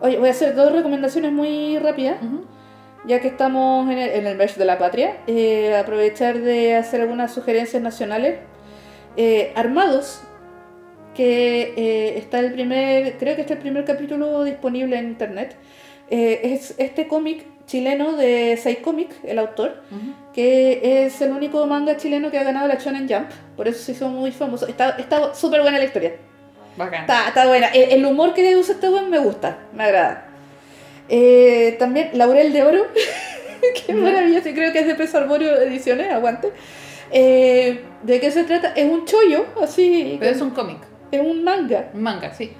[0.00, 2.44] Oye, voy a hacer dos recomendaciones muy rápidas, Ujú.
[3.06, 5.16] ya que estamos en el, en el mes de la patria.
[5.26, 8.38] Eh, aprovechar de hacer algunas sugerencias nacionales.
[9.16, 10.20] Eh, Armados,
[11.14, 15.56] que eh, está el primer, creo que está el primer capítulo disponible en internet.
[16.10, 20.32] Eh, es este cómic chileno de Sai Comic, el autor, Ujú.
[20.34, 23.92] que es el único manga chileno que ha ganado la Shonen Jump, por eso se
[23.92, 24.68] hizo muy famoso.
[24.68, 26.12] Está súper buena la historia.
[26.76, 27.00] Bacán.
[27.02, 27.68] Está, está buena.
[27.68, 30.28] El, el humor que usa este weón me gusta, me agrada.
[31.08, 32.86] Eh, también Laurel de Oro,
[33.86, 33.94] qué Ya.
[33.94, 36.50] maravilloso, y creo que es de Peso Arborio Ediciones, aguante.
[37.12, 38.72] Eh, ¿De qué se trata?
[38.74, 40.78] Es un chollo, así, Pero es un cómic,
[41.12, 42.52] es un manga manga, sí.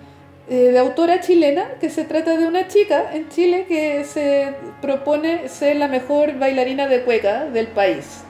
[0.48, 5.48] eh, de autora chilena que se trata de una chica en Chile que se propone
[5.48, 8.22] ser la mejor bailarina de cueca del país.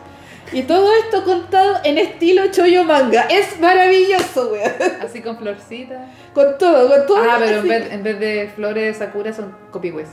[0.52, 3.26] Y todo esto contado en estilo chollo manga.
[3.30, 4.72] Es maravilloso, weón.
[5.02, 5.98] Así con florcitas.
[6.32, 7.18] Con todo, con todo.
[7.22, 10.04] Ah, pero en vez, en vez de flores de sakura son copihue.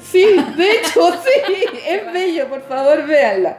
[0.00, 0.24] Sí,
[0.56, 1.64] de hecho, sí.
[1.86, 3.58] Es bello, por favor, véanla.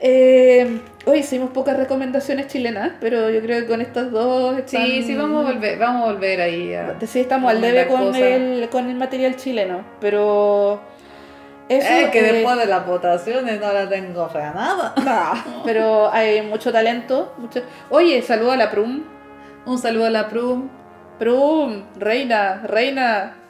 [0.00, 4.86] Eh, hoy hicimos pocas recomendaciones chilenas, pero yo creo que con estas dos están...
[4.86, 6.96] Sí, sí, vamos a volver, vamos a volver ahí a...
[7.06, 10.80] Sí, estamos al debe con el, con el material chileno, pero...
[11.68, 14.94] Eso, Es que eh, después de las votaciones no la tengo fe a nada.
[15.46, 17.34] no, pero hay mucho talento.
[17.38, 17.62] Mucho...
[17.90, 19.04] Oye, saludo a la Prum.
[19.66, 20.68] Un saludo a la Prum.
[21.18, 23.34] Prum, reina, reina.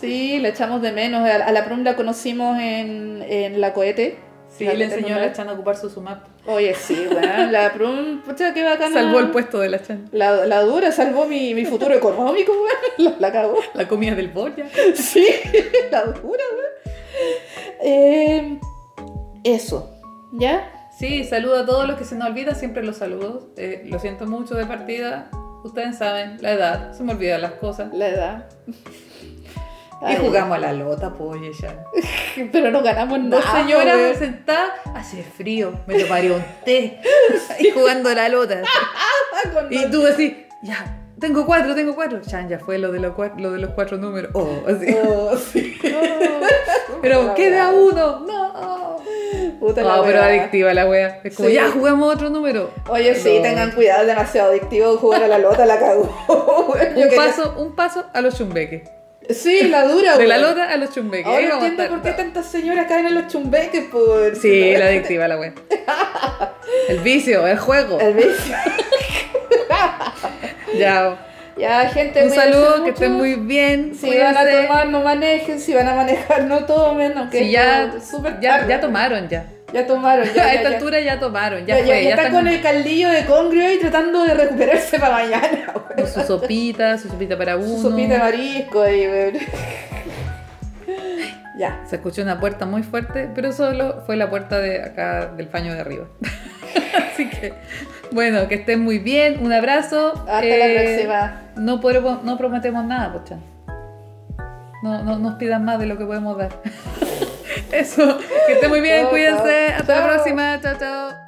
[0.00, 1.28] Sí, la echamos de menos.
[1.28, 4.18] A la, Prum la conocimos en, en la cohete.
[4.56, 5.32] Sí, La le enseñó a la.
[5.32, 6.26] Chan a ocupar su sumap.
[6.46, 9.00] Oye, sí, bueno, la Prum, pucha, qué bacana.
[9.00, 10.08] Salvó el puesto de la Chan.
[10.12, 12.68] La, la dura salvó mi, mi futuro económico, weón.
[12.98, 13.58] La, la cagó.
[13.72, 14.66] La comida del Boya.
[14.94, 15.26] Sí,
[15.90, 16.83] la dura, weón.
[17.82, 18.58] Eh,
[19.44, 19.90] eso,
[20.32, 20.70] ¿ya?
[20.98, 23.50] Sí, saludo a todos los que se nos olvida, siempre los saludo.
[23.56, 25.28] Eh, lo siento mucho de partida.
[25.64, 27.92] Ustedes saben, la edad, se me olvidan las cosas.
[27.92, 28.48] La edad.
[30.08, 31.84] Y jugamos a la lota, pues, ya.
[32.52, 33.42] Pero no ganamos nada.
[33.42, 34.16] Dos señoras weón.
[34.16, 37.00] sentadas, hace frío, me tomaría un té.
[37.60, 38.62] y jugando a la lota.
[39.70, 40.32] Y tú decís,
[40.62, 42.20] ya, tengo cuatro, tengo cuatro.
[42.20, 44.30] Chan, ya fue lo de, los cuatro, lo de los cuatro números.
[44.34, 44.94] Oh, así.
[45.04, 45.78] Oh, sí.
[47.00, 48.20] Pero queda uno.
[48.20, 48.96] No.
[49.58, 51.20] Puta la No, pero adictiva la wea.
[51.24, 51.54] Es como, Sí.
[51.54, 52.70] ya, juguemos otro número.
[52.88, 53.42] Oye, sí, No.
[53.42, 56.14] tengan cuidado, es demasiado adictivo jugar a la lota, la cagó.
[56.68, 58.82] Un quería- paso, un paso a los chumbeques.
[59.30, 61.26] Sí, la dura, De la lota a los chumbeques.
[61.26, 64.36] Ahora vamos a entiendo por qué tantas señoras caen en los chumbeques, por...
[64.36, 65.54] Sí, la adictiva la wea.
[66.90, 67.98] El vicio, el juego.
[67.98, 68.54] El vicio.
[70.78, 71.16] Ya.
[71.56, 73.94] Ya, gente, Un saludo, que estén muy bien.
[73.94, 75.60] Si van a tomar, no manejen.
[75.60, 77.16] Si van a manejar, no tomen.
[77.16, 79.46] Aunque Si ya, es súper ya, tomaron ya.
[79.72, 80.26] Ya tomaron.
[80.34, 80.76] Ya, a esta ya.
[80.76, 81.94] altura ya tomaron, ya, Ya, fue.
[81.94, 85.72] ya, Ya, está están con el caldillo de congrio y tratando de recuperarse para mañana.
[85.96, 87.68] con su sopita, su sopita para uno.
[87.76, 89.34] Su sopita de marisco ahí, weón.
[91.56, 91.82] Ya.
[91.88, 95.72] Se escuchó una puerta muy fuerte, pero solo fue la puerta de acá del paño
[95.72, 96.06] de arriba.
[97.12, 97.52] Así que,
[98.12, 99.44] bueno, que estén muy bien.
[99.44, 100.12] Un abrazo.
[100.26, 101.40] Hasta la Eh, próxima.
[101.56, 103.40] No, podemos- no prometemos nada, Pochan.
[104.82, 106.50] No, no nos pidan más de lo que podemos dar.
[107.72, 109.66] Eso, que estén muy bien, cuídense.
[109.68, 109.80] chao.
[109.80, 110.60] Hasta la próxima.
[110.60, 111.23] Chao, chao.